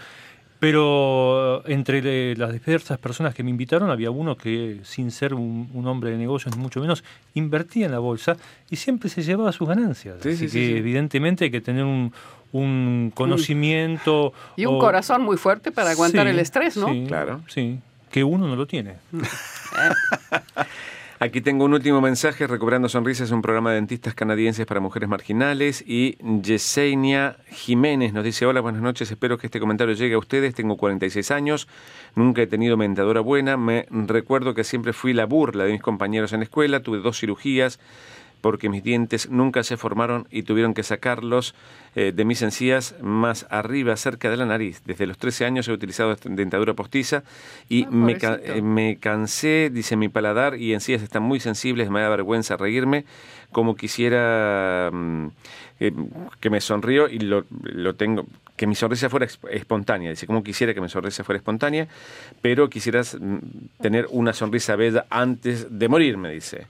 Pero 0.59 1.59
eh, 1.67 1.73
entre 1.75 2.01
de- 2.03 2.35
las 2.37 2.53
diversas 2.53 2.99
personas 2.99 3.35
que 3.35 3.43
me 3.43 3.51
invitaron 3.51 3.91
había 3.91 4.11
uno 4.11 4.37
que, 4.37 4.81
sin 4.85 5.11
ser 5.11 5.35
un, 5.35 5.71
un 5.75 5.87
hombre 5.87 6.11
de 6.11 6.17
negocios, 6.19 6.57
ni 6.57 6.63
mucho 6.63 6.81
menos, 6.81 7.05
invertía 7.35 7.87
en 7.87 7.93
la 7.93 7.99
bolsa 7.99 8.37
y 8.71 8.77
siempre 8.77 9.09
se 9.11 9.23
llevaba 9.23 9.53
sus 9.53 9.69
ganancias. 9.69 10.17
Sí, 10.23 10.29
Así 10.31 10.37
sí, 10.39 10.49
sí, 10.49 10.59
que 10.61 10.67
sí. 10.67 10.73
evidentemente 10.77 11.45
hay 11.45 11.51
que 11.51 11.61
tener 11.61 11.85
un, 11.85 12.13
un 12.53 13.13
conocimiento... 13.15 14.33
Y 14.57 14.67
un 14.67 14.77
o- 14.77 14.79
corazón 14.79 15.23
muy 15.23 15.37
fuerte 15.37 15.73
para 15.73 15.91
aguantar 15.91 16.27
Sí, 16.27 16.31
el 16.31 16.39
estrés, 16.39 16.77
¿no? 16.77 16.89
sí, 16.89 17.05
Claro. 17.07 17.43
Sí, 17.49 17.79
que 18.11 18.25
uno 18.25 18.49
no 18.49 18.57
lo 18.57 18.67
tiene. 18.67 18.95
Aquí 21.19 21.41
tengo 21.41 21.65
un 21.65 21.73
último 21.73 22.03
mensaje. 22.03 22.47
Recuperando 22.47 22.91
Sonrisas 22.91 23.31
un 23.31 23.41
programa 23.41 23.71
de 23.71 23.77
dentistas 23.77 24.15
canadienses 24.15 24.67
para 24.67 24.81
mujeres 24.81 25.09
marginales. 25.09 25.83
Y 25.87 26.19
Yesenia 26.43 27.39
Jiménez 27.49 28.13
nos 28.13 28.23
dice: 28.23 28.45
Hola, 28.45 28.61
buenas 28.61 28.83
noches. 28.83 29.11
Espero 29.11 29.39
que 29.39 29.47
este 29.47 29.59
comentario 29.59 29.95
llegue 29.95 30.15
a 30.15 30.19
ustedes. 30.19 30.55
Tengo 30.55 30.77
46 30.77 31.31
años. 31.31 31.69
Nunca 32.15 32.43
he 32.43 32.47
tenido 32.47 32.77
mentadora 32.77 33.21
buena. 33.21 33.57
Me 33.57 33.87
recuerdo 33.91 34.53
que 34.53 34.63
siempre 34.63 34.93
fui 34.93 35.15
la 35.15 35.25
burla 35.25 35.65
de 35.65 35.73
mis 35.73 35.81
compañeros 35.81 36.35
en 36.35 36.41
la 36.41 36.45
escuela. 36.45 36.83
Tuve 36.83 36.99
dos 36.99 37.19
cirugías 37.19 37.81
porque 38.41 38.69
mis 38.69 38.83
dientes 38.85 39.29
nunca 39.31 39.63
se 39.65 39.77
formaron 39.77 40.27
y 40.31 40.43
tuvieron 40.43 40.75
que 40.75 40.83
sacarlos 40.83 41.55
eh, 41.97 42.13
de 42.15 42.25
mis 42.25 42.43
encías 42.43 42.95
más 43.01 43.47
arriba, 43.51 43.97
cerca 43.97 44.31
de 44.31 44.37
la 44.37 44.47
nariz. 44.47 44.83
Desde 44.85 45.07
los 45.07 45.19
13 45.19 45.45
años 45.47 45.67
he 45.69 45.73
utilizado 45.73 46.15
dentadura 46.25 46.75
postiza 46.75 47.25
y 47.69 47.85
Ah, 47.85 47.89
me, 47.91 48.19
ca- 48.19 48.39
eh, 48.43 48.63
me 48.63 48.97
cansé, 48.99 49.71
dice 49.73 49.97
mi 49.97 50.09
paladar 50.09 50.57
y 50.57 50.75
encías 50.75 51.03
están 51.03 51.23
muy 51.23 51.41
sensibles, 51.41 51.91
me 51.91 52.01
da 52.01 52.09
vergüenza 52.09 52.57
reírme, 52.57 53.05
como 53.53 53.75
quisiera 53.77 54.91
mm, 54.93 55.27
eh, 55.81 55.93
que 56.41 56.51
me 56.51 56.61
sonrío 56.61 57.09
y 57.09 57.19
lo, 57.19 57.45
lo 57.63 57.95
tengo, 57.95 58.27
que 58.57 58.67
mi 58.67 58.75
sonrisa 58.75 59.09
fuera 59.11 59.27
espontánea, 59.51 60.11
dice, 60.11 60.27
como 60.27 60.43
quisiera 60.43 60.73
que 60.75 60.81
mi 60.81 60.89
sonrisa 60.89 61.25
fuera 61.25 61.39
espontánea, 61.39 61.89
pero 62.43 62.69
quisieras 62.71 63.17
mm, 63.21 63.39
tener 63.81 64.07
una 64.11 64.33
sonrisa 64.33 64.77
bella 64.77 65.07
antes 65.11 65.67
de 65.79 65.89
morirme, 65.89 66.31
dice. 66.31 66.67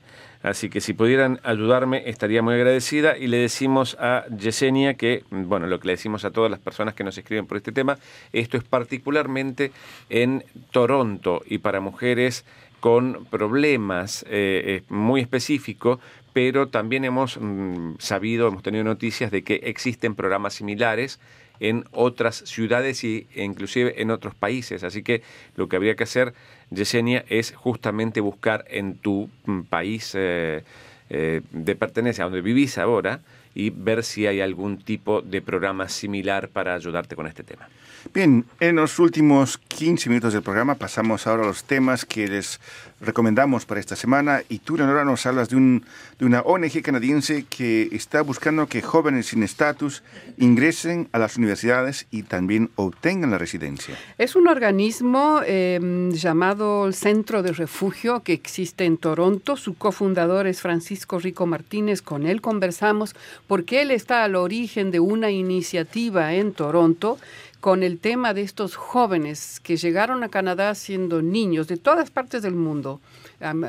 Así 0.47 0.71
que 0.71 0.81
si 0.81 0.93
pudieran 0.93 1.41
ayudarme, 1.43 2.05
estaría 2.07 2.41
muy 2.41 2.55
agradecida. 2.55 3.19
Y 3.19 3.27
le 3.27 3.37
decimos 3.37 3.97
a 3.99 4.27
Yesenia 4.29 4.95
que, 4.95 5.25
bueno, 5.31 5.67
lo 5.67 5.81
que 5.81 5.89
le 5.89 5.95
decimos 5.95 6.25
a 6.25 6.31
todas 6.31 6.53
las 6.53 6.61
personas 6.61 6.95
que 6.95 7.03
nos 7.03 7.19
escriben 7.19 7.49
por 7.49 7.57
este 7.57 7.73
tema, 7.73 7.99
esto 8.33 8.57
es 8.57 8.63
particularmente 8.63 9.73
en 10.09 10.45
Toronto 10.71 11.43
y 11.47 11.59
para 11.59 11.81
mujeres 11.81 12.45
con 12.79 13.25
problemas 13.25 14.25
eh, 14.29 14.85
muy 14.89 15.21
específicos, 15.21 15.99
pero 16.33 16.69
también 16.69 17.05
hemos 17.05 17.39
mm, 17.41 17.95
sabido, 17.99 18.47
hemos 18.47 18.63
tenido 18.63 18.85
noticias 18.85 19.33
de 19.33 19.43
que 19.43 19.57
existen 19.65 20.15
programas 20.15 20.55
similares 20.55 21.19
en 21.59 21.87
otras 21.91 22.37
ciudades 22.47 23.03
e 23.03 23.27
inclusive 23.35 24.01
en 24.01 24.13
otros 24.13 24.37
países. 24.37 24.85
Así 24.85 25.03
que 25.03 25.23
lo 25.57 25.69
que 25.69 25.75
habría 25.75 25.97
que 25.97 26.05
hacer, 26.05 26.35
Yesenia, 26.71 27.25
es 27.29 27.53
justamente 27.55 28.21
buscar 28.21 28.65
en 28.69 28.97
tu 28.97 29.29
mm, 29.45 29.63
país 29.63 30.13
eh, 30.15 30.65
eh, 31.11 31.43
de 31.53 31.77
pertenencia, 31.77 32.25
donde 32.25 32.41
vivís 32.41 32.79
ahora, 32.79 33.21
y 33.55 33.71
ver 33.71 34.05
si 34.05 34.27
hay 34.27 34.41
algún 34.41 34.79
tipo 34.79 35.23
de 35.23 35.41
programa 35.41 35.89
similar 35.89 36.49
para 36.49 36.75
ayudarte 36.75 37.17
con 37.17 37.27
este 37.27 37.43
tema. 37.43 37.69
Bien, 38.13 38.45
en 38.61 38.77
los 38.77 38.99
últimos 38.99 39.59
15 39.59 40.09
minutos 40.09 40.33
del 40.33 40.43
programa 40.43 40.75
pasamos 40.75 41.27
ahora 41.27 41.45
a 41.45 41.47
los 41.47 41.65
temas 41.65 42.05
que 42.05 42.29
les 42.29 42.61
recomendamos 43.01 43.65
para 43.65 43.81
esta 43.81 43.97
semana 43.97 44.43
y 44.49 44.59
tú, 44.59 44.77
Leonora, 44.77 45.05
nos 45.05 45.25
hablas 45.27 45.49
de, 45.49 45.57
un, 45.57 45.85
de 46.19 46.25
una 46.25 46.41
ONG 46.41 46.83
canadiense 46.83 47.45
que 47.45 47.89
está 47.93 48.23
buscando 48.23 48.67
que 48.69 48.81
jóvenes 48.81 49.27
sin 49.27 49.43
estatus 49.43 50.03
ingresen 50.39 51.09
a 51.13 51.19
las 51.19 51.37
universidades 51.37 52.07
y 52.11 52.23
también 52.23 52.71
obtengan 52.77 53.31
la 53.31 53.39
residencia. 53.39 53.97
Es 54.17 54.35
un 54.35 54.49
organismo 54.49 55.41
eh, 55.45 56.11
llamado 56.13 56.87
el 56.87 56.95
Centro 56.95 57.43
de 57.43 57.53
Refugio 57.53 58.23
que 58.23 58.33
existe 58.33 58.85
en 58.85 58.97
Toronto. 58.97 59.57
Su 59.57 59.75
cofundador 59.75 60.47
es 60.47 60.61
Francisco 60.61 61.19
Rico 61.19 61.47
Martínez. 61.47 62.01
Con 62.01 62.27
él 62.27 62.41
conversamos 62.41 63.15
porque 63.47 63.83
él 63.83 63.91
está 63.91 64.25
al 64.25 64.37
origen 64.37 64.91
de 64.91 65.01
una 65.01 65.31
iniciativa 65.31 66.35
en 66.35 66.53
Toronto 66.53 67.19
con 67.61 67.83
el 67.83 67.99
tema 67.99 68.33
de 68.33 68.43
estos 68.43 68.77
jóvenes 68.77 69.61
que 69.61 69.77
llegaron 69.77 70.23
a 70.23 70.29
Canadá 70.29 70.75
siendo 70.75 71.21
niños 71.21 71.67
de 71.67 71.77
todas 71.77 72.11
partes 72.11 72.43
del 72.43 72.55
mundo, 72.55 73.01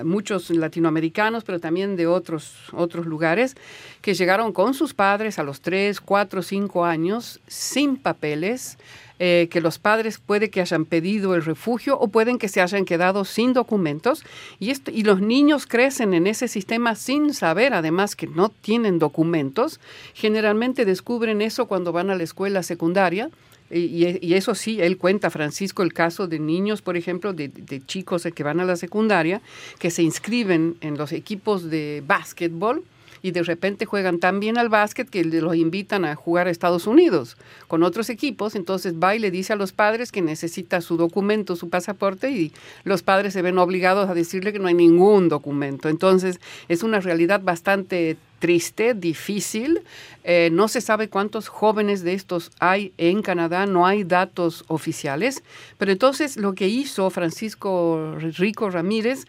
muchos 0.03 0.49
latinoamericanos, 0.49 1.43
pero 1.43 1.59
también 1.59 1.95
de 1.95 2.07
otros, 2.07 2.55
otros 2.73 3.05
lugares, 3.05 3.55
que 4.01 4.13
llegaron 4.13 4.53
con 4.53 4.73
sus 4.73 4.93
padres 4.93 5.39
a 5.39 5.43
los 5.43 5.61
3, 5.61 5.99
4, 6.01 6.41
5 6.41 6.85
años, 6.85 7.39
sin 7.47 7.97
papeles, 7.97 8.77
eh, 9.19 9.47
que 9.49 9.61
los 9.61 9.79
padres 9.79 10.19
puede 10.19 10.51
que 10.51 10.61
hayan 10.61 10.85
pedido 10.85 11.33
el 11.33 11.43
refugio 11.43 11.97
o 11.97 12.09
pueden 12.09 12.37
que 12.37 12.49
se 12.49 12.61
hayan 12.61 12.85
quedado 12.85 13.25
sin 13.25 13.51
documentos 13.51 14.23
y, 14.59 14.69
esto, 14.69 14.91
y 14.91 15.01
los 15.01 15.21
niños 15.21 15.65
crecen 15.65 16.13
en 16.13 16.27
ese 16.27 16.47
sistema 16.47 16.93
sin 16.93 17.33
saber 17.33 17.73
además 17.73 18.15
que 18.15 18.27
no 18.27 18.49
tienen 18.49 18.99
documentos. 18.99 19.79
Generalmente 20.13 20.85
descubren 20.85 21.41
eso 21.41 21.65
cuando 21.65 21.91
van 21.91 22.11
a 22.11 22.15
la 22.15 22.23
escuela 22.23 22.61
secundaria. 22.61 23.31
Y, 23.69 24.33
eso 24.33 24.55
sí, 24.55 24.81
él 24.81 24.97
cuenta, 24.97 25.29
Francisco, 25.29 25.83
el 25.83 25.93
caso 25.93 26.27
de 26.27 26.39
niños, 26.39 26.81
por 26.81 26.95
ejemplo, 26.95 27.33
de, 27.33 27.49
de 27.49 27.81
chicos 27.85 28.27
que 28.33 28.43
van 28.43 28.59
a 28.59 28.65
la 28.65 28.75
secundaria, 28.75 29.41
que 29.79 29.91
se 29.91 30.03
inscriben 30.03 30.77
en 30.81 30.97
los 30.97 31.11
equipos 31.11 31.69
de 31.69 32.03
básquetbol 32.05 32.83
y 33.21 33.31
de 33.31 33.43
repente 33.43 33.85
juegan 33.85 34.19
tan 34.19 34.39
bien 34.39 34.57
al 34.57 34.69
básquet 34.69 35.09
que 35.09 35.23
los 35.23 35.55
invitan 35.55 36.05
a 36.05 36.15
jugar 36.15 36.47
a 36.47 36.49
Estados 36.49 36.87
Unidos 36.87 37.37
con 37.67 37.83
otros 37.83 38.09
equipos, 38.09 38.55
entonces 38.55 38.95
va 38.95 39.15
y 39.15 39.19
le 39.19 39.31
dice 39.31 39.53
a 39.53 39.55
los 39.55 39.71
padres 39.71 40.11
que 40.11 40.21
necesita 40.21 40.81
su 40.81 40.97
documento, 40.97 41.55
su 41.55 41.69
pasaporte 41.69 42.31
y 42.31 42.51
los 42.83 43.03
padres 43.03 43.33
se 43.33 43.41
ven 43.41 43.57
obligados 43.57 44.09
a 44.09 44.13
decirle 44.13 44.53
que 44.53 44.59
no 44.59 44.67
hay 44.67 44.73
ningún 44.73 45.29
documento. 45.29 45.89
Entonces 45.89 46.39
es 46.67 46.83
una 46.83 46.99
realidad 46.99 47.41
bastante 47.41 48.17
triste, 48.39 48.93
difícil. 48.93 49.81
Eh, 50.23 50.49
no 50.51 50.67
se 50.67 50.81
sabe 50.81 51.09
cuántos 51.09 51.47
jóvenes 51.47 52.03
de 52.03 52.13
estos 52.13 52.51
hay 52.59 52.93
en 52.97 53.21
Canadá, 53.21 53.65
no 53.65 53.85
hay 53.85 54.03
datos 54.03 54.63
oficiales, 54.67 55.43
pero 55.77 55.91
entonces 55.91 56.37
lo 56.37 56.53
que 56.53 56.67
hizo 56.67 57.09
Francisco 57.09 58.15
Rico 58.37 58.69
Ramírez 58.69 59.25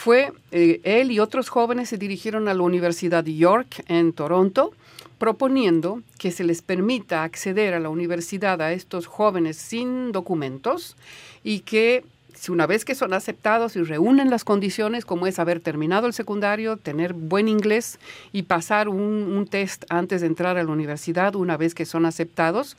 fue, 0.00 0.32
eh, 0.50 0.80
él 0.82 1.12
y 1.12 1.20
otros 1.20 1.50
jóvenes 1.50 1.90
se 1.90 1.98
dirigieron 1.98 2.48
a 2.48 2.54
la 2.54 2.62
Universidad 2.62 3.22
de 3.22 3.36
York 3.36 3.84
en 3.86 4.14
Toronto, 4.14 4.72
proponiendo 5.18 6.00
que 6.18 6.30
se 6.30 6.42
les 6.42 6.62
permita 6.62 7.22
acceder 7.22 7.74
a 7.74 7.80
la 7.80 7.90
universidad 7.90 8.62
a 8.62 8.72
estos 8.72 9.06
jóvenes 9.06 9.58
sin 9.58 10.10
documentos 10.10 10.96
y 11.44 11.60
que 11.60 12.02
si 12.34 12.50
una 12.50 12.66
vez 12.66 12.86
que 12.86 12.94
son 12.94 13.12
aceptados 13.12 13.76
y 13.76 13.82
reúnen 13.82 14.30
las 14.30 14.42
condiciones, 14.42 15.04
como 15.04 15.26
es 15.26 15.38
haber 15.38 15.60
terminado 15.60 16.06
el 16.06 16.14
secundario, 16.14 16.78
tener 16.78 17.12
buen 17.12 17.46
inglés 17.46 17.98
y 18.32 18.44
pasar 18.44 18.88
un, 18.88 18.96
un 18.96 19.46
test 19.46 19.84
antes 19.90 20.22
de 20.22 20.28
entrar 20.28 20.56
a 20.56 20.64
la 20.64 20.72
universidad, 20.72 21.34
una 21.34 21.58
vez 21.58 21.74
que 21.74 21.84
son 21.84 22.06
aceptados, 22.06 22.78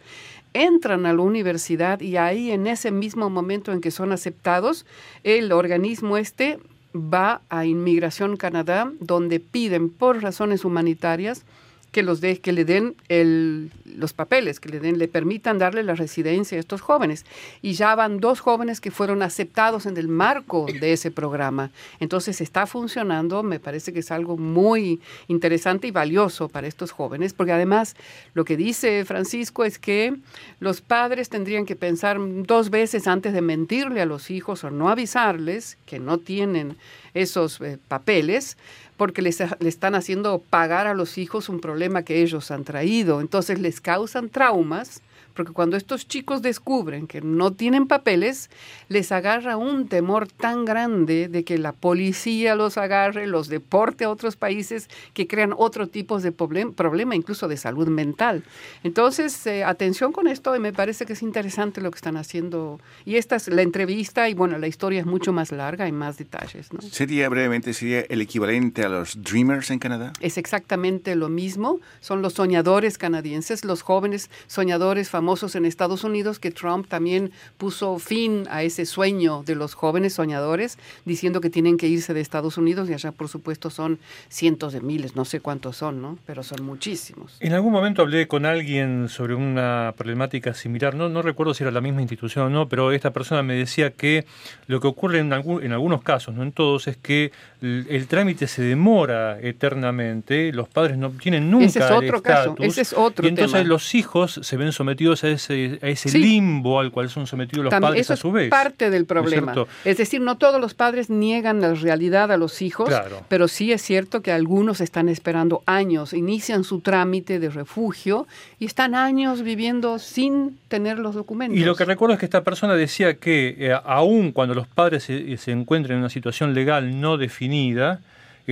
entran 0.54 1.06
a 1.06 1.14
la 1.14 1.22
universidad 1.22 2.02
y 2.02 2.18
ahí 2.18 2.50
en 2.50 2.66
ese 2.66 2.90
mismo 2.90 3.30
momento 3.30 3.72
en 3.72 3.80
que 3.80 3.92
son 3.92 4.12
aceptados, 4.12 4.88
el 5.24 5.52
organismo 5.52 6.18
este 6.18 6.58
va 6.96 7.42
a 7.50 7.66
Inmigración 7.66 8.38
Canadá, 8.38 8.92
donde 9.00 9.40
piden 9.40 9.90
por 9.90 10.22
razones 10.22 10.66
humanitarias 10.66 11.44
que 11.92 12.04
los 12.04 12.22
de, 12.22 12.40
que 12.40 12.52
le 12.52 12.66
den 12.66 12.96
el, 13.10 13.72
los 13.86 14.14
papeles, 14.14 14.60
que 14.60 14.70
le 14.70 14.80
den, 14.80 14.98
le 14.98 15.08
permitan 15.08 15.60
darle 15.60 15.84
la 15.84 15.96
residencia 15.96 16.58
a 16.58 16.60
estos 16.60 16.82
jóvenes. 16.82 17.26
Y 17.62 17.74
ya 17.74 17.94
van 17.96 18.20
dos 18.20 18.40
jóvenes 18.40 18.80
que 18.80 18.92
fueron 18.92 19.22
aceptados 19.22 19.86
en 19.86 19.98
el 19.98 20.08
marco 20.08 20.66
de 20.80 20.94
ese 20.94 21.12
programa. 21.12 21.72
Entonces 22.00 22.40
está 22.40 22.66
funcionando, 22.66 23.44
me 23.44 23.60
parece 23.60 23.92
que 23.92 24.00
es 24.00 24.12
algo 24.12 24.38
muy 24.38 25.02
interesante 25.28 25.88
y 25.88 25.92
valioso 25.92 26.48
para 26.48 26.68
estos 26.68 26.92
jóvenes, 26.92 27.34
porque 27.34 27.52
además 27.52 27.96
lo 28.34 28.46
que 28.46 28.58
dice 28.58 29.04
Francisco 29.06 29.66
es 29.66 29.78
que 29.78 30.16
los 30.60 30.82
padres 30.82 31.30
tendrían 31.30 31.66
que 31.66 31.76
pensar 31.76 32.18
dos 32.20 32.70
veces 32.70 33.08
antes 33.08 33.34
de 33.34 33.42
mentirle 33.42 34.02
a 34.02 34.06
los 34.06 34.32
hijos 34.32 34.64
o 34.64 34.72
no 34.72 34.90
avisarles 34.90 35.78
que 35.86 36.00
no 36.00 36.18
tienen 36.18 36.78
esos 37.14 37.60
eh, 37.62 37.78
papeles, 37.88 38.58
porque 38.98 39.22
les, 39.22 39.40
le 39.60 39.70
están 39.70 39.96
haciendo 39.96 40.40
pagar 40.40 40.88
a 40.88 40.94
los 40.94 41.18
hijos 41.18 41.50
un 41.50 41.60
problema 41.60 42.04
que 42.04 42.22
ellos 42.22 42.52
han 42.52 42.64
traído. 42.64 43.22
Entonces 43.22 43.60
les 43.60 43.82
causan 43.82 44.30
traumas, 44.30 45.02
porque 45.34 45.54
cuando 45.54 45.78
estos 45.78 46.08
chicos 46.08 46.42
descubren 46.42 47.08
que 47.08 47.22
no 47.22 47.54
tienen 47.54 47.88
papeles, 47.88 48.50
les 48.90 49.12
agarra 49.12 49.58
un 49.58 49.88
temor 49.88 50.28
tan 50.28 50.66
grande 50.66 51.28
de 51.28 51.44
que 51.44 51.58
la 51.58 51.74
policía 51.74 52.56
los 52.56 52.78
agarre, 52.78 53.28
los 53.28 53.48
deporte 53.48 54.06
a 54.06 54.10
otros 54.10 54.36
países, 54.36 54.90
que 55.14 55.28
crean 55.28 55.54
otro 55.58 55.88
tipo 55.88 56.20
de 56.20 56.32
problem 56.32 56.74
problema, 56.74 57.16
incluso 57.16 57.48
de 57.48 57.58
salud 57.58 57.88
mental. 57.88 58.44
Entonces, 58.84 59.46
eh, 59.48 59.64
atención 59.64 60.12
con 60.12 60.28
esto, 60.28 60.56
y 60.56 60.60
me 60.60 60.74
parece 60.74 61.06
que 61.06 61.14
es 61.14 61.22
interesante 61.22 61.82
lo 61.82 61.92
que 61.92 61.98
están 61.98 62.18
haciendo. 62.18 62.80
Y 63.06 63.16
esta 63.16 63.36
es 63.36 63.48
la 63.48 63.62
entrevista, 63.62 64.30
y 64.30 64.34
bueno, 64.34 64.58
la 64.58 64.68
historia 64.68 65.00
es 65.00 65.06
mucho 65.06 65.34
más 65.34 65.52
larga 65.52 65.88
y 65.88 65.92
más 65.92 66.18
detalles, 66.18 66.72
¿no? 66.74 66.82
Sería 66.82 67.30
brevemente, 67.30 67.74
sería 67.74 68.02
el 68.02 68.22
equivalente 68.22 68.84
a 68.84 68.90
los 68.90 69.22
Dreamers 69.24 69.72
en 69.72 69.80
Canadá. 69.80 70.14
Es 70.20 70.38
exactamente 70.38 71.16
lo 71.16 71.30
mismo. 71.30 71.80
Son 72.00 72.22
los 72.22 72.34
soñadores 72.34 72.98
canadienses, 72.98 73.64
los 73.66 73.82
jóvenes 73.82 74.30
soñadores 74.48 75.10
famosos 75.10 75.31
famosos 75.32 75.56
en 75.56 75.66
Estados 75.66 76.04
Unidos 76.04 76.40
que 76.40 76.52
Trump 76.52 76.88
también 76.90 77.32
puso 77.58 77.98
fin 78.00 78.44
a 78.50 78.64
ese 78.64 78.86
sueño 78.86 79.44
de 79.46 79.56
los 79.56 79.76
jóvenes 79.76 80.12
soñadores, 80.16 80.78
diciendo 81.06 81.40
que 81.40 81.50
tienen 81.50 81.78
que 81.78 81.88
irse 81.88 82.14
de 82.14 82.20
Estados 82.20 82.58
Unidos 82.58 82.90
y 82.90 82.94
allá 82.94 83.14
por 83.14 83.30
supuesto 83.30 83.70
son 83.70 83.98
cientos 84.28 84.74
de 84.74 84.82
miles, 84.82 85.16
no 85.16 85.24
sé 85.24 85.40
cuántos 85.40 85.78
son, 85.78 86.02
¿no? 86.02 86.18
Pero 86.26 86.44
son 86.44 86.66
muchísimos. 86.66 87.38
En 87.40 87.54
algún 87.54 87.72
momento 87.72 88.02
hablé 88.02 88.28
con 88.28 88.46
alguien 88.46 89.08
sobre 89.08 89.34
una 89.36 89.94
problemática 89.96 90.54
similar, 90.54 90.96
no, 90.96 91.08
no 91.08 91.22
recuerdo 91.22 91.54
si 91.54 91.64
era 91.64 91.72
la 91.72 91.80
misma 91.80 92.02
institución 92.02 92.48
o 92.48 92.50
no, 92.50 92.68
pero 92.68 92.92
esta 92.92 93.12
persona 93.14 93.42
me 93.42 93.54
decía 93.56 93.92
que 93.92 94.26
lo 94.68 94.82
que 94.82 94.88
ocurre 94.88 95.20
en, 95.20 95.32
algún- 95.32 95.64
en 95.64 95.72
algunos 95.72 96.02
casos, 96.04 96.36
no 96.36 96.44
en 96.44 96.52
todos, 96.52 96.90
es 96.90 96.98
que 96.98 97.32
el, 97.62 97.86
el 97.90 98.08
trámite 98.08 98.48
se 98.48 98.64
demora 98.64 99.40
eternamente, 99.40 100.52
los 100.52 100.68
padres 100.68 100.98
no 100.98 101.10
tienen 101.12 101.50
nunca 101.50 101.66
Ese 101.68 101.80
es 101.80 101.86
el 101.86 101.94
otro 101.94 102.22
caso, 102.22 102.56
ese 102.60 102.82
es 102.82 102.92
otro 102.92 103.26
y 103.26 103.30
entonces 103.30 103.54
tema. 103.60 103.70
los 103.70 103.96
hijos 103.96 104.40
se 104.44 104.58
ven 104.58 104.74
sometidos 104.74 105.11
a 105.24 105.30
ese, 105.30 105.80
a 105.82 105.88
ese 105.90 106.10
Sí. 106.10 106.18
limbo 106.20 106.80
al 106.80 106.92
cual 106.92 107.10
son 107.10 107.28
sometidos 107.28 107.66
los 107.66 107.72
padres 107.72 108.02
eso 108.02 108.14
a 108.14 108.18
su 108.18 108.28
es 108.30 108.34
vez. 108.34 108.50
parte 108.50 108.90
del 108.90 109.02
¿no 109.02 109.04
es 109.04 109.08
problema. 109.08 109.54
Es 109.86 109.98
decir, 109.98 110.22
no 110.22 110.38
todos 110.38 110.60
los 110.60 110.74
padres 110.74 111.10
niegan 111.10 111.62
la 111.62 111.74
realidad 111.74 112.32
a 112.32 112.38
los 112.38 112.62
hijos, 112.62 112.90
Claro. 112.90 113.22
pero 113.28 113.48
sí 113.48 113.72
es 113.72 113.82
cierto 113.82 114.22
que 114.22 114.32
algunos 114.32 114.82
están 114.82 115.10
esperando 115.10 115.62
años, 115.66 116.14
inician 116.14 116.64
su 116.64 116.80
trámite 116.80 117.40
de 117.40 117.50
refugio 117.50 118.28
y 118.60 118.66
están 118.66 118.96
años 118.96 119.42
viviendo 119.44 120.00
sin 120.00 120.58
tener 120.68 120.98
los 121.00 121.16
documentos. 121.16 121.58
Y 121.60 121.64
lo 121.64 121.76
que 121.76 121.86
recuerdo 121.86 122.14
es 122.14 122.20
que 122.20 122.26
esta 122.26 122.44
persona 122.44 122.74
decía 122.76 123.16
que 123.16 123.56
eh, 123.60 123.78
aun 123.86 124.32
cuando 124.32 124.56
los 124.56 124.68
padres 124.68 125.04
se, 125.04 125.38
se 125.38 125.52
encuentren 125.52 125.96
en 125.98 126.00
una 126.00 126.10
situación 126.10 126.54
legal 126.54 127.00
no 127.02 127.18
definida, 127.18 128.00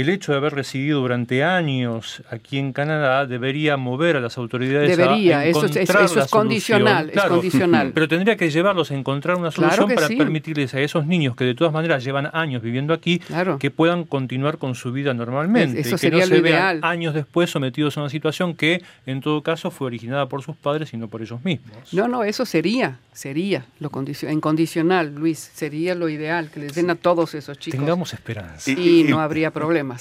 el 0.02 0.10
hecho 0.10 0.32
de 0.32 0.38
haber 0.38 0.54
residido 0.54 1.00
durante 1.02 1.44
años 1.44 2.24
aquí 2.30 2.58
en 2.58 2.74
Canadá 2.74 3.26
debería 3.26 3.78
mover 3.78 4.16
a 4.18 4.20
las 4.20 4.38
autoridades 4.38 4.96
Debería, 4.98 5.40
a 5.40 5.46
eso 5.46 5.66
es- 5.66 5.76
eso 5.76 6.20
es 6.22 6.30
condicional, 6.30 7.06
solución. 7.12 7.24
es 7.26 7.30
condicional. 7.30 7.92
Pero 7.94 8.08
tendría 8.08 8.36
que 8.36 8.50
llevarlos 8.50 8.92
a 8.92 8.96
encontrar 8.96 9.38
una 9.38 9.52
solución 9.52 9.90
para 9.94 10.08
sí. 10.08 10.16
permitirles 10.16 10.74
a 10.74 10.80
esos 10.82 11.06
niños 11.06 11.36
que 11.36 11.44
de 11.44 11.56
todas 11.56 11.74
maneras 11.74 12.04
llevan 12.04 12.30
años 12.34 12.62
viviendo 12.62 12.94
aquí 12.94 13.20
Claro. 13.20 13.58
que 13.60 13.72
puedan 13.72 14.04
continuar 14.06 14.58
con 14.58 14.76
su 14.76 14.92
vida 14.92 15.14
normalmente 15.14 15.80
Es- 15.82 15.88
eso 15.88 15.96
y 15.96 16.00
que 16.00 16.12
no 16.12 16.18
sería 16.20 16.26
se 16.28 16.38
lo 16.38 16.44
vean 16.44 16.54
ideal. 16.78 16.80
años 16.84 17.14
después 17.14 17.50
sometidos 17.50 17.98
a 17.98 18.02
una 18.02 18.10
situación 18.10 18.56
que 18.56 18.82
en 19.06 19.22
todo 19.22 19.42
caso 19.44 19.72
fue 19.72 19.88
originada 19.88 20.28
por 20.28 20.42
sus 20.44 20.56
padres 20.56 20.94
y 20.94 20.98
no 20.98 21.08
por 21.08 21.22
ellos 21.22 21.44
mismos. 21.44 21.94
No, 21.94 22.08
no, 22.08 22.24
eso 22.24 22.46
sería, 22.46 23.00
sería 23.14 23.66
lo 23.80 23.90
condicio- 23.90 24.30
en 24.30 24.40
condicional, 24.42 25.14
Luis, 25.16 25.40
sería 25.54 25.96
lo 25.96 26.10
ideal, 26.10 26.50
que 26.52 26.60
les 26.60 26.74
den 26.76 26.90
a 26.90 26.96
todos 26.96 27.36
esos 27.36 27.58
chicos. 27.60 27.80
Tengamos 27.80 28.14
esperanza. 28.14 28.70
y 28.72 29.04
no 29.04 29.20
habría 29.20 29.52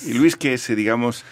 Y 0.06 0.14
Luis, 0.14 0.36
que 0.36 0.54
es, 0.54 0.68
eh, 0.70 0.74
digamos, 0.76 1.24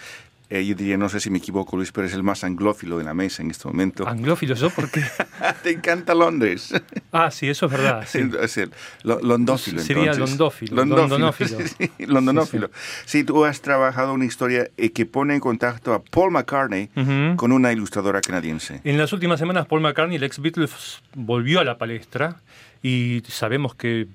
eh, 0.49 0.65
yo 0.65 0.75
diría, 0.75 0.95
no 0.97 1.09
sé 1.09 1.19
si 1.19 1.29
me 1.29 1.39
equivoco, 1.39 1.75
Luis, 1.75 1.91
pero 1.91 2.07
es 2.07 2.13
el 2.13 2.23
más 2.23 2.45
anglófilo 2.45 2.97
de 2.97 3.03
la 3.03 3.13
mesa 3.13 3.41
en 3.43 3.51
este 3.51 3.67
momento. 3.67 4.07
Anglófilo 4.07 4.55
yo 4.55 4.69
porque... 4.69 5.03
Te 5.63 5.71
encanta 5.71 6.15
Londres. 6.15 6.73
Ah, 7.11 7.29
sí, 7.31 7.49
eso 7.49 7.65
es 7.65 7.71
verdad. 7.73 8.05
sí. 8.07 8.19
Es 8.41 8.55
el 8.57 8.71
lo- 9.03 9.19
londófilo, 9.19 9.81
Sería 9.81 10.11
entonces. 10.11 10.29
londófilo, 10.29 10.75
Londófilo. 10.77 11.07
londonófilo. 11.09 11.57
Sí, 11.97 12.05
londonófilo. 12.05 12.71
Sí, 13.05 13.23
tú 13.25 13.43
has 13.43 13.59
trabajado 13.61 14.13
una 14.13 14.23
historia 14.23 14.69
eh, 14.77 14.91
que 14.91 15.05
pone 15.05 15.33
en 15.33 15.41
contacto 15.41 15.93
a 15.93 16.01
Paul 16.01 16.31
McCartney 16.31 16.89
con 17.35 17.51
una 17.51 17.73
ilustradora 17.73 18.21
canadiense. 18.21 18.79
En 18.85 18.97
las 18.97 19.11
últimas 19.11 19.39
semanas 19.39 19.67
Paul 19.67 19.81
McCartney, 19.81 20.15
el 20.15 20.23
ex 20.23 20.39
Beatles, 20.39 21.01
volvió 21.13 21.59
a 21.59 21.65
la 21.65 21.77
palestra 21.77 22.37
y 22.81 23.21
sabemos 23.27 23.75
que... 23.75 24.07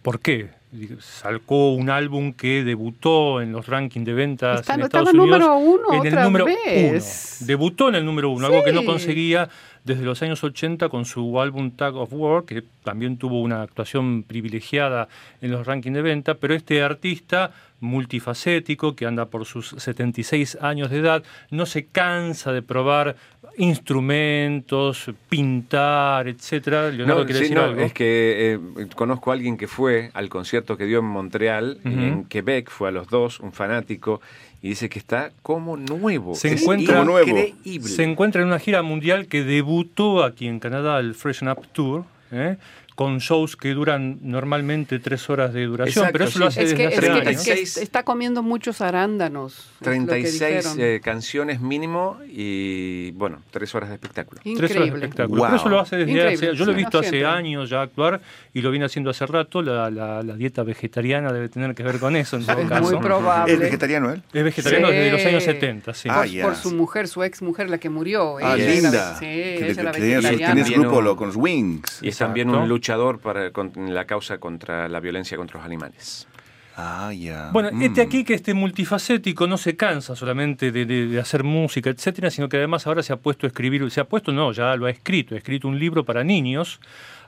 ¿Por 0.00 0.20
qué? 0.20 0.48
Sacó 1.00 1.72
un 1.72 1.90
álbum 1.90 2.32
que 2.32 2.62
debutó 2.62 3.40
en 3.42 3.50
los 3.52 3.66
rankings 3.66 4.06
de 4.06 4.12
ventas 4.12 4.60
Está- 4.60 4.74
en 4.74 4.82
Estados 4.82 5.08
Unidos. 5.12 5.26
número 5.40 5.56
uno 5.56 5.92
en 5.94 6.00
el 6.06 6.12
otra 6.12 6.24
número 6.24 6.44
vez. 6.44 7.38
uno. 7.40 7.46
Debutó 7.46 7.88
en 7.88 7.94
el 7.96 8.04
número 8.04 8.30
uno, 8.30 8.46
algo 8.46 8.62
que 8.62 8.72
no 8.72 8.84
conseguía 8.84 9.48
desde 9.84 10.04
los 10.04 10.22
años 10.22 10.44
80 10.44 10.88
con 10.88 11.04
su 11.06 11.40
álbum 11.40 11.72
Tag 11.72 11.96
of 11.96 12.10
War, 12.12 12.44
que 12.44 12.62
también 12.84 13.16
tuvo 13.16 13.40
una 13.40 13.62
actuación 13.62 14.22
privilegiada 14.22 15.08
en 15.40 15.50
los 15.50 15.66
rankings 15.66 15.94
de 15.96 16.02
venta, 16.02 16.34
pero 16.34 16.54
este 16.54 16.82
artista 16.82 17.50
multifacético 17.80 18.94
que 18.94 19.06
anda 19.06 19.26
por 19.26 19.44
sus 19.46 19.70
76 19.78 20.58
años 20.60 20.90
de 20.90 20.98
edad, 20.98 21.22
no 21.50 21.66
se 21.66 21.86
cansa 21.86 22.52
de 22.52 22.62
probar 22.62 23.16
instrumentos, 23.56 25.10
pintar, 25.28 26.28
etcétera. 26.28 26.90
Leonardo 26.90 27.20
No, 27.20 27.26
quiere 27.26 27.38
sí, 27.38 27.44
decir 27.44 27.56
no, 27.56 27.64
algo. 27.64 27.80
es 27.80 27.92
que 27.92 28.58
eh, 28.76 28.86
conozco 28.94 29.30
a 29.30 29.34
alguien 29.34 29.56
que 29.56 29.66
fue 29.66 30.10
al 30.14 30.28
concierto 30.28 30.76
que 30.76 30.84
dio 30.86 31.00
en 31.00 31.06
Montreal 31.06 31.78
y 31.84 31.88
Ujú. 31.88 32.00
en 32.00 32.24
Quebec, 32.24 32.70
fue 32.70 32.88
a 32.88 32.92
los 32.92 33.08
dos, 33.08 33.40
un 33.40 33.52
fanático, 33.52 34.20
y 34.62 34.68
dice 34.70 34.88
que 34.88 34.98
está 34.98 35.30
como 35.42 35.76
nuevo. 35.76 36.34
Se 36.34 36.52
Es 36.52 36.62
encuentra- 36.62 36.98
Como 36.98 37.10
nuevo. 37.12 37.28
increíble. 37.30 37.88
Se 37.88 38.02
encuentra 38.04 38.42
en 38.42 38.48
una 38.48 38.58
gira 38.58 38.82
mundial 38.82 39.26
que 39.26 39.42
debutó 39.42 40.22
aquí 40.22 40.46
en 40.46 40.60
Canadá, 40.60 40.98
el 41.00 41.14
Freshen 41.14 41.48
Up 41.48 41.66
Tour, 41.72 42.04
¿eh? 42.30 42.56
Con 43.00 43.16
shows 43.18 43.56
que 43.56 43.72
duran 43.72 44.18
normalmente 44.20 44.98
tres 44.98 45.30
horas 45.30 45.54
de 45.54 45.64
duración, 45.64 46.04
Exacto, 46.04 46.12
pero 46.12 46.24
eso 46.26 46.32
sí. 46.34 46.38
lo 46.38 46.46
hace 46.48 46.62
Es 46.64 46.70
desde 46.72 46.76
que, 46.76 46.84
es, 46.92 46.98
hace 46.98 47.06
que, 47.06 47.12
años. 47.12 47.18
es 47.22 47.38
que 47.38 47.44
36 47.44 47.76
está 47.78 48.02
comiendo 48.02 48.42
muchos 48.42 48.82
arándanos. 48.82 49.70
es 49.80 49.86
lo 49.86 49.90
que 49.92 50.00
36 50.06 50.38
dijeron. 50.64 50.76
eh, 50.78 51.00
canciones 51.02 51.62
mínimo 51.62 52.18
y, 52.28 53.12
bueno, 53.12 53.40
tres 53.50 53.74
horas 53.74 53.88
de 53.88 53.94
espectáculo. 53.94 54.42
Tres 54.42 54.54
horas 54.58 54.68
de 54.68 54.74
Increíble. 54.76 55.04
espectáculo. 55.06 55.38
Wow. 55.38 55.46
Pero 55.46 55.56
eso 55.56 55.68
lo 55.70 55.80
hace 55.80 55.96
desde 55.96 56.10
Increíble, 56.12 56.48
hace. 56.48 56.56
Yo 56.58 56.66
lo 56.66 56.72
he 56.72 56.74
visto 56.74 56.98
no 56.98 57.00
hace 57.00 57.08
siempre. 57.10 57.26
años 57.30 57.70
ya 57.70 57.80
actuar 57.80 58.20
y 58.52 58.60
lo 58.60 58.70
viene 58.70 58.84
haciendo 58.84 59.08
hace 59.08 59.24
rato. 59.24 59.62
La, 59.62 59.90
la- 59.90 60.22
la 60.22 60.36
dieta 60.36 60.62
vegetariana 60.62 61.32
debe 61.32 61.48
tener 61.48 61.74
que 61.74 61.82
ver 61.82 61.98
con 62.00 62.16
eso 62.16 62.36
en 62.36 62.44
todo 62.44 62.58
Es 62.60 62.68
caso. 62.68 62.90
muy 62.92 63.00
probable. 63.02 63.54
¿Es 63.54 63.60
vegetariano 63.60 64.12
él? 64.12 64.22
Es 64.30 64.44
vegetariano 64.44 64.88
Sí. 64.88 64.92
desde 64.94 65.10
los 65.12 65.24
años 65.24 65.44
70, 65.44 65.94
sí. 65.94 66.08
Ah, 66.10 66.24
por, 66.42 66.54
su 66.54 66.74
mujer, 66.74 67.08
su 67.08 67.22
ex 67.22 67.40
mujer, 67.40 67.70
la 67.70 67.78
que 67.78 67.88
murió. 67.88 68.36
Ah, 68.42 68.56
Ella 68.56 68.64
era- 68.64 68.74
linda. 68.74 69.14
sí, 69.18 69.24
que, 69.24 69.56
ella 69.56 69.74
que 69.74 69.80
era 69.80 69.92
tenía, 69.92 70.16
su- 70.16 70.22
vegetariana. 70.22 70.48
tenía 70.52 70.64
su 70.66 70.70
También 70.72 70.80
grupo 70.82 71.00
lo- 71.00 71.16
con 71.16 71.28
los 71.28 71.36
Wings. 71.36 72.02
Y 72.02 72.08
es 72.08 72.18
también 72.18 72.48
Exacto. 72.48 72.62
un 72.64 72.68
luchador 72.90 73.20
para, 73.20 73.50
con- 73.52 73.72
la 73.94 74.04
causa 74.06 74.38
contra 74.38 74.88
la 74.88 75.00
violencia 75.00 75.36
contra 75.36 75.58
los 75.58 75.66
animales. 75.66 76.26
Ah, 76.76 77.12
ya. 77.12 77.50
Bueno, 77.52 77.70
Mm. 77.72 77.82
este 77.82 78.00
aquí 78.00 78.24
que 78.24 78.34
este 78.34 78.54
multifacético 78.54 79.46
no 79.46 79.58
se 79.58 79.76
cansa 79.76 80.16
solamente 80.16 80.72
de, 80.72 80.86
de- 80.86 81.06
de 81.08 81.20
hacer 81.20 81.44
música, 81.44 81.90
etcétera, 81.90 82.30
sino 82.30 82.48
que 82.48 82.56
además 82.56 82.86
ahora 82.86 83.02
se 83.02 83.12
ha 83.12 83.16
puesto 83.16 83.46
a 83.46 83.48
escribir, 83.48 83.88
se 83.90 84.00
ha 84.00 84.04
puesto, 84.04 84.32
no, 84.32 84.52
ya 84.52 84.74
lo 84.76 84.86
ha 84.86 84.90
escrito, 84.90 85.34
ha 85.34 85.38
escrito 85.38 85.68
un 85.68 85.78
libro 85.78 86.04
para 86.04 86.24
niños 86.24 86.80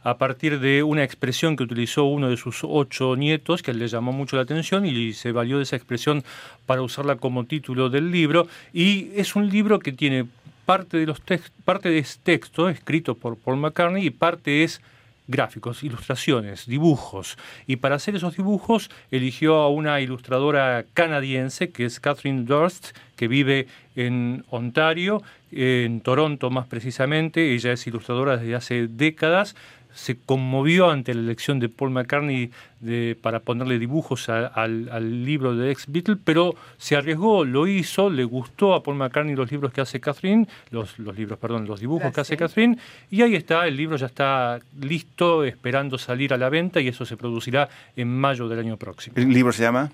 a 0.04 0.16
partir 0.16 0.58
de 0.58 0.82
una 0.82 1.04
expresión 1.04 1.54
que 1.56 1.62
utilizó 1.64 2.04
uno 2.04 2.28
de 2.30 2.36
sus 2.36 2.60
ocho 2.64 3.14
nietos, 3.14 3.62
que 3.62 3.72
le 3.74 3.86
llamó 3.88 4.12
mucho 4.12 4.36
la 4.36 4.42
atención 4.42 4.84
y 4.86 5.12
se 5.12 5.30
valió 5.32 5.58
de 5.58 5.64
esa 5.64 5.76
expresión 5.76 6.24
para 6.66 6.82
usarla 6.82 7.16
como 7.16 7.44
título 7.44 7.88
del 7.90 8.10
libro. 8.10 8.48
Y 8.72 9.10
es 9.14 9.36
un 9.36 9.48
libro 9.48 9.78
que 9.78 9.92
tiene 9.92 10.24
parte 10.66 10.96
de 10.96 11.06
los 11.06 11.20
tex- 11.24 11.50
parte 11.64 11.96
es 11.98 12.18
texto 12.20 12.68
escrito 12.68 13.14
por 13.16 13.36
Paul 13.36 13.58
McCartney 13.58 14.06
y 14.06 14.10
parte 14.10 14.64
es 14.64 14.80
gráficos, 15.26 15.82
ilustraciones, 15.82 16.66
dibujos. 16.66 17.38
Y 17.66 17.76
para 17.76 17.96
hacer 17.96 18.16
esos 18.16 18.36
dibujos 18.36 18.90
eligió 19.10 19.56
a 19.56 19.68
una 19.68 20.00
ilustradora 20.00 20.84
canadiense 20.94 21.70
que 21.70 21.84
es 21.84 22.00
Catherine 22.00 22.44
Durst, 22.44 22.96
que 23.16 23.28
vive 23.28 23.66
en 23.94 24.44
Ontario, 24.50 25.22
en 25.52 26.00
Toronto 26.00 26.50
más 26.50 26.66
precisamente. 26.66 27.54
Ella 27.54 27.72
es 27.72 27.86
ilustradora 27.86 28.36
desde 28.36 28.54
hace 28.54 28.88
décadas. 28.88 29.54
Se 29.94 30.16
conmovió 30.18 30.90
ante 30.90 31.12
la 31.14 31.20
elección 31.20 31.60
de 31.60 31.68
Paul 31.68 31.90
McCartney 31.90 32.50
de- 32.80 33.16
para 33.20 33.40
ponerle 33.40 33.78
dibujos 33.78 34.28
a- 34.28 34.46
al, 34.46 34.88
al 34.90 35.24
libro 35.24 35.54
de 35.54 35.70
ex 35.70 35.84
Beatle, 35.86 36.16
pero 36.24 36.54
se 36.78 36.96
arriesgó, 36.96 37.44
lo 37.44 37.66
hizo, 37.66 38.10
le 38.10 38.24
gustó 38.24 38.74
a 38.74 38.82
Paul 38.82 38.96
McCartney 38.96 39.36
los 39.36 39.50
libros 39.52 39.72
que 39.72 39.80
hace 39.80 40.00
Catherine, 40.00 40.46
los, 40.70 40.98
los 40.98 41.16
libros, 41.16 41.38
perdón, 41.38 41.66
los 41.66 41.80
dibujos 41.80 42.12
que 42.12 42.20
hace. 42.20 42.36
Catherine, 42.36 42.78
y 43.10 43.22
ahí 43.22 43.34
está, 43.36 43.66
el 43.66 43.76
libro 43.76 43.96
ya 43.96 44.06
está 44.06 44.58
listo, 44.80 45.44
esperando 45.44 45.98
salir 45.98 46.32
a 46.32 46.38
la 46.38 46.48
venta, 46.48 46.80
y 46.80 46.88
eso 46.88 47.04
se 47.04 47.16
producirá 47.16 47.68
en 47.94 48.08
mayo 48.08 48.48
del 48.48 48.58
año 48.58 48.76
próximo. 48.76 49.14
¿El 49.16 49.28
libro 49.32 49.52
se 49.52 49.62
llama? 49.62 49.92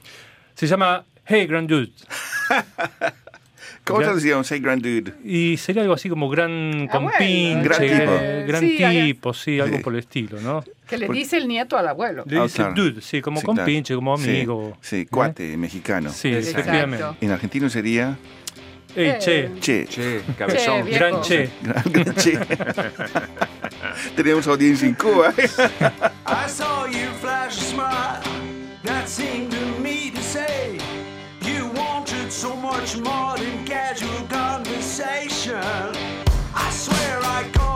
Se 0.54 0.66
llama 0.66 1.04
Hey 1.26 1.46
Grand 1.46 1.68
Dude, 1.68 1.90
¿Cómo 3.88 4.00
Ya. 4.00 4.06
traducción? 4.06 4.44
Say 4.44 4.60
Grand 4.60 4.82
Dude. 4.82 5.14
y 5.24 5.56
sería 5.56 5.82
algo 5.82 5.94
así 5.94 6.08
como 6.08 6.28
gran 6.28 6.88
Ah, 6.88 6.92
compinche, 6.92 7.62
Gran 7.62 7.80
tipo. 7.80 8.12
eh, 8.20 8.44
gran 8.46 8.60
Sí, 8.60 8.76
tipo, 8.78 9.34
sí, 9.34 9.58
algo 9.60 9.76
Sí. 9.78 9.82
por 9.82 9.92
el 9.94 9.98
estilo, 10.00 10.40
¿no? 10.40 10.62
Que 10.86 10.98
le 10.98 11.08
dice 11.08 11.36
el 11.38 11.48
nieto 11.48 11.76
al 11.76 11.88
abuelo. 11.88 12.24
Le 12.26 12.38
Ah, 12.38 12.42
dice 12.44 12.56
claro. 12.56 12.74
dude, 12.74 13.00
sí, 13.00 13.20
como 13.20 13.40
Sí, 13.40 13.46
claro. 13.46 13.56
compinche, 13.62 13.94
como 13.94 14.16
Sí, 14.18 14.28
amigo. 14.30 14.76
Sí, 14.80 14.96
¿eh? 14.96 15.06
cuate, 15.10 15.56
mexicano. 15.56 16.10
Sí, 16.10 16.28
Exacto. 16.28 16.60
efectivamente. 16.60 17.04
En 17.20 17.30
argentino 17.32 17.68
sería 17.70 18.16
Ey, 18.96 19.18
che. 19.20 19.50
Che. 19.60 19.86
Che, 19.86 20.20
cabezón. 20.38 20.84
viejo. 20.84 20.98
gran 21.04 21.22
che. 21.22 21.48
Gran 21.92 22.14
che. 22.14 22.38
Tenemos 24.16 24.46
audiencia 24.46 24.86
en 24.88 24.94
Cuba. 24.94 25.32
I 26.26 26.48
saw 26.48 26.86
you 26.86 27.08
flash 27.20 27.58
a 27.58 27.64
smile 27.64 28.20
that 28.84 29.06
seemed 29.06 29.50
to 29.50 29.80
me 29.82 30.10
to 30.10 30.20
say 30.22 30.78
so 32.38 32.54
much 32.54 32.96
more 32.98 33.36
than 33.36 33.66
casual 33.66 34.24
conversation. 34.28 35.56
I 36.54 36.70
swear 36.70 37.18
I 37.20 37.50
caught 37.52 37.67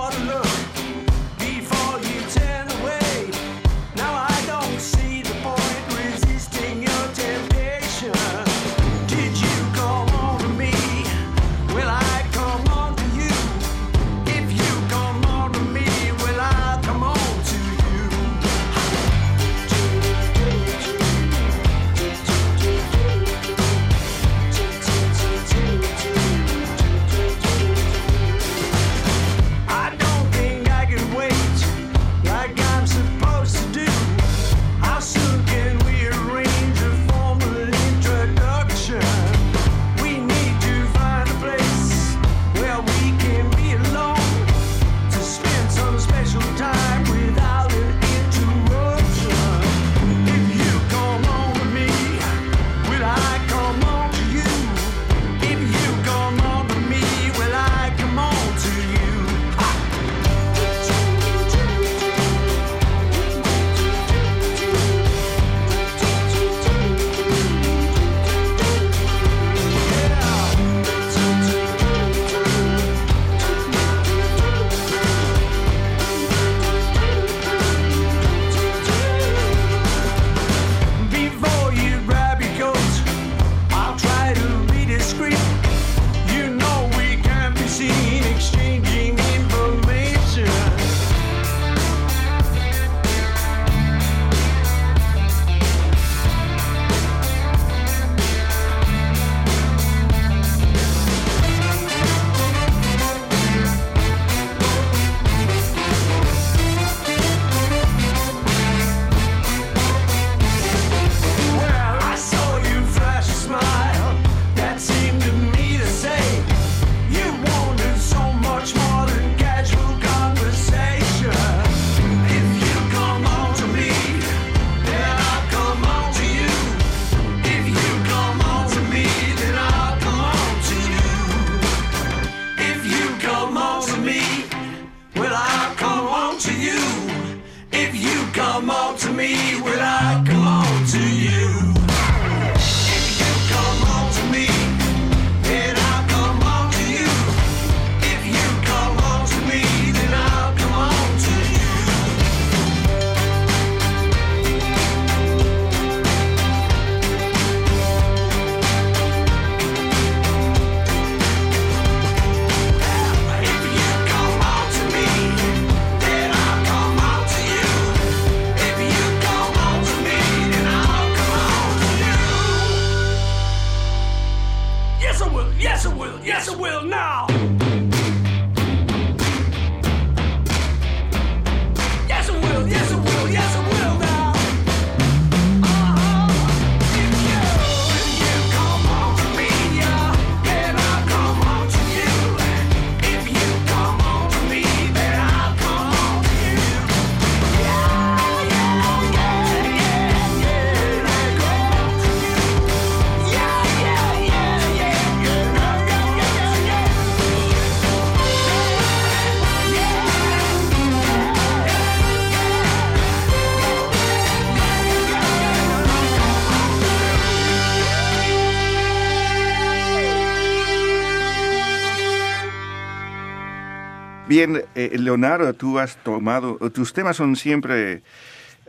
Bien, 224.33 224.63
eh, 224.75 224.97
Leonardo, 224.99 225.53
tú 225.53 225.79
has 225.79 226.03
tomado, 226.03 226.57
tus 226.71 226.95
temas 226.95 227.19
son 227.19 227.37
siempre, 227.37 228.01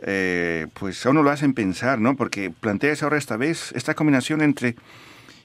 eh, 0.02 0.66
pues 0.74 1.06
a 1.06 1.08
uno 1.08 1.22
lo 1.22 1.30
hacen 1.30 1.54
pensar, 1.54 1.98
¿no? 1.98 2.16
Porque 2.16 2.50
planteas 2.50 3.02
ahora 3.02 3.16
esta 3.16 3.38
vez 3.38 3.72
esta 3.72 3.94
combinación 3.94 4.42
entre 4.42 4.76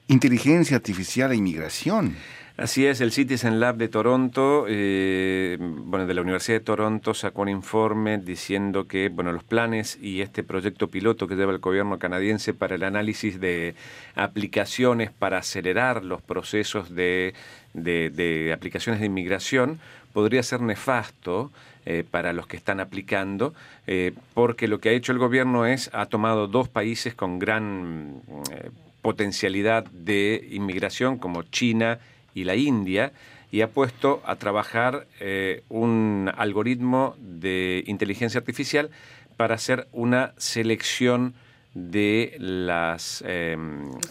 inteligencia 0.08 0.76
artificial 0.76 1.32
e 1.32 1.36
inmigración. 1.36 2.16
Así 2.58 2.84
es, 2.84 3.00
el 3.00 3.12
Citizen 3.12 3.60
Lab 3.60 3.78
de 3.78 3.88
Toronto, 3.88 4.66
eh, 4.68 5.56
bueno, 5.58 6.06
de 6.06 6.12
la 6.12 6.20
Universidad 6.20 6.58
de 6.58 6.64
Toronto 6.66 7.14
sacó 7.14 7.40
un 7.40 7.48
informe 7.48 8.18
diciendo 8.18 8.86
que, 8.86 9.08
bueno, 9.08 9.32
los 9.32 9.44
planes 9.44 9.98
y 10.02 10.20
este 10.20 10.42
proyecto 10.42 10.88
piloto 10.88 11.26
que 11.26 11.36
lleva 11.36 11.52
el 11.52 11.60
gobierno 11.60 11.98
canadiense 11.98 12.52
para 12.52 12.74
el 12.74 12.82
análisis 12.82 13.40
de 13.40 13.74
aplicaciones 14.14 15.10
para 15.10 15.38
acelerar 15.38 16.04
los 16.04 16.20
procesos 16.20 16.94
de, 16.94 17.32
de- 17.72 18.10
de 18.10 18.52
aplicaciones 18.52 19.00
de 19.00 19.06
inmigración 19.06 19.80
podría 20.12 20.42
ser 20.42 20.60
nefasto 20.60 21.50
eh, 21.86 22.04
para 22.08 22.32
los 22.32 22.46
que 22.46 22.56
están 22.56 22.80
aplicando, 22.80 23.54
eh, 23.86 24.12
porque 24.34 24.68
lo 24.68 24.80
que 24.80 24.90
ha 24.90 24.92
hecho 24.92 25.12
el 25.12 25.18
gobierno 25.18 25.66
es, 25.66 25.90
ha 25.92 26.06
tomado 26.06 26.46
dos 26.46 26.68
países 26.68 27.14
con 27.14 27.38
gran 27.38 28.22
eh, 28.52 28.70
potencialidad 29.02 29.84
de 29.84 30.48
inmigración, 30.50 31.18
como 31.18 31.42
China 31.44 31.98
y 32.34 32.44
la 32.44 32.54
India, 32.54 33.12
y 33.52 33.62
ha 33.62 33.68
puesto 33.68 34.22
a 34.24 34.36
trabajar 34.36 35.06
eh, 35.18 35.62
un 35.68 36.30
algoritmo 36.36 37.16
de 37.18 37.82
inteligencia 37.86 38.38
artificial 38.38 38.90
para 39.36 39.54
hacer 39.56 39.88
una 39.92 40.34
selección 40.36 41.34
de 41.74 42.36
las 42.38 43.24
eh, 43.26 43.56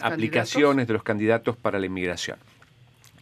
aplicaciones 0.00 0.86
de 0.86 0.92
los 0.94 1.02
candidatos 1.02 1.56
para 1.56 1.78
la 1.78 1.86
inmigración. 1.86 2.38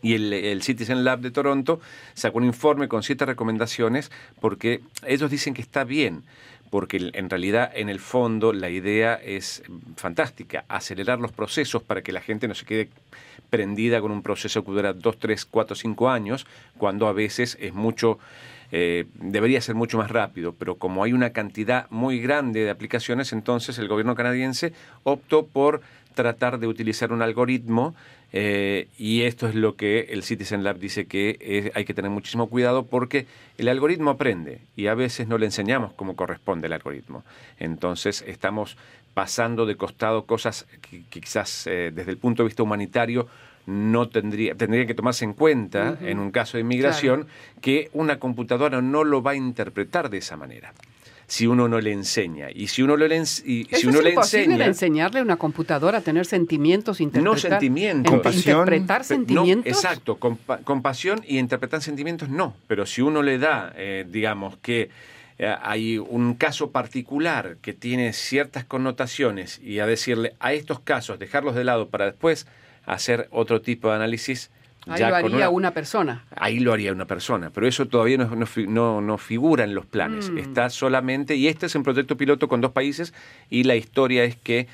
Y 0.03 0.15
el, 0.15 0.33
el 0.33 0.63
Citizen 0.63 1.05
Lab 1.05 1.21
de 1.21 1.31
Toronto 1.31 1.81
sacó 2.15 2.39
un 2.39 2.45
informe 2.45 2.89
con 2.89 3.03
siete 3.03 3.27
recomendaciones 3.27 4.11
porque 4.41 4.81
ellos 5.07 5.31
dicen 5.31 5.55
que 5.55 5.63
está 5.63 5.85
bien, 5.85 6.23
porque 6.71 7.11
en 7.15 7.31
realidad 7.31 7.71
en 7.75 7.89
el 7.89 7.99
fondo 7.99 8.53
la 8.53 8.69
idea 8.69 9.15
es 9.15 9.63
fantástica, 9.97 10.65
acelerar 10.69 11.19
los 11.19 11.33
procesos 11.33 11.83
para 11.83 12.03
que 12.03 12.13
la 12.13 12.21
gente 12.21 12.49
no 12.49 12.55
se 12.55 12.67
quede 12.67 12.89
prendida 13.51 14.01
con 14.01 14.11
un 14.11 14.23
proceso 14.23 14.65
que 14.65 14.73
dura 14.73 14.93
dos, 14.93 15.19
tres, 15.19 15.45
cuatro, 15.45 15.75
cinco 15.75 16.11
años, 16.11 16.47
cuando 16.77 17.09
a 17.09 17.13
veces 17.13 17.57
es 17.61 17.73
mucho, 17.73 18.19
eh, 18.73 19.07
debería 19.15 19.61
ser 19.61 19.75
mucho 19.75 19.99
más 19.99 20.11
rápido, 20.11 20.55
pero 20.59 20.77
como 20.77 21.03
hay 21.03 21.13
una 21.13 21.31
cantidad 21.31 21.87
muy 21.91 22.21
grande 22.21 22.61
de 22.61 22.71
aplicaciones, 22.71 23.33
entonces 23.33 23.79
el 23.79 23.89
gobierno 23.89 24.15
canadiense 24.15 24.73
optó 25.05 25.47
por 25.47 25.81
tratar 26.15 26.59
de 26.59 26.67
utilizar 26.67 27.13
un 27.13 27.23
algoritmo 27.23 27.95
eh, 28.33 28.89
y 28.99 29.23
esto 29.23 29.49
es 29.49 29.55
lo 29.55 29.75
que 29.77 30.01
el 30.11 30.23
Citizen 30.23 30.63
Lab 30.63 30.79
dice 30.79 31.07
que 31.07 31.39
es- 31.41 31.73
hay 31.75 31.85
que 31.85 31.95
tener 31.95 32.11
muchísimo 32.11 32.49
cuidado 32.49 32.85
porque 32.87 33.27
el 33.57 33.69
algoritmo 33.69 34.11
aprende 34.11 34.61
y 34.77 34.87
a 34.89 34.95
veces 34.95 35.29
no 35.29 35.39
le 35.39 35.47
enseñamos 35.47 35.93
cómo 35.95 36.15
corresponde 36.17 36.67
el 36.67 36.75
algoritmo. 36.75 37.25
Entonces 37.59 38.23
estamos 38.27 38.77
pasando 39.15 39.67
de 39.67 39.77
costado 39.77 40.27
cosas 40.27 40.67
que, 40.89 41.03
que 41.11 41.21
quizás 41.21 41.67
eh, 41.67 41.91
desde 41.95 42.11
el 42.13 42.19
punto 42.19 42.43
de 42.43 42.49
vista 42.49 42.63
humanitario 42.63 43.27
no 43.67 44.09
tendría, 44.09 44.55
tendría 44.55 44.87
que 44.87 44.95
tomarse 44.95 45.25
en 45.25 45.35
cuenta 45.35 45.99
en 46.03 46.19
un 46.19 46.31
caso 46.31 46.57
de 46.57 46.63
inmigración 46.63 47.27
que 47.61 47.91
una 47.93 48.19
computadora 48.19 48.81
no 48.81 49.05
lo 49.05 49.23
va 49.23 49.33
a 49.33 49.37
interpretar 49.37 50.09
de 50.09 50.19
esa 50.19 50.37
manera 50.37 50.73
si 51.29 51.47
uno 51.47 51.69
no 51.69 51.79
le 51.81 51.93
enseña 51.93 52.49
y 52.53 52.67
si 52.69 52.83
uno 52.83 52.97
le, 52.97 53.07
ens- 53.21 53.43
y 53.47 53.69
Eso 53.71 53.83
si 53.83 53.87
uno 53.87 53.99
es 53.99 54.05
le 54.05 54.11
imposible 54.11 54.45
enseña 54.47 54.65
de 54.65 54.71
enseñarle 54.71 55.21
a 55.21 55.23
una 55.23 55.37
computadora 55.37 55.99
a 55.99 56.01
tener 56.01 56.25
sentimientos, 56.27 57.01
interpretar, 57.03 57.35
no 57.35 57.39
sentimientos. 57.39 58.11
en- 58.13 58.17
Compasión. 58.19 58.59
interpretar 58.59 59.05
sentimientos. 59.05 59.67
No, 59.71 59.71
exacto, 59.79 60.19
compa- 60.19 60.65
compasión 60.65 61.23
y 61.29 61.39
interpretar 61.39 61.83
sentimientos 61.83 62.31
no, 62.31 62.57
pero 62.67 62.87
si 62.87 63.03
uno 63.03 63.23
le 63.23 63.39
da, 63.39 63.73
eh, 63.77 64.07
digamos 64.11 64.57
que 64.57 64.89
eh, 65.39 65.55
hay 65.63 65.99
un 65.99 66.33
caso 66.35 66.71
particular 66.73 67.59
que 67.61 67.75
tiene 67.75 68.13
ciertas 68.15 68.65
connotaciones 68.65 69.61
y 69.63 69.79
a 69.81 69.87
decirle 69.87 70.35
a 70.41 70.55
estos 70.55 70.81
casos 70.81 71.19
dejarlos 71.19 71.55
de 71.55 71.63
lado 71.65 71.91
para 71.91 72.07
después 72.07 72.47
hacer 72.87 73.29
otro 73.33 73.61
tipo 73.61 73.89
de 73.91 73.97
análisis, 73.97 74.51
Ahí 74.87 75.01
ya 75.01 75.11
lo 75.11 75.17
haría 75.17 75.37
una- 75.37 75.49
una 75.51 75.71
persona. 75.73 76.25
Ahí 76.37 76.61
lo 76.61 76.73
haría 76.73 76.93
una 76.93 77.05
persona, 77.05 77.51
pero 77.51 77.67
eso 77.67 77.87
todavía 77.87 78.17
no, 78.19 78.35
no 78.35 78.47
no- 78.69 79.01
no 79.01 79.19
figura 79.19 79.65
en 79.65 79.75
los 79.75 79.85
planes. 79.87 80.31
Mm. 80.31 80.39
Está 80.39 80.71
solamente, 80.71 81.37
y 81.37 81.49
este 81.49 81.67
es 81.67 81.75
un 81.75 81.83
proyecto 81.83 82.17
piloto 82.17 82.49
con 82.49 82.61
dos 82.61 82.73
países, 82.73 83.13
y 83.51 83.65
la 83.65 83.77
historia 83.77 84.25
es 84.25 84.37
que 84.37 84.67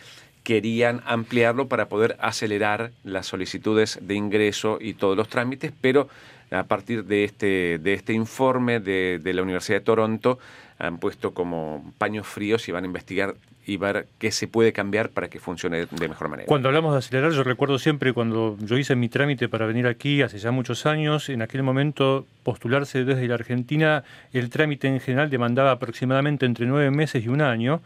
querían 0.44 1.00
ampliarlo 1.06 1.68
para 1.68 1.88
poder 1.88 2.16
acelerar 2.20 2.90
las 3.02 3.26
solicitudes 3.26 3.98
de 4.02 4.14
ingreso 4.14 4.78
y 4.80 4.92
todos 4.94 5.16
los 5.16 5.28
trámites, 5.28 5.72
pero 5.80 6.08
a 6.50 6.64
partir 6.64 7.04
de 7.06 7.24
este, 7.24 7.78
de 7.78 7.94
este 7.94 8.12
informe 8.12 8.78
de, 8.78 9.18
de 9.22 9.32
la 9.32 9.42
Universidad 9.42 9.78
de 9.78 9.84
Toronto 9.84 10.38
han 10.78 10.98
puesto 10.98 11.32
como 11.32 11.92
paños 11.98 12.26
fríos 12.26 12.68
y 12.68 12.72
van 12.72 12.84
a 12.84 12.86
investigar 12.86 13.34
y 13.66 13.76
ver 13.76 14.06
qué 14.18 14.30
se 14.30 14.46
puede 14.46 14.72
cambiar 14.72 15.10
para 15.10 15.28
que 15.28 15.40
funcione 15.40 15.86
de 15.86 16.08
mejor 16.08 16.28
manera. 16.28 16.46
Cuando 16.46 16.68
hablamos 16.68 16.92
de 16.92 16.98
acelerar, 16.98 17.32
yo 17.32 17.42
recuerdo 17.44 17.78
siempre 17.78 18.12
cuando 18.12 18.56
yo 18.60 18.76
hice 18.76 18.94
mi 18.94 19.08
trámite 19.08 19.48
para 19.48 19.66
venir 19.66 19.86
aquí 19.86 20.20
hace 20.22 20.38
ya 20.38 20.50
muchos 20.50 20.84
años, 20.86 21.28
en 21.28 21.40
aquel 21.40 21.62
momento 21.62 22.26
postularse 22.42 23.04
desde 23.04 23.26
la 23.26 23.34
Argentina, 23.34 24.04
el 24.32 24.50
trámite 24.50 24.88
en 24.88 25.00
general 25.00 25.30
demandaba 25.30 25.70
aproximadamente 25.70 26.44
entre 26.44 26.66
nueve 26.66 26.90
meses 26.90 27.24
y 27.24 27.28
un 27.28 27.40
año, 27.40 27.80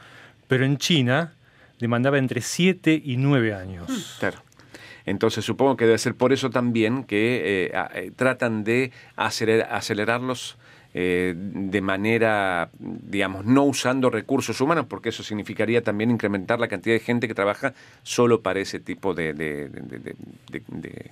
pero 0.49 0.65
en 0.65 0.79
China 0.79 1.35
demandaba 1.79 2.19
entre 2.19 2.41
siete 2.41 3.01
y 3.05 3.17
nueve 3.17 3.55
años. 3.55 4.17
Claro. 4.19 4.39
Entonces 5.07 5.45
supongo 5.45 5.77
que 5.77 5.87
debe 5.87 5.99
ser 5.99 6.15
por 6.15 6.33
eso 6.33 6.51
también 6.51 7.05
que 7.05 7.71
eh, 7.73 7.87
eh, 7.95 8.11
tratan 8.15 8.65
de 8.65 8.93
acelerar, 9.17 9.73
acelerarlos 9.73 10.59
eh, 10.95 11.35
de 11.37 11.81
manera, 11.81 12.71
digamos, 12.79 13.45
no 13.45 13.65
usando 13.65 14.11
recursos 14.11 14.61
humanos, 14.61 14.87
porque 14.89 15.11
eso 15.11 15.23
significaría 15.23 15.83
también 15.83 16.11
incrementar 16.11 16.59
la 16.61 16.69
cantidad 16.69 16.95
de 16.97 17.01
gente 17.01 17.29
que 17.29 17.35
trabaja 17.35 17.75
solo 18.03 18.41
para 18.41 18.61
ese 18.61 18.81
tipo 18.81 19.15
de, 19.15 19.33
de- 19.35 19.69
de- 19.69 19.81
de- 19.99 20.15
de- 20.51 20.63
de- 20.69 21.11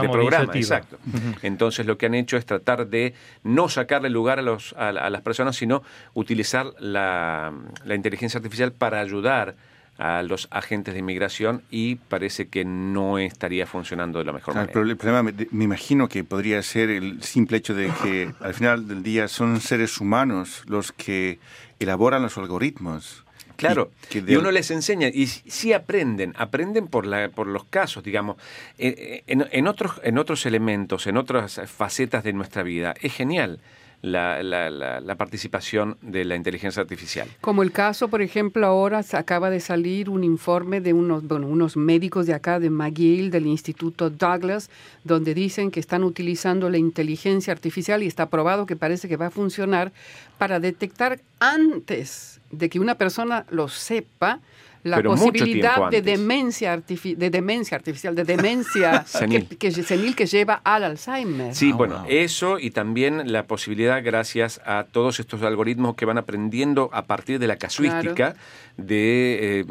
De 0.00 0.08
programa, 0.08 0.52
exacto. 0.74 0.98
Entonces 1.42 1.84
lo 1.84 1.98
que 1.98 2.06
han 2.06 2.14
hecho 2.14 2.38
es 2.38 2.46
tratar 2.46 2.86
de 2.88 3.12
no 3.44 3.68
sacarle 3.68 4.08
lugar 4.08 4.38
a, 4.38 4.42
los, 4.42 4.72
a, 4.78 4.88
a 4.88 5.10
las 5.10 5.20
personas, 5.20 5.54
sino 5.56 5.82
utilizar 6.14 6.72
la, 6.78 7.52
la 7.84 7.94
inteligencia 7.94 8.38
artificial 8.38 8.72
para 8.72 9.00
ayudar 9.00 9.56
a 10.00 10.22
los 10.22 10.48
agentes 10.50 10.94
de 10.94 11.00
inmigración 11.00 11.62
y 11.70 11.96
parece 11.96 12.48
que 12.48 12.64
no 12.64 13.18
estaría 13.18 13.66
funcionando 13.66 14.18
de 14.18 14.24
la 14.24 14.32
mejor 14.32 14.54
Claro, 14.54 14.68
manera. 14.74 14.90
el 14.92 14.96
problema, 14.96 15.22
me, 15.52 15.64
imagino 15.64 16.08
que 16.08 16.24
podría 16.24 16.62
ser 16.62 16.88
el 16.90 17.22
simple 17.22 17.58
hecho 17.58 17.74
de 17.74 17.92
que 18.02 18.32
al 18.40 18.54
final 18.54 18.88
del 18.88 19.02
día 19.02 19.28
son 19.28 19.60
seres 19.60 20.00
humanos 20.00 20.62
los 20.66 20.90
que 20.92 21.38
elaboran 21.78 22.22
los 22.22 22.38
algoritmos. 22.38 23.24
Claro, 23.56 23.90
Y 24.14 24.36
uno 24.36 24.50
les 24.52 24.70
enseña, 24.70 25.08
y 25.08 25.26
sí 25.26 25.74
aprenden, 25.74 26.32
aprenden 26.38 26.86
por, 26.86 27.04
la, 27.04 27.28
por 27.28 27.46
los 27.46 27.64
casos, 27.64 28.02
digamos, 28.02 28.36
Eh, 28.78 29.22
en, 29.26 29.46
en 29.52 29.66
otros, 29.68 30.00
en 30.02 30.16
otros 30.16 30.46
elementos, 30.46 31.06
en 31.06 31.18
otras 31.18 31.60
facetas 31.66 32.24
de 32.24 32.32
nuestra 32.32 32.62
vida, 32.62 32.94
es 33.02 33.12
genial 33.12 33.60
la, 34.02 34.42
la- 34.42 35.14
participación 35.16 35.98
de 36.00 36.24
la 36.24 36.34
inteligencia 36.36 36.80
artificial. 36.80 37.28
Como 37.40 37.62
el 37.62 37.72
caso, 37.72 38.08
por 38.08 38.22
ejemplo, 38.22 38.66
ahora 38.66 39.02
acaba 39.12 39.50
de 39.50 39.60
salir 39.60 40.08
un 40.08 40.24
informe 40.24 40.80
de 40.80 40.92
unos, 40.94 41.26
bueno, 41.26 41.46
unos 41.46 41.76
médicos 41.76 42.26
de 42.26 42.32
acá, 42.34 42.58
de 42.58 42.70
McGill, 42.70 43.30
del 43.30 43.46
Instituto 43.46 44.08
Douglas, 44.08 44.70
donde 45.04 45.34
dicen 45.34 45.70
que 45.70 45.80
están 45.80 46.04
utilizando 46.04 46.70
la 46.70 46.78
inteligencia 46.78 47.52
artificial 47.52 48.02
y 48.02 48.06
está 48.06 48.30
probado 48.30 48.64
que 48.66 48.76
parece 48.76 49.08
que 49.08 49.16
va 49.18 49.26
a 49.26 49.30
funcionar 49.30 49.92
para 50.38 50.58
detectar 50.60 51.20
antes 51.38 52.39
de 52.50 52.68
que 52.68 52.80
una 52.80 52.96
persona 52.96 53.46
lo 53.50 53.68
sepa 53.68 54.40
la 54.82 54.96
pero 54.96 55.10
posibilidad 55.10 55.90
de 55.90 56.00
demencia, 56.00 56.74
artifi- 56.74 57.14
de 57.14 57.28
demencia 57.28 57.76
artificial, 57.76 58.14
de 58.14 58.24
demencia 58.24 59.04
Senil. 59.06 59.46
Que, 59.46 59.56
que- 59.58 59.70
senil 59.82 60.16
que 60.16 60.24
lleva 60.24 60.62
al 60.64 60.84
Alzheimer. 60.84 61.54
Sí, 61.54 61.70
Ah, 61.72 61.76
bueno, 61.76 61.98
wow. 61.98 62.06
eso 62.08 62.58
y 62.58 62.70
también 62.70 63.30
la 63.30 63.44
posibilidad, 63.46 64.02
gracias 64.02 64.58
a 64.64 64.86
todos 64.90 65.20
estos 65.20 65.42
algoritmos 65.42 65.96
que 65.96 66.06
van 66.06 66.16
aprendiendo 66.16 66.88
a 66.94 67.04
partir 67.04 67.38
de 67.38 67.46
la 67.46 67.56
casuística, 67.56 68.34
de 68.78 69.60
eh, 69.60 69.64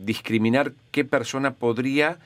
discriminar 0.00 0.72
qué 0.90 1.04
persona 1.04 1.54
podría 1.54 2.18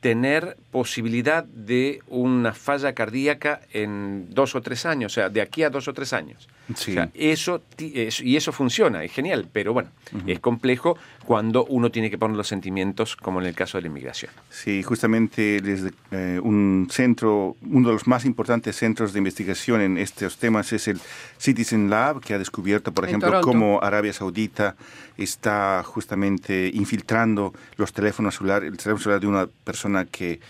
tener 0.00 0.56
posibilidad 0.70 1.44
de 1.44 2.00
una 2.08 2.52
falla 2.52 2.92
cardíaca 2.92 3.62
en 3.72 4.26
dos 4.30 4.54
o 4.54 4.60
tres 4.60 4.86
años, 4.86 5.12
o 5.12 5.14
sea, 5.14 5.30
de 5.30 5.40
aquí 5.40 5.62
a 5.62 5.70
dos 5.70 5.88
o 5.88 5.94
tres 5.94 6.12
años. 6.12 6.48
Sí. 6.74 6.90
O 6.90 6.94
sea, 6.94 7.10
eso, 7.14 7.62
y 7.78 8.36
eso 8.36 8.52
funciona, 8.52 9.02
es 9.04 9.12
genial, 9.12 9.48
pero 9.52 9.72
bueno, 9.72 9.88
es 10.26 10.40
complejo 10.40 10.98
cuando 11.24 11.64
uno 11.66 11.90
tiene 11.90 12.10
que 12.10 12.18
poner 12.18 12.36
los 12.36 12.48
sentimientos, 12.48 13.16
como 13.16 13.40
en 13.40 13.46
el 13.46 13.54
caso 13.54 13.78
de 13.78 13.82
la 13.82 13.88
inmigración. 13.88 14.32
Sí, 14.50 14.82
justamente 14.82 15.60
desde 15.60 15.92
eh, 16.10 16.40
un 16.42 16.88
centro, 16.90 17.56
uno 17.62 17.88
de 17.88 17.94
los 17.94 18.06
más 18.06 18.24
importantes 18.24 18.76
centros 18.76 19.12
de 19.12 19.18
investigación 19.18 19.80
en 19.80 19.98
estos 19.98 20.38
temas 20.38 20.72
es 20.72 20.88
el 20.88 21.00
Citizen 21.38 21.88
Lab, 21.88 22.20
que 22.20 22.34
ha 22.34 22.38
descubierto, 22.38 22.92
por 22.92 23.04
En 23.04 23.10
ejemplo, 23.10 23.28
Toronto. 23.28 23.46
cómo 23.48 23.80
Arabia 23.82 24.12
Saudita 24.12 24.76
está 25.18 25.82
justamente 25.84 26.70
infiltrando 26.74 27.52
los 27.76 27.92
teléfonos 27.92 28.34
celulares, 28.36 28.70
el 28.70 28.76
teléfono 28.76 28.98
celular 29.02 29.20
de 29.20 29.26
una 29.26 29.46
persona 29.46 30.04
que 30.04 30.40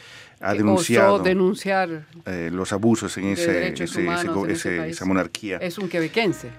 ha 0.40 0.52
Que 0.52 0.58
denunciado 0.58 1.18
denunciar 1.20 2.06
eh, 2.26 2.50
los 2.52 2.72
abusos 2.72 3.16
en 3.16 3.24
de 3.24 3.32
ese, 3.32 3.68
ese- 3.72 3.84
ese 3.84 4.00
en 4.06 4.50
ese 4.50 4.88
esa 4.90 5.04
monarquía. 5.06 5.58
Es 5.58 5.78
un 5.78 5.88
quebequense. 5.88 6.50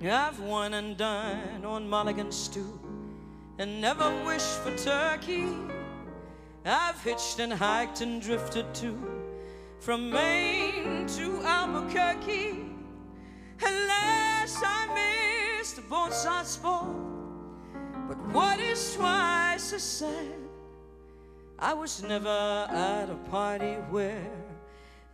I've 0.00 0.38
won 0.40 0.74
and 0.74 0.96
dined 0.96 1.64
on 1.64 1.88
mulligan 1.88 2.30
stew 2.30 2.78
and 3.58 3.80
never 3.80 4.08
wished 4.26 4.60
for 4.62 4.70
turkey. 4.76 5.46
I've 6.64 7.00
hitched 7.02 7.40
and 7.40 7.52
hiked 7.52 8.00
and 8.02 8.20
drifted 8.22 8.66
too 8.74 8.96
from 9.80 10.10
Maine 10.10 11.06
to 11.16 11.42
Albuquerque. 11.46 12.64
Alas, 13.62 14.62
I 15.66 15.68
missed 15.68 15.88
both 15.90 16.14
sides 16.14 16.50
sport. 16.50 16.94
But 18.06 18.18
what 18.32 18.60
is 18.60 18.94
twice 18.94 19.72
as 19.72 19.82
sad? 19.82 20.38
I 21.58 21.74
was 21.74 22.04
never 22.04 22.68
at 22.70 23.10
a 23.10 23.16
party 23.30 23.74
where 23.90 24.30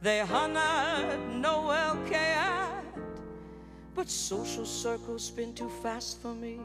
they 0.02 0.20
honored 0.20 1.20
Noel 1.36 1.96
Cad. 2.06 2.84
But 3.94 4.10
social 4.10 4.66
circles 4.66 5.24
spin 5.24 5.54
too 5.54 5.70
fast 5.82 6.20
for 6.20 6.34
me. 6.34 6.60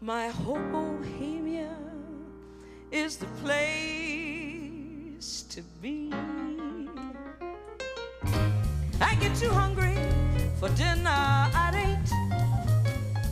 My 0.00 0.26
whole 0.28 0.58
bohemia 0.72 1.76
is 2.90 3.16
the 3.16 3.26
place 3.44 5.42
to 5.50 5.62
be. 5.80 6.12
I 9.00 9.14
get 9.20 9.36
too 9.36 9.50
hungry 9.50 9.95
for 10.58 10.68
dinner 10.70 11.10
at 11.10 11.74
eight. 11.74 12.10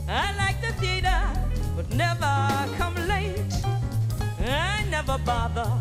I 0.07 0.35
like 0.37 0.61
the 0.61 0.73
theater, 0.79 1.21
but 1.75 1.89
never 1.89 2.35
come 2.77 2.95
late. 3.07 3.53
I 4.39 4.85
never 4.91 5.17
bother 5.17 5.71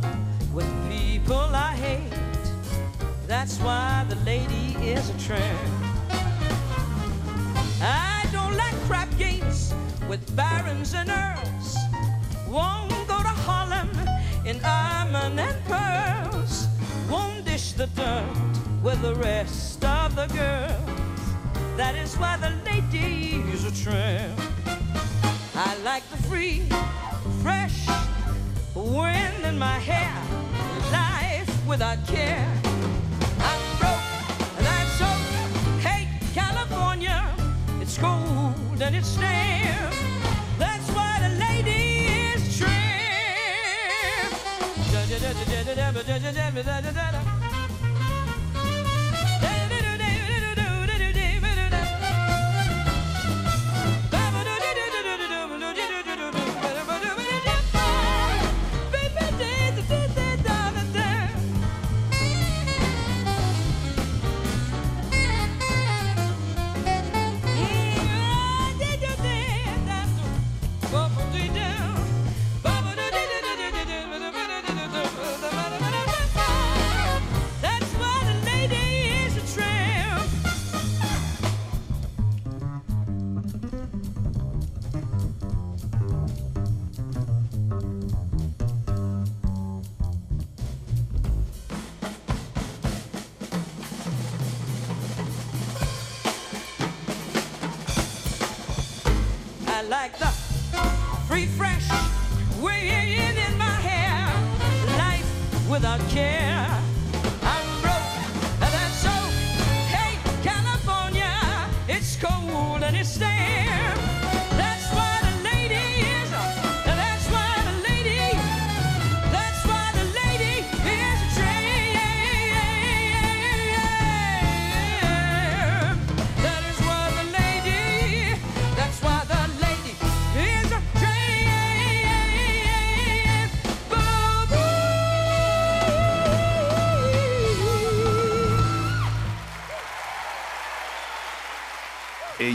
with 0.54 0.70
people 0.88 1.50
I 1.52 1.74
hate. 1.74 2.18
That's 3.26 3.58
why 3.58 4.06
the 4.08 4.16
lady 4.24 4.74
is 4.80 5.10
a 5.10 5.18
tramp. 5.18 5.60
I 7.82 8.26
don't 8.32 8.56
like 8.56 8.74
crap 8.86 9.10
games 9.18 9.74
with 10.08 10.24
barons 10.34 10.94
and 10.94 11.10
earls. 11.10 11.76
Won't 12.48 12.90
go 13.06 13.18
to 13.18 13.34
Harlem 13.44 13.90
in 14.46 14.56
ermine 14.64 15.38
and 15.38 15.64
pearls. 15.66 16.68
Won't 17.10 17.44
dish 17.44 17.72
the 17.72 17.86
dirt 17.88 18.24
with 18.82 19.02
the 19.02 19.14
rest 19.16 19.84
of 19.84 20.16
the 20.16 20.26
girls. 20.28 21.13
That 21.76 21.96
is 21.96 22.16
why 22.16 22.36
the 22.36 22.52
lady 22.64 23.42
is 23.52 23.64
a 23.64 23.82
tramp. 23.82 24.40
I 25.56 25.76
like 25.82 26.08
the 26.08 26.16
free, 26.28 26.62
fresh 27.42 27.88
wind 28.76 29.44
in 29.44 29.58
my 29.58 29.78
hair. 29.80 30.14
Life 30.92 31.66
without 31.66 31.98
care. 32.06 32.46
I'm 33.40 33.60
broke, 33.80 34.06
and 34.56 34.66
that's 34.66 34.92
so. 35.00 35.10
Hey, 35.80 36.08
California, 36.32 37.34
it's 37.80 37.98
cold 37.98 38.80
and 38.80 38.94
it's 38.94 39.16
damp. 39.16 39.94
That's 40.60 40.88
why 40.90 41.18
the 41.26 41.34
lady 41.40 42.06
is 42.34 42.56
tramp. 42.56 42.84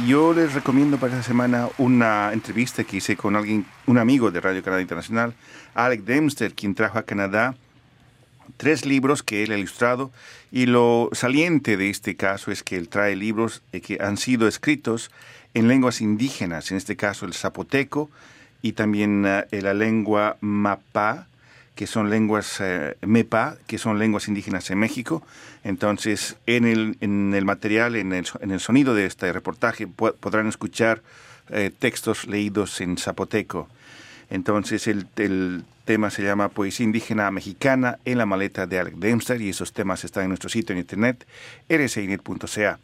Yo 0.10 0.34
les 0.34 0.56
recomiendo 0.56 0.98
para 0.98 1.14
esta 1.14 1.28
semana 1.28 1.70
una 1.78 2.34
entrevista 2.34 2.84
que 2.84 2.98
hice 2.98 3.16
con 3.16 3.36
alguien, 3.36 3.64
un 3.86 4.00
amigo 4.00 4.32
de 4.32 4.42
Radio 4.42 4.64
Canadá 4.64 4.82
Internacional, 4.82 5.36
Alec 5.76 6.02
Dempster, 6.02 6.56
quien 6.56 6.74
trajo 6.74 6.98
a 6.98 7.04
Canadá 7.04 7.56
tres 8.58 8.88
libros 8.88 9.22
que 9.22 9.44
él 9.44 9.52
ha 9.52 9.58
ilustrado. 9.60 10.12
Y 10.52 10.66
lo 10.66 11.12
saliente 11.12 11.78
de 11.78 11.92
este 11.92 12.16
caso 12.16 12.50
es 12.50 12.64
que 12.64 12.76
él 12.76 12.90
trae 12.90 13.16
libros 13.16 13.62
que 13.72 14.00
han 14.02 14.18
sido 14.18 14.48
escritos 14.48 15.12
en 15.54 15.68
lenguas 15.68 16.02
indígenas, 16.02 16.72
en 16.72 16.78
este 16.78 16.96
caso 16.96 17.28
el 17.28 17.36
zapoteco 17.36 18.10
y 18.64 18.72
también 18.72 19.26
eh, 19.28 19.62
la 19.62 19.76
lengua 19.76 20.38
mapá, 20.42 21.28
que 21.80 21.88
son 21.88 22.10
lenguas 22.10 22.58
eh, 22.60 22.98
mepa, 23.08 23.56
que 23.66 23.78
son 23.78 24.00
lenguas 24.00 24.28
indígenas 24.28 24.70
en 24.70 24.80
México. 24.80 25.24
Entonces, 25.64 26.36
en 26.46 26.66
el, 26.66 26.98
en 27.00 27.34
el 27.34 27.46
material, 27.46 27.96
en 27.96 28.12
el, 28.12 28.28
en 28.42 28.52
el 28.52 28.60
sonido 28.60 28.94
de 28.94 29.06
este 29.06 29.32
reportaje, 29.32 29.88
po- 29.88 30.12
podrán 30.12 30.48
escuchar 30.48 31.02
eh, 31.50 31.72
textos 31.80 32.28
leídos 32.28 32.82
en 32.82 32.98
zapoteco. 32.98 33.70
Entonces, 34.30 34.88
el, 34.88 35.08
el 35.16 35.64
tema 35.86 36.10
se 36.10 36.22
llama 36.22 36.50
Poesía 36.50 36.84
Indígena 36.84 37.32
Mexicana 37.32 37.98
en 38.04 38.18
la 38.18 38.26
maleta 38.26 38.68
de 38.68 38.78
Alec 38.78 38.96
Dempster 38.96 39.40
y 39.42 39.48
esos 39.48 39.72
temas 39.72 40.04
están 40.04 40.24
en 40.24 40.30
nuestro 40.32 40.50
sitio 40.50 40.74
en 40.74 40.80
internet 40.80 41.26
rcinet.ca. 41.70 42.78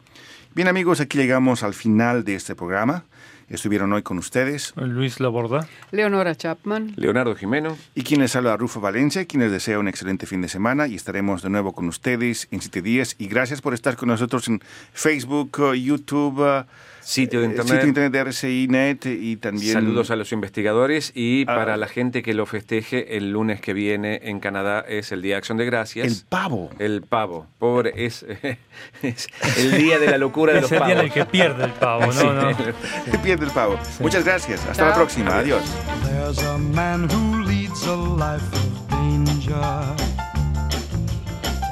Bien 0.54 0.68
amigos, 0.68 1.00
aquí 1.02 1.18
llegamos 1.18 1.62
al 1.62 1.74
final 1.74 2.24
de 2.24 2.34
este 2.36 2.54
programa. 2.54 3.04
Estuvieron 3.48 3.92
hoy 3.92 4.02
con 4.02 4.18
ustedes 4.18 4.72
Luis 4.76 5.20
Laborda. 5.20 5.68
Leonora 5.92 6.34
Chapman. 6.34 6.94
Leonardo 6.96 7.36
Jimeno. 7.36 7.76
y 7.94 8.02
quien 8.02 8.20
les 8.20 8.34
habla 8.34 8.56
Rufo 8.56 8.80
Valencia, 8.80 9.24
quien 9.24 9.42
les 9.42 9.52
desea 9.52 9.78
un 9.78 9.86
excelente 9.86 10.26
fin 10.26 10.42
de 10.42 10.48
semana 10.48 10.88
y 10.88 10.96
estaremos 10.96 11.42
de 11.42 11.50
nuevo 11.50 11.72
con 11.72 11.86
ustedes 11.86 12.48
en 12.50 12.60
siete 12.60 12.82
días. 12.82 13.14
Y 13.18 13.28
gracias 13.28 13.60
por 13.62 13.72
estar 13.72 13.96
con 13.96 14.08
nosotros 14.08 14.48
en 14.48 14.60
Facebook, 14.92 15.58
uh, 15.60 15.74
YouTube, 15.74 16.40
uh, 16.40 16.64
Sitio 17.06 17.38
de 17.40 17.46
eh, 17.46 17.50
internet. 17.50 17.66
sitio 17.72 17.82
de 17.82 17.88
internet 17.88 18.12
de 18.12 18.18
RCI 18.30 18.66
Net 18.68 19.06
y 19.06 19.36
también... 19.36 19.72
Saludos 19.74 20.10
a 20.10 20.16
los 20.16 20.32
investigadores 20.32 21.12
y 21.14 21.42
Ah. 21.46 21.54
para 21.54 21.76
la 21.76 21.86
gente 21.86 22.22
que 22.24 22.34
lo 22.34 22.46
festeje 22.46 23.16
el 23.16 23.30
lunes 23.30 23.60
que 23.60 23.72
viene 23.74 24.20
en 24.24 24.40
Canadá 24.40 24.80
es 24.88 25.12
el 25.12 25.22
Día 25.22 25.34
de 25.34 25.38
Acción 25.38 25.56
de 25.56 25.66
Gracias. 25.66 26.06
El 26.06 26.16
pavo. 26.28 26.70
El 26.80 27.02
pavo. 27.02 27.46
Pobre, 27.60 27.92
es, 28.06 28.24
es 29.02 29.28
el 29.56 29.78
día 29.78 29.98
de 30.00 30.08
la 30.10 30.18
locura 30.18 30.52
de 30.52 30.58
Es 30.58 30.62
los 30.64 30.72
el 30.72 30.84
día 30.84 30.94
en 30.94 31.00
el 31.00 31.12
que 31.12 31.24
pierde 31.26 31.64
el 31.66 31.72
pavo, 31.72 32.12
Sí, 32.12 32.24
¿no? 32.24 32.32
¿no? 32.32 32.50
El 33.12 33.18
pierde 33.22 33.44
el 33.46 33.52
pavo. 33.52 33.78
Muchas 34.00 34.24
gracias. 34.24 34.66
Hasta 34.66 34.82
la 34.86 34.88
Chao. 34.90 34.96
próxima. 34.98 35.38
Adiós. 35.38 35.62
There's 36.04 36.38
a 36.44 36.58
man 36.58 37.08
who 37.08 37.42
leads 37.44 37.86
a 37.86 37.94
life 37.94 38.42
of 38.52 38.88
danger. 38.90 39.54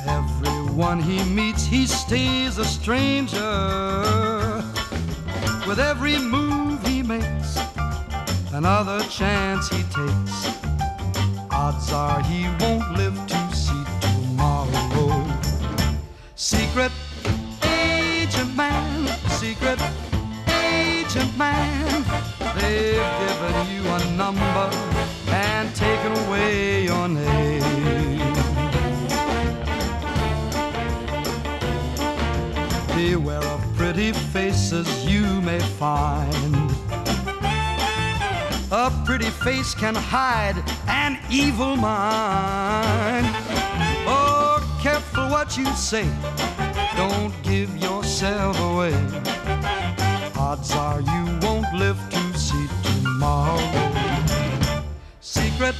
Everyone 0.07 1.01
he 1.03 1.25
meets, 1.25 1.67
he 1.67 1.87
stays 1.89 2.59
a 2.59 2.65
stranger. 2.65 4.54
With 5.67 5.79
every 5.81 6.19
move 6.19 6.87
he 6.87 7.03
makes, 7.03 7.59
another 8.53 9.03
chance 9.05 9.69
he 9.71 9.83
takes. 9.85 10.47
Odds 11.51 11.91
are 11.91 12.23
he 12.23 12.45
won't 12.61 12.93
live 12.99 13.19
to 13.27 13.55
see 13.55 13.85
tomorrow. 14.01 15.25
Secret 16.37 16.93
agent 17.65 18.55
man, 18.55 19.09
secret 19.31 19.81
agent 20.49 21.37
man. 21.39 22.05
They've 22.57 23.11
given 23.23 23.57
you 23.75 23.89
a 23.89 24.05
number 24.17 24.71
and 25.29 25.75
taken 25.75 26.13
away 26.27 26.85
your 26.85 27.09
name. 27.09 27.63
Beware 32.95 33.54
pretty 33.85 34.13
faces 34.13 34.89
you 35.05 35.43
may 35.43 35.59
find. 35.59 36.55
A 38.73 38.91
pretty 39.05 39.29
face 39.45 39.75
can 39.75 39.95
hide 39.95 40.57
an 40.89 41.19
evil 41.31 41.77
mind. 41.77 43.27
Oh, 44.09 44.57
careful 44.81 45.29
what 45.29 45.59
you 45.59 45.67
say. 45.77 46.09
Don't 46.97 47.35
give 47.43 47.77
yourself 47.77 48.59
away. 48.59 48.95
Odds 50.35 50.73
are 50.73 51.03
you 51.03 51.39
won't 51.43 51.71
live 51.75 52.01
to 52.09 52.39
see 52.39 52.67
tomorrow. 52.85 53.61
Secret 55.21 55.75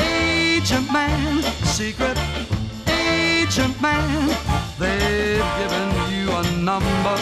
agent 0.00 0.90
man, 0.90 1.42
secret 1.64 2.18
agent 2.88 3.78
man. 3.82 4.35
They've 4.78 5.50
given 5.60 5.88
you 6.12 6.30
a 6.30 6.42
number 6.62 7.16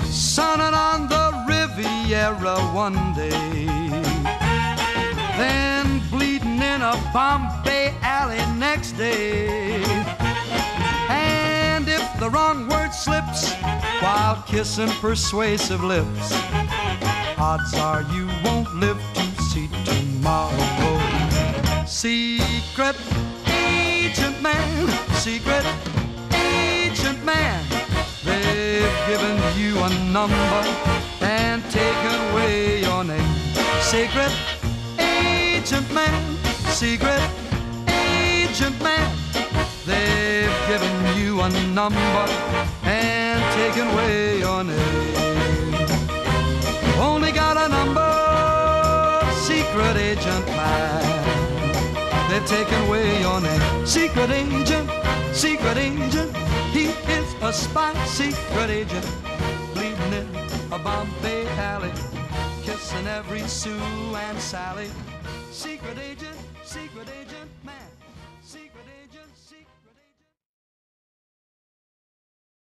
Sunning 0.05 0.74
on 0.74 1.09
the 1.09 1.24
Riviera 1.49 2.57
one 2.72 3.14
day 3.14 3.72
then 5.36 6.01
bleeding 6.11 6.61
in 6.62 6.82
a 6.82 6.95
Bombay 7.12 7.95
alley 8.03 8.45
next 8.59 8.93
day. 8.93 9.82
And 11.09 11.88
if 11.88 12.05
the 12.20 12.30
wrong 12.30 12.68
word 12.68 12.93
slips 12.93 13.53
while 14.01 14.43
kissing 14.47 14.90
persuasive 15.01 15.82
lips, 15.82 16.32
odds 17.43 17.74
are 17.74 18.03
you 18.14 18.28
won't 18.45 18.72
live 18.76 19.01
to 19.14 19.24
see 19.51 19.68
tomorrow. 19.84 20.95
Secret 21.86 22.97
agent 23.49 24.40
man, 24.40 24.88
secret 25.26 25.66
agent 26.32 27.20
man, 27.24 27.61
they've 28.24 28.99
given 29.11 29.36
you 29.59 29.72
a 29.88 29.90
number 30.16 30.61
and 31.20 31.59
taken 31.80 32.14
away 32.30 32.80
your 32.86 33.03
name. 33.03 33.34
Secret 33.93 34.32
agent 35.01 35.88
man, 35.93 36.22
secret 36.80 37.22
agent 37.88 38.80
man. 38.80 39.11
They've 39.84 40.59
given 40.70 40.95
you 41.18 41.40
a 41.40 41.49
number 41.80 42.24
and 42.84 43.40
taken 43.59 43.88
away 43.88 44.38
your 44.38 44.62
name. 44.62 45.91
Only 47.03 47.33
got 47.33 47.57
a 47.57 47.69
number, 47.69 48.11
secret 49.35 49.97
agent 49.97 50.47
man. 50.47 52.31
They've 52.31 52.47
taken 52.47 52.81
away 52.87 53.21
your 53.21 53.41
name. 53.41 53.87
Secret 53.87 54.31
agent, 54.31 54.89
secret 55.33 55.79
agent. 55.79 56.37
He 56.73 56.85
is 57.19 57.35
a 57.43 57.53
spy, 57.53 57.93
secret 58.07 58.71
agent. 58.71 59.07
Bleeding 59.75 60.13
in 60.13 60.29
a 60.71 60.79
Bombay 60.79 61.45
alley 61.59 61.91
kissing 62.63 63.09
every 63.09 63.41
Sue 63.49 63.81
and 64.27 64.39
Sally. 64.39 64.89
Secret 65.51 65.99
agent, 65.99 66.37
secret 66.65 67.09
agent. 67.21 67.41